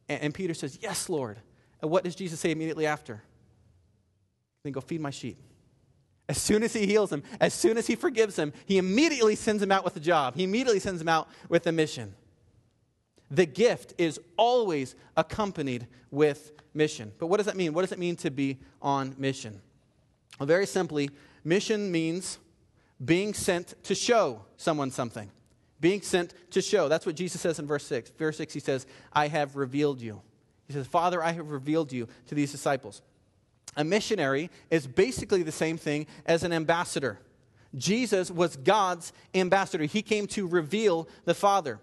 And, 0.08 0.21
and 0.21 0.34
Peter 0.34 0.54
says, 0.54 0.78
Yes, 0.82 1.10
Lord. 1.10 1.39
And 1.82 1.89
what 1.89 2.04
does 2.04 2.15
Jesus 2.15 2.39
say 2.39 2.52
immediately 2.52 2.86
after? 2.86 3.23
Then 4.63 4.73
go 4.73 4.82
feed 4.82 5.02
my 5.02 5.12
sheep. 5.12 5.38
As 6.29 6.37
soon 6.37 6.61
as 6.61 6.73
he 6.73 6.85
heals 6.85 7.11
him, 7.11 7.23
as 7.41 7.55
soon 7.55 7.75
as 7.75 7.87
he 7.87 7.95
forgives 7.95 8.37
him, 8.37 8.53
he 8.67 8.77
immediately 8.77 9.35
sends 9.35 9.63
him 9.63 9.71
out 9.71 9.83
with 9.83 9.97
a 9.97 9.99
job. 9.99 10.35
He 10.35 10.43
immediately 10.43 10.79
sends 10.79 11.01
him 11.01 11.09
out 11.09 11.27
with 11.49 11.65
a 11.65 11.71
mission. 11.71 12.13
The 13.31 13.47
gift 13.47 13.95
is 13.97 14.19
always 14.37 14.95
accompanied 15.17 15.87
with 16.11 16.51
mission. 16.75 17.11
But 17.17 17.27
what 17.27 17.37
does 17.37 17.47
that 17.47 17.57
mean? 17.57 17.73
What 17.73 17.81
does 17.81 17.91
it 17.91 17.97
mean 17.97 18.15
to 18.17 18.29
be 18.29 18.59
on 18.79 19.15
mission? 19.17 19.59
Well, 20.39 20.45
very 20.45 20.67
simply, 20.67 21.09
mission 21.43 21.91
means 21.91 22.37
being 23.03 23.33
sent 23.33 23.81
to 23.85 23.95
show 23.95 24.45
someone 24.55 24.91
something. 24.91 25.31
Being 25.81 26.01
sent 26.01 26.35
to 26.51 26.61
show. 26.61 26.89
That's 26.89 27.07
what 27.07 27.15
Jesus 27.15 27.41
says 27.41 27.57
in 27.57 27.65
verse 27.65 27.87
6. 27.87 28.11
Verse 28.11 28.37
6, 28.37 28.53
he 28.53 28.59
says, 28.59 28.85
I 29.11 29.29
have 29.29 29.55
revealed 29.55 29.99
you. 29.99 30.21
He 30.67 30.73
says, 30.73 30.85
Father, 30.85 31.23
I 31.23 31.31
have 31.31 31.49
revealed 31.49 31.91
you 31.91 32.07
to 32.27 32.35
these 32.35 32.51
disciples. 32.51 33.01
A 33.79 33.83
missionary 33.85 34.49
is 34.69 34.85
basically 34.85 35.41
the 35.41 35.53
same 35.53 35.77
thing 35.77 36.05
as 36.25 36.43
an 36.43 36.51
ambassador. 36.51 37.17
Jesus 37.77 38.29
was 38.29 38.57
God's 38.57 39.13
ambassador. 39.33 39.85
He 39.85 40.01
came 40.01 40.27
to 40.27 40.45
reveal 40.45 41.07
the 41.23 41.33
Father. 41.33 41.79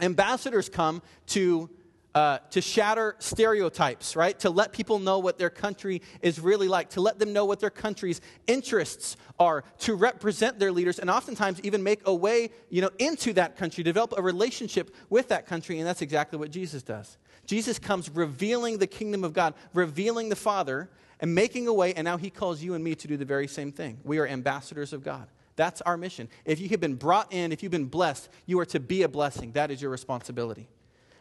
Ambassadors 0.00 0.68
come 0.68 1.02
to 1.28 1.70
uh, 2.14 2.38
to 2.50 2.60
shatter 2.60 3.14
stereotypes, 3.18 4.16
right? 4.16 4.38
To 4.40 4.50
let 4.50 4.72
people 4.72 4.98
know 4.98 5.18
what 5.18 5.38
their 5.38 5.50
country 5.50 6.02
is 6.22 6.40
really 6.40 6.68
like, 6.68 6.90
to 6.90 7.00
let 7.00 7.18
them 7.18 7.32
know 7.32 7.44
what 7.44 7.60
their 7.60 7.70
country's 7.70 8.20
interests 8.46 9.16
are, 9.38 9.64
to 9.80 9.94
represent 9.94 10.58
their 10.58 10.72
leaders, 10.72 10.98
and 10.98 11.08
oftentimes 11.08 11.60
even 11.62 11.82
make 11.82 12.00
a 12.06 12.14
way, 12.14 12.50
you 12.68 12.82
know, 12.82 12.90
into 12.98 13.32
that 13.34 13.56
country, 13.56 13.84
develop 13.84 14.14
a 14.16 14.22
relationship 14.22 14.94
with 15.08 15.28
that 15.28 15.46
country, 15.46 15.78
and 15.78 15.86
that's 15.86 16.02
exactly 16.02 16.38
what 16.38 16.50
Jesus 16.50 16.82
does. 16.82 17.16
Jesus 17.46 17.78
comes 17.78 18.10
revealing 18.10 18.78
the 18.78 18.86
kingdom 18.86 19.24
of 19.24 19.32
God, 19.32 19.54
revealing 19.72 20.28
the 20.28 20.36
Father, 20.36 20.90
and 21.20 21.34
making 21.34 21.68
a 21.68 21.72
way, 21.72 21.94
and 21.94 22.04
now 22.04 22.16
he 22.16 22.30
calls 22.30 22.62
you 22.62 22.74
and 22.74 22.82
me 22.82 22.94
to 22.94 23.06
do 23.06 23.16
the 23.16 23.24
very 23.24 23.46
same 23.46 23.72
thing. 23.72 23.98
We 24.04 24.18
are 24.18 24.26
ambassadors 24.26 24.92
of 24.92 25.04
God. 25.04 25.28
That's 25.56 25.82
our 25.82 25.96
mission. 25.96 26.28
If 26.44 26.58
you 26.60 26.68
have 26.70 26.80
been 26.80 26.94
brought 26.94 27.32
in, 27.32 27.52
if 27.52 27.62
you've 27.62 27.72
been 27.72 27.86
blessed, 27.86 28.30
you 28.46 28.58
are 28.60 28.66
to 28.66 28.80
be 28.80 29.02
a 29.02 29.08
blessing. 29.08 29.52
That 29.52 29.70
is 29.70 29.82
your 29.82 29.90
responsibility. 29.90 30.68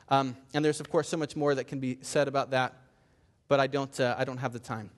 Um, 0.10 0.36
and 0.54 0.66
there's, 0.66 0.80
of 0.80 0.90
course, 0.90 1.08
so 1.08 1.18
much 1.18 1.36
more 1.36 1.54
that 1.56 1.66
can 1.66 1.80
be 1.80 2.00
said 2.02 2.28
about 2.28 2.52
that, 2.52 2.74
but 3.48 3.60
I 3.60 3.68
don't, 3.68 3.98
uh, 4.00 4.16
I 4.18 4.26
don't 4.26 4.38
have 4.38 4.54
the 4.54 4.60
time. 4.60 4.90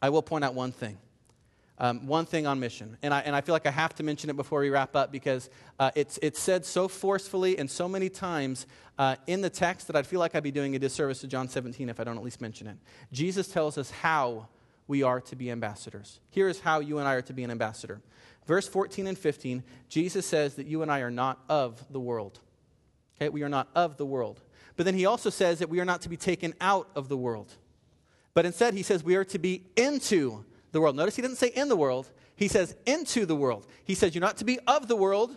I 0.00 0.10
will 0.10 0.22
point 0.22 0.44
out 0.44 0.54
one 0.54 0.72
thing. 0.72 0.98
Um, 1.80 2.08
one 2.08 2.26
thing 2.26 2.44
on 2.44 2.58
mission, 2.58 2.98
and 3.02 3.14
I, 3.14 3.20
and 3.20 3.36
I 3.36 3.40
feel 3.40 3.52
like 3.52 3.64
I 3.64 3.70
have 3.70 3.94
to 3.96 4.02
mention 4.02 4.30
it 4.30 4.34
before 4.34 4.62
we 4.62 4.68
wrap 4.68 4.96
up 4.96 5.12
because 5.12 5.48
uh, 5.78 5.92
it's, 5.94 6.18
it's 6.22 6.40
said 6.40 6.66
so 6.66 6.88
forcefully 6.88 7.56
and 7.56 7.70
so 7.70 7.88
many 7.88 8.08
times 8.08 8.66
uh, 8.98 9.14
in 9.28 9.42
the 9.42 9.50
text 9.50 9.86
that 9.86 9.94
I'd 9.94 10.04
feel 10.04 10.18
like 10.18 10.34
I'd 10.34 10.42
be 10.42 10.50
doing 10.50 10.74
a 10.74 10.80
disservice 10.80 11.20
to 11.20 11.28
John 11.28 11.48
17 11.48 11.88
if 11.88 12.00
I 12.00 12.04
don't 12.04 12.16
at 12.16 12.24
least 12.24 12.40
mention 12.40 12.66
it. 12.66 12.76
Jesus 13.12 13.46
tells 13.46 13.78
us 13.78 13.92
how 13.92 14.48
we 14.88 15.04
are 15.04 15.20
to 15.20 15.36
be 15.36 15.52
ambassadors. 15.52 16.18
Here 16.30 16.48
is 16.48 16.58
how 16.58 16.80
you 16.80 16.98
and 16.98 17.06
I 17.06 17.14
are 17.14 17.22
to 17.22 17.32
be 17.32 17.44
an 17.44 17.50
ambassador. 17.52 18.00
Verse 18.44 18.66
14 18.66 19.06
and 19.06 19.16
15, 19.16 19.62
Jesus 19.88 20.26
says 20.26 20.56
that 20.56 20.66
you 20.66 20.82
and 20.82 20.90
I 20.90 21.00
are 21.00 21.12
not 21.12 21.38
of 21.48 21.84
the 21.92 22.00
world. 22.00 22.40
Okay, 23.20 23.28
we 23.28 23.42
are 23.42 23.48
not 23.48 23.68
of 23.74 23.96
the 23.96 24.06
world. 24.06 24.40
But 24.76 24.86
then 24.86 24.94
he 24.94 25.06
also 25.06 25.28
says 25.28 25.58
that 25.58 25.68
we 25.68 25.80
are 25.80 25.84
not 25.84 26.02
to 26.02 26.08
be 26.08 26.16
taken 26.16 26.54
out 26.60 26.88
of 26.94 27.08
the 27.08 27.16
world. 27.16 27.52
But 28.32 28.46
instead, 28.46 28.74
he 28.74 28.84
says 28.84 29.02
we 29.02 29.16
are 29.16 29.24
to 29.24 29.38
be 29.38 29.64
into 29.76 30.44
the 30.70 30.80
world. 30.80 30.94
Notice 30.94 31.16
he 31.16 31.22
doesn't 31.22 31.38
say 31.38 31.48
in 31.48 31.68
the 31.68 31.76
world, 31.76 32.10
he 32.36 32.46
says 32.46 32.76
into 32.86 33.26
the 33.26 33.34
world. 33.34 33.66
He 33.84 33.96
says 33.96 34.14
you're 34.14 34.20
not 34.20 34.36
to 34.36 34.44
be 34.44 34.60
of 34.68 34.86
the 34.86 34.94
world, 34.94 35.36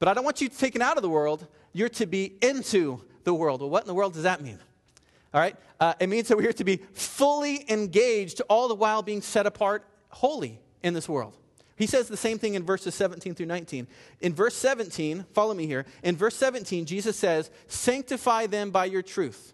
but 0.00 0.08
I 0.08 0.14
don't 0.14 0.24
want 0.24 0.40
you 0.40 0.48
taken 0.48 0.82
out 0.82 0.96
of 0.96 1.02
the 1.02 1.08
world. 1.08 1.46
You're 1.72 1.88
to 1.90 2.06
be 2.06 2.34
into 2.42 3.02
the 3.22 3.32
world. 3.32 3.60
Well, 3.60 3.70
what 3.70 3.84
in 3.84 3.86
the 3.86 3.94
world 3.94 4.14
does 4.14 4.24
that 4.24 4.42
mean? 4.42 4.58
All 5.32 5.40
right? 5.40 5.56
Uh, 5.78 5.94
it 6.00 6.08
means 6.08 6.28
that 6.28 6.36
we're 6.36 6.52
to 6.52 6.64
be 6.64 6.78
fully 6.92 7.64
engaged, 7.70 8.42
all 8.48 8.66
the 8.66 8.74
while 8.74 9.02
being 9.02 9.22
set 9.22 9.46
apart 9.46 9.84
holy 10.08 10.60
in 10.82 10.94
this 10.94 11.08
world. 11.08 11.36
He 11.82 11.88
says 11.88 12.06
the 12.06 12.16
same 12.16 12.38
thing 12.38 12.54
in 12.54 12.62
verses 12.62 12.94
17 12.94 13.34
through 13.34 13.46
19. 13.46 13.88
In 14.20 14.32
verse 14.32 14.54
17, 14.54 15.24
follow 15.32 15.52
me 15.52 15.66
here. 15.66 15.84
In 16.04 16.16
verse 16.16 16.36
17, 16.36 16.86
Jesus 16.86 17.16
says, 17.16 17.50
Sanctify 17.66 18.46
them 18.46 18.70
by 18.70 18.84
your 18.84 19.02
truth 19.02 19.52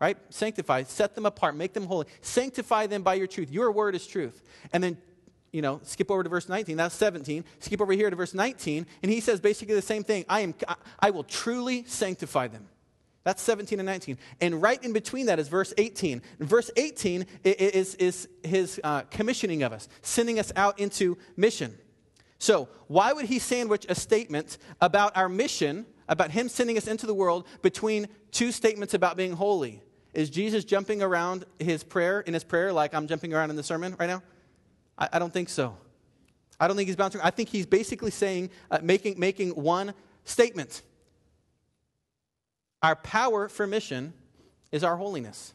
right? 0.00 0.16
Sanctify, 0.30 0.82
set 0.84 1.14
them 1.14 1.26
apart, 1.26 1.54
make 1.54 1.74
them 1.74 1.84
holy. 1.86 2.06
Sanctify 2.22 2.88
them 2.88 3.02
by 3.04 3.14
your 3.14 3.28
truth. 3.28 3.52
Your 3.52 3.70
word 3.70 3.94
is 3.94 4.04
truth. 4.04 4.42
And 4.72 4.82
then, 4.82 4.96
you 5.52 5.62
know, 5.62 5.80
skip 5.84 6.10
over 6.10 6.24
to 6.24 6.28
verse 6.28 6.48
19. 6.48 6.76
That's 6.76 6.94
17. 6.96 7.44
Skip 7.60 7.80
over 7.80 7.92
here 7.92 8.10
to 8.10 8.16
verse 8.16 8.34
19, 8.34 8.84
and 9.02 9.12
he 9.12 9.20
says 9.20 9.40
basically 9.40 9.76
the 9.76 9.82
same 9.82 10.02
thing. 10.02 10.24
I 10.28 10.40
am 10.40 10.54
I 10.98 11.10
will 11.10 11.22
truly 11.22 11.84
sanctify 11.84 12.48
them. 12.48 12.66
That's 13.22 13.42
17 13.42 13.78
and 13.78 13.86
19. 13.86 14.18
And 14.40 14.62
right 14.62 14.82
in 14.82 14.92
between 14.92 15.26
that 15.26 15.38
is 15.38 15.48
verse 15.48 15.74
18. 15.76 16.22
And 16.38 16.48
verse 16.48 16.70
18 16.76 17.26
is, 17.44 17.94
is 17.96 18.28
his 18.42 18.80
uh, 18.82 19.02
commissioning 19.02 19.62
of 19.62 19.72
us, 19.72 19.88
sending 20.02 20.38
us 20.38 20.52
out 20.56 20.78
into 20.78 21.18
mission. 21.36 21.76
So, 22.38 22.68
why 22.86 23.12
would 23.12 23.26
he 23.26 23.38
sandwich 23.38 23.84
a 23.88 23.94
statement 23.94 24.56
about 24.80 25.14
our 25.16 25.28
mission, 25.28 25.84
about 26.08 26.30
him 26.30 26.48
sending 26.48 26.78
us 26.78 26.86
into 26.86 27.06
the 27.06 27.12
world, 27.12 27.46
between 27.60 28.08
two 28.30 28.50
statements 28.50 28.94
about 28.94 29.18
being 29.18 29.32
holy? 29.32 29.82
Is 30.14 30.30
Jesus 30.30 30.64
jumping 30.64 31.02
around 31.02 31.44
his 31.58 31.84
prayer 31.84 32.20
in 32.20 32.32
his 32.32 32.42
prayer 32.42 32.72
like 32.72 32.94
I'm 32.94 33.06
jumping 33.06 33.34
around 33.34 33.50
in 33.50 33.56
the 33.56 33.62
sermon 33.62 33.94
right 34.00 34.06
now? 34.06 34.22
I, 34.96 35.10
I 35.12 35.18
don't 35.18 35.32
think 35.32 35.50
so. 35.50 35.76
I 36.58 36.66
don't 36.66 36.76
think 36.76 36.88
he's 36.88 36.96
bouncing. 36.96 37.20
I 37.20 37.30
think 37.30 37.50
he's 37.50 37.66
basically 37.66 38.10
saying, 38.10 38.50
uh, 38.70 38.78
making, 38.82 39.20
making 39.20 39.50
one 39.50 39.92
statement. 40.24 40.82
Our 42.82 42.96
power 42.96 43.48
for 43.48 43.66
mission 43.66 44.14
is 44.72 44.84
our 44.84 44.96
holiness. 44.96 45.54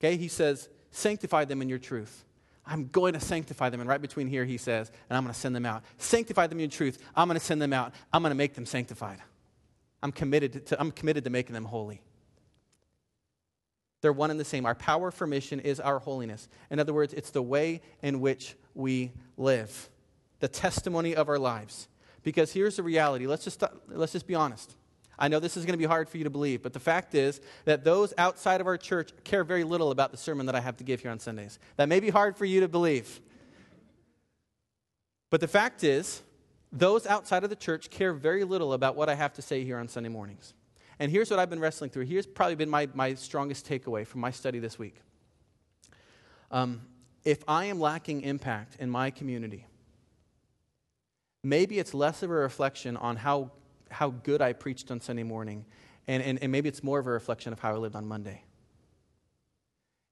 Okay, 0.00 0.16
he 0.16 0.28
says, 0.28 0.68
sanctify 0.90 1.44
them 1.44 1.60
in 1.60 1.68
your 1.68 1.78
truth. 1.78 2.24
I'm 2.66 2.86
going 2.86 3.14
to 3.14 3.20
sanctify 3.20 3.68
them. 3.70 3.80
And 3.80 3.88
right 3.88 4.00
between 4.00 4.28
here, 4.28 4.44
he 4.44 4.56
says, 4.56 4.90
and 5.08 5.16
I'm 5.16 5.24
going 5.24 5.34
to 5.34 5.38
send 5.38 5.56
them 5.56 5.66
out. 5.66 5.82
Sanctify 5.98 6.46
them 6.46 6.60
in 6.60 6.70
truth. 6.70 6.98
I'm 7.16 7.28
going 7.28 7.38
to 7.38 7.44
send 7.44 7.60
them 7.60 7.72
out. 7.72 7.92
I'm 8.12 8.22
going 8.22 8.30
to 8.30 8.36
make 8.36 8.54
them 8.54 8.64
sanctified. 8.64 9.18
I'm 10.02 10.12
committed 10.12 10.66
to, 10.66 10.80
I'm 10.80 10.92
committed 10.92 11.24
to 11.24 11.30
making 11.30 11.54
them 11.54 11.64
holy. 11.64 12.00
They're 14.00 14.12
one 14.12 14.30
and 14.30 14.40
the 14.40 14.44
same. 14.44 14.64
Our 14.64 14.74
power 14.74 15.10
for 15.10 15.26
mission 15.26 15.60
is 15.60 15.78
our 15.78 15.98
holiness. 15.98 16.48
In 16.70 16.78
other 16.78 16.94
words, 16.94 17.12
it's 17.12 17.30
the 17.30 17.42
way 17.42 17.82
in 18.02 18.20
which 18.20 18.56
we 18.74 19.12
live, 19.36 19.90
the 20.38 20.48
testimony 20.48 21.14
of 21.14 21.28
our 21.28 21.38
lives. 21.38 21.88
Because 22.22 22.52
here's 22.52 22.76
the 22.76 22.82
reality. 22.82 23.26
Let's 23.26 23.44
just, 23.44 23.62
let's 23.88 24.12
just 24.12 24.26
be 24.26 24.34
honest. 24.34 24.74
I 25.20 25.28
know 25.28 25.38
this 25.38 25.56
is 25.56 25.64
going 25.66 25.74
to 25.74 25.78
be 25.78 25.84
hard 25.84 26.08
for 26.08 26.16
you 26.18 26.24
to 26.24 26.30
believe, 26.30 26.62
but 26.62 26.72
the 26.72 26.80
fact 26.80 27.14
is 27.14 27.40
that 27.66 27.84
those 27.84 28.14
outside 28.16 28.60
of 28.60 28.66
our 28.66 28.78
church 28.78 29.12
care 29.22 29.44
very 29.44 29.64
little 29.64 29.90
about 29.90 30.10
the 30.10 30.16
sermon 30.16 30.46
that 30.46 30.54
I 30.54 30.60
have 30.60 30.78
to 30.78 30.84
give 30.84 31.00
here 31.00 31.10
on 31.10 31.20
Sundays. 31.20 31.58
That 31.76 31.88
may 31.88 32.00
be 32.00 32.10
hard 32.10 32.36
for 32.36 32.46
you 32.46 32.60
to 32.60 32.68
believe. 32.68 33.20
But 35.28 35.40
the 35.40 35.48
fact 35.48 35.84
is, 35.84 36.22
those 36.72 37.06
outside 37.06 37.44
of 37.44 37.50
the 37.50 37.56
church 37.56 37.90
care 37.90 38.12
very 38.12 38.44
little 38.44 38.72
about 38.72 38.96
what 38.96 39.08
I 39.08 39.14
have 39.14 39.34
to 39.34 39.42
say 39.42 39.64
here 39.64 39.78
on 39.78 39.88
Sunday 39.88 40.08
mornings. 40.08 40.54
And 40.98 41.10
here's 41.10 41.30
what 41.30 41.38
I've 41.38 41.50
been 41.50 41.60
wrestling 41.60 41.90
through. 41.90 42.04
Here's 42.06 42.26
probably 42.26 42.56
been 42.56 42.70
my, 42.70 42.88
my 42.94 43.14
strongest 43.14 43.68
takeaway 43.68 44.06
from 44.06 44.20
my 44.20 44.30
study 44.30 44.58
this 44.58 44.78
week. 44.78 44.96
Um, 46.50 46.82
if 47.24 47.42
I 47.46 47.66
am 47.66 47.78
lacking 47.80 48.22
impact 48.22 48.76
in 48.78 48.90
my 48.90 49.10
community, 49.10 49.66
maybe 51.42 51.78
it's 51.78 51.94
less 51.94 52.22
of 52.22 52.30
a 52.30 52.34
reflection 52.34 52.96
on 52.96 53.16
how, 53.16 53.50
how 53.90 54.10
good 54.10 54.40
I 54.40 54.52
preached 54.52 54.90
on 54.90 55.00
Sunday 55.00 55.22
morning, 55.22 55.64
and, 56.06 56.22
and, 56.22 56.42
and 56.42 56.50
maybe 56.52 56.68
it's 56.68 56.82
more 56.82 56.98
of 56.98 57.06
a 57.06 57.10
reflection 57.10 57.52
of 57.52 57.60
how 57.60 57.74
I 57.74 57.76
lived 57.76 57.96
on 57.96 58.06
Monday. 58.06 58.44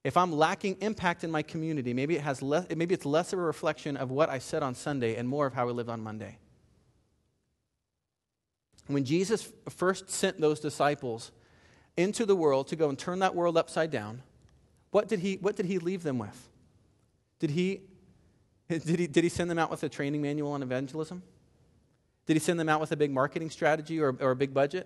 If 0.03 0.15
I'm 0.15 0.31
lacking 0.31 0.77
impact 0.79 1.23
in 1.23 1.31
my 1.31 1.41
community, 1.41 1.93
maybe, 1.93 2.15
it 2.15 2.21
has 2.21 2.41
less, 2.41 2.67
maybe 2.73 2.93
it's 2.93 3.05
less 3.05 3.33
of 3.33 3.39
a 3.39 3.41
reflection 3.41 3.97
of 3.97 4.11
what 4.11 4.29
I 4.29 4.39
said 4.39 4.63
on 4.63 4.75
Sunday 4.75 5.15
and 5.15 5.27
more 5.27 5.45
of 5.45 5.53
how 5.53 5.67
I 5.67 5.71
lived 5.71 5.89
on 5.89 6.01
Monday. 6.01 6.37
When 8.87 9.03
Jesus 9.03 9.51
first 9.69 10.09
sent 10.09 10.39
those 10.39 10.59
disciples 10.59 11.31
into 11.97 12.25
the 12.25 12.35
world 12.35 12.67
to 12.69 12.75
go 12.75 12.89
and 12.89 12.97
turn 12.97 13.19
that 13.19 13.35
world 13.35 13.57
upside 13.57 13.91
down, 13.91 14.23
what 14.91 15.07
did 15.07 15.19
he, 15.19 15.35
what 15.35 15.55
did 15.55 15.65
he 15.65 15.79
leave 15.79 16.01
them 16.03 16.17
with? 16.17 16.49
Did 17.39 17.51
he, 17.51 17.81
did, 18.69 18.99
he, 18.99 19.07
did 19.07 19.23
he 19.23 19.29
send 19.29 19.49
them 19.49 19.59
out 19.59 19.69
with 19.69 19.83
a 19.83 19.89
training 19.89 20.21
manual 20.21 20.53
on 20.53 20.63
evangelism? 20.63 21.23
Did 22.29 22.35
he 22.35 22.41
send 22.41 22.59
them 22.59 22.69
out 22.69 22.79
with 22.79 22.91
a 22.91 22.95
big 22.95 23.09
marketing 23.09 23.49
strategy 23.49 23.99
or, 23.99 24.15
or 24.19 24.29
a 24.29 24.35
big 24.35 24.53
budget? 24.53 24.85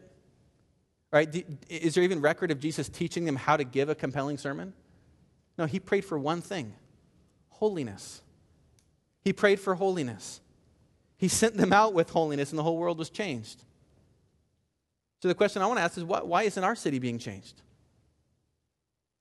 Right? 1.11 1.45
Is 1.67 1.93
there 1.93 2.01
even 2.01 2.21
record 2.21 2.51
of 2.51 2.59
Jesus 2.61 2.87
teaching 2.87 3.25
them 3.25 3.35
how 3.35 3.57
to 3.57 3.65
give 3.65 3.89
a 3.89 3.95
compelling 3.95 4.37
sermon? 4.37 4.71
No, 5.57 5.65
he 5.65 5.77
prayed 5.77 6.05
for 6.05 6.17
one 6.17 6.41
thing 6.41 6.73
holiness. 7.49 8.21
He 9.25 9.33
prayed 9.33 9.59
for 9.59 9.75
holiness. 9.75 10.39
He 11.17 11.27
sent 11.27 11.57
them 11.57 11.73
out 11.73 11.93
with 11.93 12.11
holiness, 12.11 12.51
and 12.51 12.57
the 12.57 12.63
whole 12.63 12.77
world 12.77 12.97
was 12.97 13.09
changed. 13.09 13.61
So 15.21 15.27
the 15.27 15.35
question 15.35 15.61
I 15.61 15.65
want 15.65 15.79
to 15.79 15.83
ask 15.83 15.97
is 15.97 16.05
why, 16.05 16.21
why 16.21 16.43
isn't 16.43 16.63
our 16.63 16.77
city 16.77 16.97
being 16.97 17.19
changed? 17.19 17.61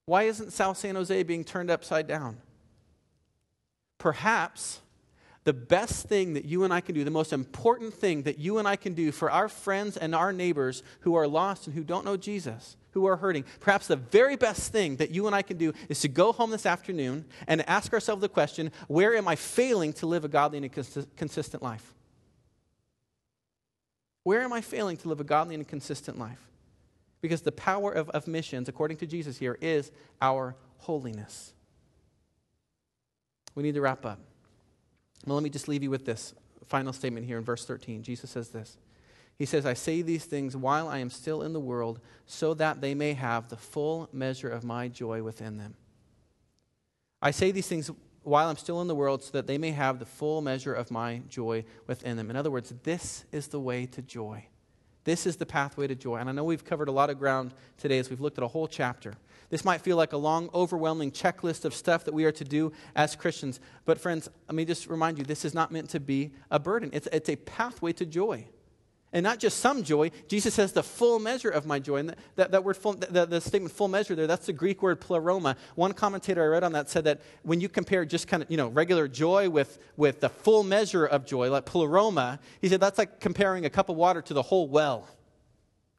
Why 0.05 0.23
isn't 0.23 0.53
South 0.53 0.77
San 0.77 0.95
Jose 0.95 1.23
being 1.23 1.43
turned 1.43 1.69
upside 1.69 2.07
down? 2.07 2.37
Perhaps 3.97 4.79
the 5.43 5.53
best 5.53 6.07
thing 6.07 6.33
that 6.33 6.45
you 6.45 6.63
and 6.63 6.73
I 6.73 6.79
can 6.81 6.95
do, 6.95 7.03
the 7.03 7.11
most 7.11 7.33
important 7.33 7.93
thing 7.93 8.23
that 8.23 8.39
you 8.39 8.59
and 8.59 8.67
I 8.67 8.75
can 8.75 8.93
do 8.93 9.11
for 9.11 9.29
our 9.29 9.49
friends 9.49 9.97
and 9.97 10.15
our 10.15 10.31
neighbors 10.31 10.83
who 11.01 11.15
are 11.15 11.27
lost 11.27 11.67
and 11.67 11.75
who 11.75 11.83
don't 11.83 12.05
know 12.05 12.15
Jesus, 12.15 12.77
who 12.91 13.05
are 13.05 13.17
hurting, 13.17 13.43
perhaps 13.59 13.87
the 13.87 13.97
very 13.97 14.37
best 14.37 14.71
thing 14.71 14.95
that 14.97 15.11
you 15.11 15.27
and 15.27 15.35
I 15.35 15.41
can 15.41 15.57
do 15.57 15.73
is 15.89 15.99
to 16.01 16.07
go 16.07 16.31
home 16.31 16.51
this 16.51 16.65
afternoon 16.65 17.25
and 17.47 17.67
ask 17.67 17.91
ourselves 17.93 18.21
the 18.21 18.29
question 18.29 18.71
where 18.87 19.15
am 19.15 19.27
I 19.27 19.35
failing 19.35 19.91
to 19.93 20.05
live 20.05 20.23
a 20.23 20.29
godly 20.29 20.59
and 20.59 20.65
a 20.65 21.05
consistent 21.17 21.61
life? 21.61 21.93
Where 24.23 24.41
am 24.41 24.53
I 24.53 24.61
failing 24.61 24.95
to 24.97 25.09
live 25.09 25.19
a 25.19 25.25
godly 25.25 25.55
and 25.55 25.67
consistent 25.67 26.17
life? 26.17 26.39
Because 27.19 27.41
the 27.41 27.51
power 27.51 27.91
of, 27.91 28.09
of 28.11 28.27
missions, 28.27 28.69
according 28.69 28.97
to 28.97 29.05
Jesus 29.05 29.37
here, 29.37 29.57
is 29.61 29.91
our 30.21 30.55
holiness. 30.77 31.53
We 33.55 33.63
need 33.63 33.75
to 33.75 33.81
wrap 33.81 34.05
up. 34.05 34.19
Well, 35.25 35.35
let 35.35 35.43
me 35.43 35.49
just 35.49 35.67
leave 35.67 35.83
you 35.83 35.89
with 35.89 36.05
this 36.05 36.33
final 36.67 36.93
statement 36.93 37.25
here 37.25 37.37
in 37.37 37.43
verse 37.43 37.65
13. 37.65 38.03
Jesus 38.03 38.29
says 38.29 38.49
this 38.49 38.77
He 39.37 39.45
says, 39.45 39.65
I 39.65 39.73
say 39.73 40.01
these 40.01 40.25
things 40.25 40.55
while 40.55 40.87
I 40.87 40.99
am 40.99 41.09
still 41.09 41.41
in 41.41 41.53
the 41.53 41.59
world, 41.59 41.99
so 42.25 42.53
that 42.55 42.81
they 42.81 42.93
may 42.93 43.13
have 43.13 43.49
the 43.49 43.57
full 43.57 44.09
measure 44.11 44.49
of 44.49 44.63
my 44.63 44.87
joy 44.87 45.23
within 45.23 45.57
them. 45.57 45.75
I 47.21 47.31
say 47.31 47.51
these 47.51 47.67
things 47.67 47.89
while 48.23 48.49
I'm 48.49 48.57
still 48.57 48.81
in 48.81 48.87
the 48.87 48.95
world, 48.95 49.23
so 49.23 49.31
that 49.33 49.47
they 49.47 49.57
may 49.57 49.71
have 49.71 49.99
the 49.99 50.05
full 50.05 50.41
measure 50.41 50.73
of 50.73 50.91
my 50.91 51.21
joy 51.29 51.65
within 51.87 52.17
them. 52.17 52.29
In 52.29 52.35
other 52.35 52.51
words, 52.51 52.73
this 52.83 53.25
is 53.31 53.47
the 53.47 53.59
way 53.59 53.85
to 53.87 54.01
joy. 54.01 54.45
This 55.03 55.25
is 55.25 55.35
the 55.35 55.45
pathway 55.45 55.87
to 55.87 55.95
joy. 55.95 56.17
And 56.17 56.29
I 56.29 56.31
know 56.31 56.45
we've 56.45 56.63
covered 56.63 56.87
a 56.87 56.93
lot 56.93 57.09
of 57.09 57.19
ground 57.19 57.53
today 57.77 57.99
as 57.99 58.09
we've 58.09 58.21
looked 58.21 58.37
at 58.37 58.43
a 58.43 58.47
whole 58.47 58.67
chapter. 58.67 59.15
This 59.53 59.63
might 59.63 59.81
feel 59.81 59.97
like 59.97 60.13
a 60.13 60.17
long, 60.17 60.49
overwhelming 60.51 61.11
checklist 61.11 61.63
of 61.63 61.75
stuff 61.75 62.05
that 62.05 62.13
we 62.15 62.25
are 62.25 62.31
to 62.31 62.43
do 62.43 62.71
as 62.95 63.15
Christians. 63.15 63.59
But, 63.85 63.99
friends, 63.99 64.27
let 64.47 64.55
me 64.55 64.65
just 64.65 64.87
remind 64.87 65.19
you 65.19 65.23
this 65.23 65.45
is 65.45 65.53
not 65.53 65.71
meant 65.71 65.91
to 65.91 65.99
be 65.99 66.31
a 66.49 66.57
burden, 66.57 66.89
it's, 66.91 67.07
it's 67.11 67.29
a 67.29 67.35
pathway 67.35 67.93
to 67.93 68.05
joy. 68.07 68.47
And 69.11 69.23
not 69.23 69.37
just 69.37 69.59
some 69.59 69.83
joy, 69.83 70.09
Jesus 70.27 70.55
says 70.55 70.71
the 70.71 70.81
full 70.81 71.19
measure 71.19 71.51
of 71.51 71.67
my 71.67 71.77
joy. 71.77 71.97
And 71.97 72.15
that, 72.35 72.49
that 72.49 72.63
word, 72.63 72.75
full, 72.75 72.93
the, 72.93 73.27
the 73.27 73.39
statement 73.39 73.75
full 73.75 73.89
measure 73.89 74.15
there, 74.15 74.25
that's 74.25 74.47
the 74.47 74.53
Greek 74.53 74.81
word 74.81 74.99
pleroma. 74.99 75.55
One 75.75 75.93
commentator 75.93 76.43
I 76.43 76.47
read 76.47 76.63
on 76.63 76.71
that 76.71 76.89
said 76.89 77.03
that 77.03 77.21
when 77.43 77.61
you 77.61 77.69
compare 77.69 78.05
just 78.05 78.27
kind 78.27 78.41
of, 78.41 78.49
you 78.49 78.57
know, 78.57 78.69
regular 78.69 79.07
joy 79.07 79.51
with, 79.51 79.77
with 79.95 80.19
the 80.19 80.29
full 80.29 80.63
measure 80.63 81.05
of 81.05 81.27
joy, 81.27 81.51
like 81.51 81.65
pleroma, 81.65 82.39
he 82.59 82.69
said 82.69 82.79
that's 82.79 82.97
like 82.97 83.19
comparing 83.19 83.65
a 83.65 83.69
cup 83.69 83.89
of 83.89 83.97
water 83.97 84.23
to 84.23 84.33
the 84.33 84.41
whole 84.41 84.67
well. 84.67 85.07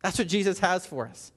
That's 0.02 0.18
what 0.18 0.26
Jesus 0.26 0.58
has 0.58 0.84
for 0.84 1.06
us. 1.06 1.30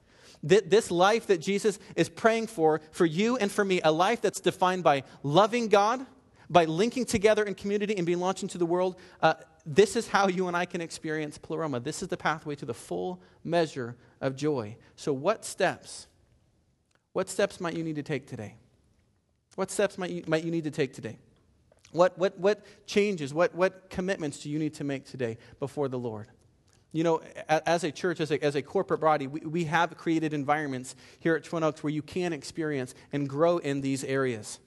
This 0.48 0.92
life 0.92 1.28
that 1.28 1.40
Jesus 1.40 1.80
is 1.96 2.10
praying 2.10 2.48
for, 2.48 2.82
for 2.92 3.06
you 3.06 3.38
and 3.38 3.52
for 3.52 3.66
me, 3.66 3.82
a 3.84 3.92
life 3.92 4.22
that's 4.22 4.40
defined 4.40 4.84
by 4.84 5.04
loving 5.24 5.68
God, 5.68 6.06
by 6.50 6.66
linking 6.66 7.06
together 7.06 7.44
in 7.44 7.56
community 7.56 7.98
and 7.98 8.06
being 8.06 8.20
launched 8.20 8.44
into 8.44 8.58
the 8.58 8.66
world, 8.66 8.96
uh, 9.22 9.34
this 9.66 9.96
is 9.98 10.08
how 10.08 10.28
you 10.28 10.48
and 10.48 10.56
I 10.56 10.66
can 10.66 10.80
experience 10.80 11.38
pleroma. 11.38 11.82
This 11.82 12.02
is 12.02 12.08
the 12.08 12.18
pathway 12.18 12.56
to 12.56 12.66
the 12.66 12.74
full 12.74 13.22
measure 13.44 13.98
of 14.22 14.36
joy. 14.36 14.78
So, 14.96 15.12
what 15.12 15.44
steps? 15.44 16.08
What 17.12 17.30
steps 17.30 17.60
might 17.60 17.74
you 17.74 17.84
need 17.84 17.96
to 17.96 18.04
take 18.04 18.28
today? 18.28 18.56
What 19.56 19.72
steps 19.72 19.98
might 19.98 20.12
you, 20.12 20.24
might 20.28 20.44
you 20.46 20.52
need 20.52 20.64
to 20.64 20.72
take 20.72 20.94
today? 20.94 21.18
What, 21.92 22.18
what, 22.18 22.38
what 22.38 22.64
changes, 22.86 23.34
what, 23.34 23.56
what 23.56 23.90
commitments 23.90 24.40
do 24.40 24.50
you 24.50 24.60
need 24.60 24.76
to 24.76 24.84
make 24.84 25.06
today 25.06 25.38
before 25.60 25.88
the 25.90 26.00
Lord? 26.00 26.28
You 26.98 27.04
know, 27.04 27.22
as 27.48 27.84
a 27.84 27.92
church, 27.92 28.20
as 28.22 28.32
a, 28.32 28.44
as 28.44 28.56
a 28.56 28.64
corporate 28.64 29.02
body, 29.02 29.28
we, 29.28 29.42
we 29.42 29.66
have 29.66 29.96
created 29.96 30.34
environments 30.34 30.96
here 31.20 31.36
at 31.36 31.44
Twin 31.44 31.62
Oaks 31.62 31.84
where 31.84 31.94
you 31.94 32.02
can 32.02 32.34
experience 32.34 32.96
and 33.14 33.30
grow 33.30 33.60
in 33.60 33.82
these 33.82 34.04
areas 34.04 34.58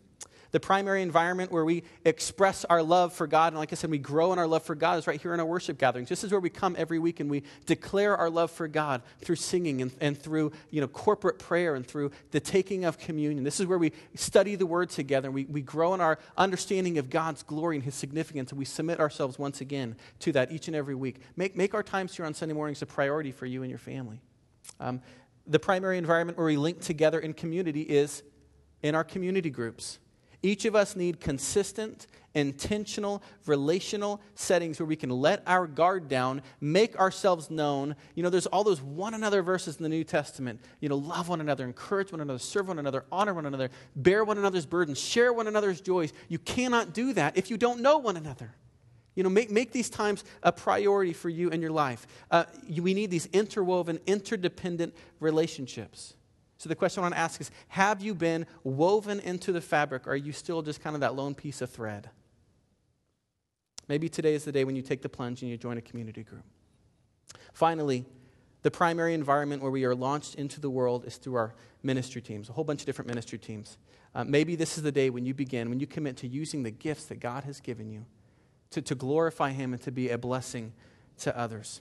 the 0.52 0.60
primary 0.60 1.02
environment 1.02 1.52
where 1.52 1.64
we 1.64 1.84
express 2.04 2.64
our 2.64 2.82
love 2.82 3.12
for 3.12 3.26
God. 3.26 3.52
And 3.52 3.58
like 3.58 3.72
I 3.72 3.76
said, 3.76 3.90
we 3.90 3.98
grow 3.98 4.32
in 4.32 4.38
our 4.38 4.46
love 4.46 4.62
for 4.62 4.74
God 4.74 4.98
is 4.98 5.06
right 5.06 5.20
here 5.20 5.32
in 5.32 5.40
our 5.40 5.46
worship 5.46 5.78
gatherings. 5.78 6.08
This 6.08 6.24
is 6.24 6.30
where 6.30 6.40
we 6.40 6.50
come 6.50 6.74
every 6.78 6.98
week 6.98 7.20
and 7.20 7.30
we 7.30 7.42
declare 7.66 8.16
our 8.16 8.30
love 8.30 8.50
for 8.50 8.68
God 8.68 9.02
through 9.20 9.36
singing 9.36 9.82
and, 9.82 9.92
and 10.00 10.20
through 10.20 10.52
you 10.70 10.80
know, 10.80 10.88
corporate 10.88 11.38
prayer 11.38 11.74
and 11.74 11.86
through 11.86 12.10
the 12.30 12.40
taking 12.40 12.84
of 12.84 12.98
communion. 12.98 13.44
This 13.44 13.60
is 13.60 13.66
where 13.66 13.78
we 13.78 13.92
study 14.14 14.56
the 14.56 14.66
Word 14.66 14.90
together 14.90 15.28
and 15.28 15.34
we, 15.34 15.44
we 15.44 15.62
grow 15.62 15.94
in 15.94 16.00
our 16.00 16.18
understanding 16.36 16.98
of 16.98 17.10
God's 17.10 17.42
glory 17.42 17.76
and 17.76 17.84
His 17.84 17.94
significance. 17.94 18.50
And 18.50 18.58
we 18.58 18.64
submit 18.64 19.00
ourselves 19.00 19.38
once 19.38 19.60
again 19.60 19.96
to 20.20 20.32
that 20.32 20.50
each 20.52 20.66
and 20.66 20.76
every 20.76 20.94
week. 20.94 21.20
Make, 21.36 21.56
make 21.56 21.74
our 21.74 21.82
times 21.82 22.16
here 22.16 22.26
on 22.26 22.34
Sunday 22.34 22.54
mornings 22.54 22.82
a 22.82 22.86
priority 22.86 23.32
for 23.32 23.46
you 23.46 23.62
and 23.62 23.70
your 23.70 23.78
family. 23.78 24.20
Um, 24.78 25.00
the 25.46 25.58
primary 25.58 25.98
environment 25.98 26.38
where 26.38 26.46
we 26.46 26.56
link 26.56 26.80
together 26.80 27.18
in 27.18 27.34
community 27.34 27.82
is 27.82 28.22
in 28.82 28.94
our 28.94 29.04
community 29.04 29.50
groups. 29.50 29.98
Each 30.42 30.64
of 30.64 30.74
us 30.74 30.96
need 30.96 31.20
consistent, 31.20 32.06
intentional, 32.34 33.22
relational 33.46 34.20
settings 34.34 34.78
where 34.78 34.86
we 34.86 34.96
can 34.96 35.10
let 35.10 35.42
our 35.46 35.66
guard 35.66 36.08
down, 36.08 36.42
make 36.60 36.98
ourselves 36.98 37.50
known. 37.50 37.94
You 38.14 38.22
know, 38.22 38.30
there's 38.30 38.46
all 38.46 38.64
those 38.64 38.80
one 38.80 39.14
another 39.14 39.42
verses 39.42 39.76
in 39.76 39.82
the 39.82 39.88
New 39.88 40.04
Testament. 40.04 40.60
You 40.80 40.88
know, 40.88 40.96
love 40.96 41.28
one 41.28 41.40
another, 41.40 41.64
encourage 41.64 42.12
one 42.12 42.20
another, 42.20 42.38
serve 42.38 42.68
one 42.68 42.78
another, 42.78 43.04
honor 43.12 43.34
one 43.34 43.46
another, 43.46 43.70
bear 43.96 44.24
one 44.24 44.38
another's 44.38 44.66
burdens, 44.66 44.98
share 44.98 45.32
one 45.32 45.46
another's 45.46 45.80
joys. 45.80 46.12
You 46.28 46.38
cannot 46.38 46.94
do 46.94 47.12
that 47.14 47.36
if 47.36 47.50
you 47.50 47.56
don't 47.56 47.80
know 47.80 47.98
one 47.98 48.16
another. 48.16 48.54
You 49.14 49.24
know, 49.24 49.30
make, 49.30 49.50
make 49.50 49.72
these 49.72 49.90
times 49.90 50.24
a 50.42 50.52
priority 50.52 51.12
for 51.12 51.28
you 51.28 51.50
in 51.50 51.60
your 51.60 51.72
life. 51.72 52.06
Uh, 52.30 52.44
we 52.80 52.94
need 52.94 53.10
these 53.10 53.26
interwoven, 53.26 54.00
interdependent 54.06 54.94
relationships. 55.18 56.14
So 56.60 56.68
the 56.68 56.76
question 56.76 57.00
I 57.00 57.04
want 57.04 57.14
to 57.14 57.20
ask 57.20 57.40
is 57.40 57.50
Have 57.68 58.02
you 58.02 58.14
been 58.14 58.44
woven 58.64 59.18
into 59.18 59.50
the 59.50 59.62
fabric, 59.62 60.06
or 60.06 60.10
are 60.10 60.16
you 60.16 60.30
still 60.30 60.60
just 60.60 60.82
kind 60.82 60.94
of 60.94 61.00
that 61.00 61.14
lone 61.14 61.34
piece 61.34 61.62
of 61.62 61.70
thread? 61.70 62.10
Maybe 63.88 64.10
today 64.10 64.34
is 64.34 64.44
the 64.44 64.52
day 64.52 64.64
when 64.64 64.76
you 64.76 64.82
take 64.82 65.00
the 65.00 65.08
plunge 65.08 65.40
and 65.40 65.50
you 65.50 65.56
join 65.56 65.78
a 65.78 65.80
community 65.80 66.22
group. 66.22 66.44
Finally, 67.54 68.04
the 68.60 68.70
primary 68.70 69.14
environment 69.14 69.62
where 69.62 69.70
we 69.70 69.86
are 69.86 69.94
launched 69.94 70.34
into 70.34 70.60
the 70.60 70.68
world 70.68 71.06
is 71.06 71.16
through 71.16 71.36
our 71.36 71.54
ministry 71.82 72.20
teams, 72.20 72.50
a 72.50 72.52
whole 72.52 72.62
bunch 72.62 72.82
of 72.82 72.86
different 72.86 73.08
ministry 73.08 73.38
teams. 73.38 73.78
Uh, 74.14 74.24
maybe 74.24 74.54
this 74.54 74.76
is 74.76 74.82
the 74.82 74.92
day 74.92 75.08
when 75.08 75.24
you 75.24 75.32
begin, 75.32 75.70
when 75.70 75.80
you 75.80 75.86
commit 75.86 76.18
to 76.18 76.28
using 76.28 76.62
the 76.62 76.70
gifts 76.70 77.06
that 77.06 77.20
God 77.20 77.44
has 77.44 77.58
given 77.58 77.90
you 77.90 78.04
to, 78.68 78.82
to 78.82 78.94
glorify 78.94 79.52
Him 79.52 79.72
and 79.72 79.80
to 79.80 79.90
be 79.90 80.10
a 80.10 80.18
blessing 80.18 80.74
to 81.20 81.34
others. 81.34 81.80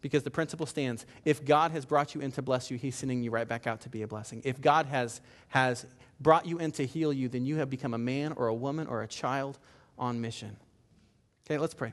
Because 0.00 0.22
the 0.22 0.30
principle 0.30 0.66
stands 0.66 1.06
if 1.24 1.44
God 1.44 1.72
has 1.72 1.84
brought 1.84 2.14
you 2.14 2.20
in 2.20 2.30
to 2.32 2.42
bless 2.42 2.70
you, 2.70 2.78
He's 2.78 2.94
sending 2.94 3.22
you 3.22 3.30
right 3.30 3.48
back 3.48 3.66
out 3.66 3.80
to 3.82 3.88
be 3.88 4.02
a 4.02 4.06
blessing. 4.06 4.42
If 4.44 4.60
God 4.60 4.86
has, 4.86 5.20
has 5.48 5.86
brought 6.20 6.46
you 6.46 6.58
in 6.58 6.72
to 6.72 6.86
heal 6.86 7.12
you, 7.12 7.28
then 7.28 7.44
you 7.44 7.56
have 7.56 7.68
become 7.68 7.94
a 7.94 7.98
man 7.98 8.32
or 8.32 8.46
a 8.46 8.54
woman 8.54 8.86
or 8.86 9.02
a 9.02 9.08
child 9.08 9.58
on 9.98 10.20
mission. 10.20 10.56
Okay, 11.46 11.58
let's 11.58 11.74
pray. 11.74 11.92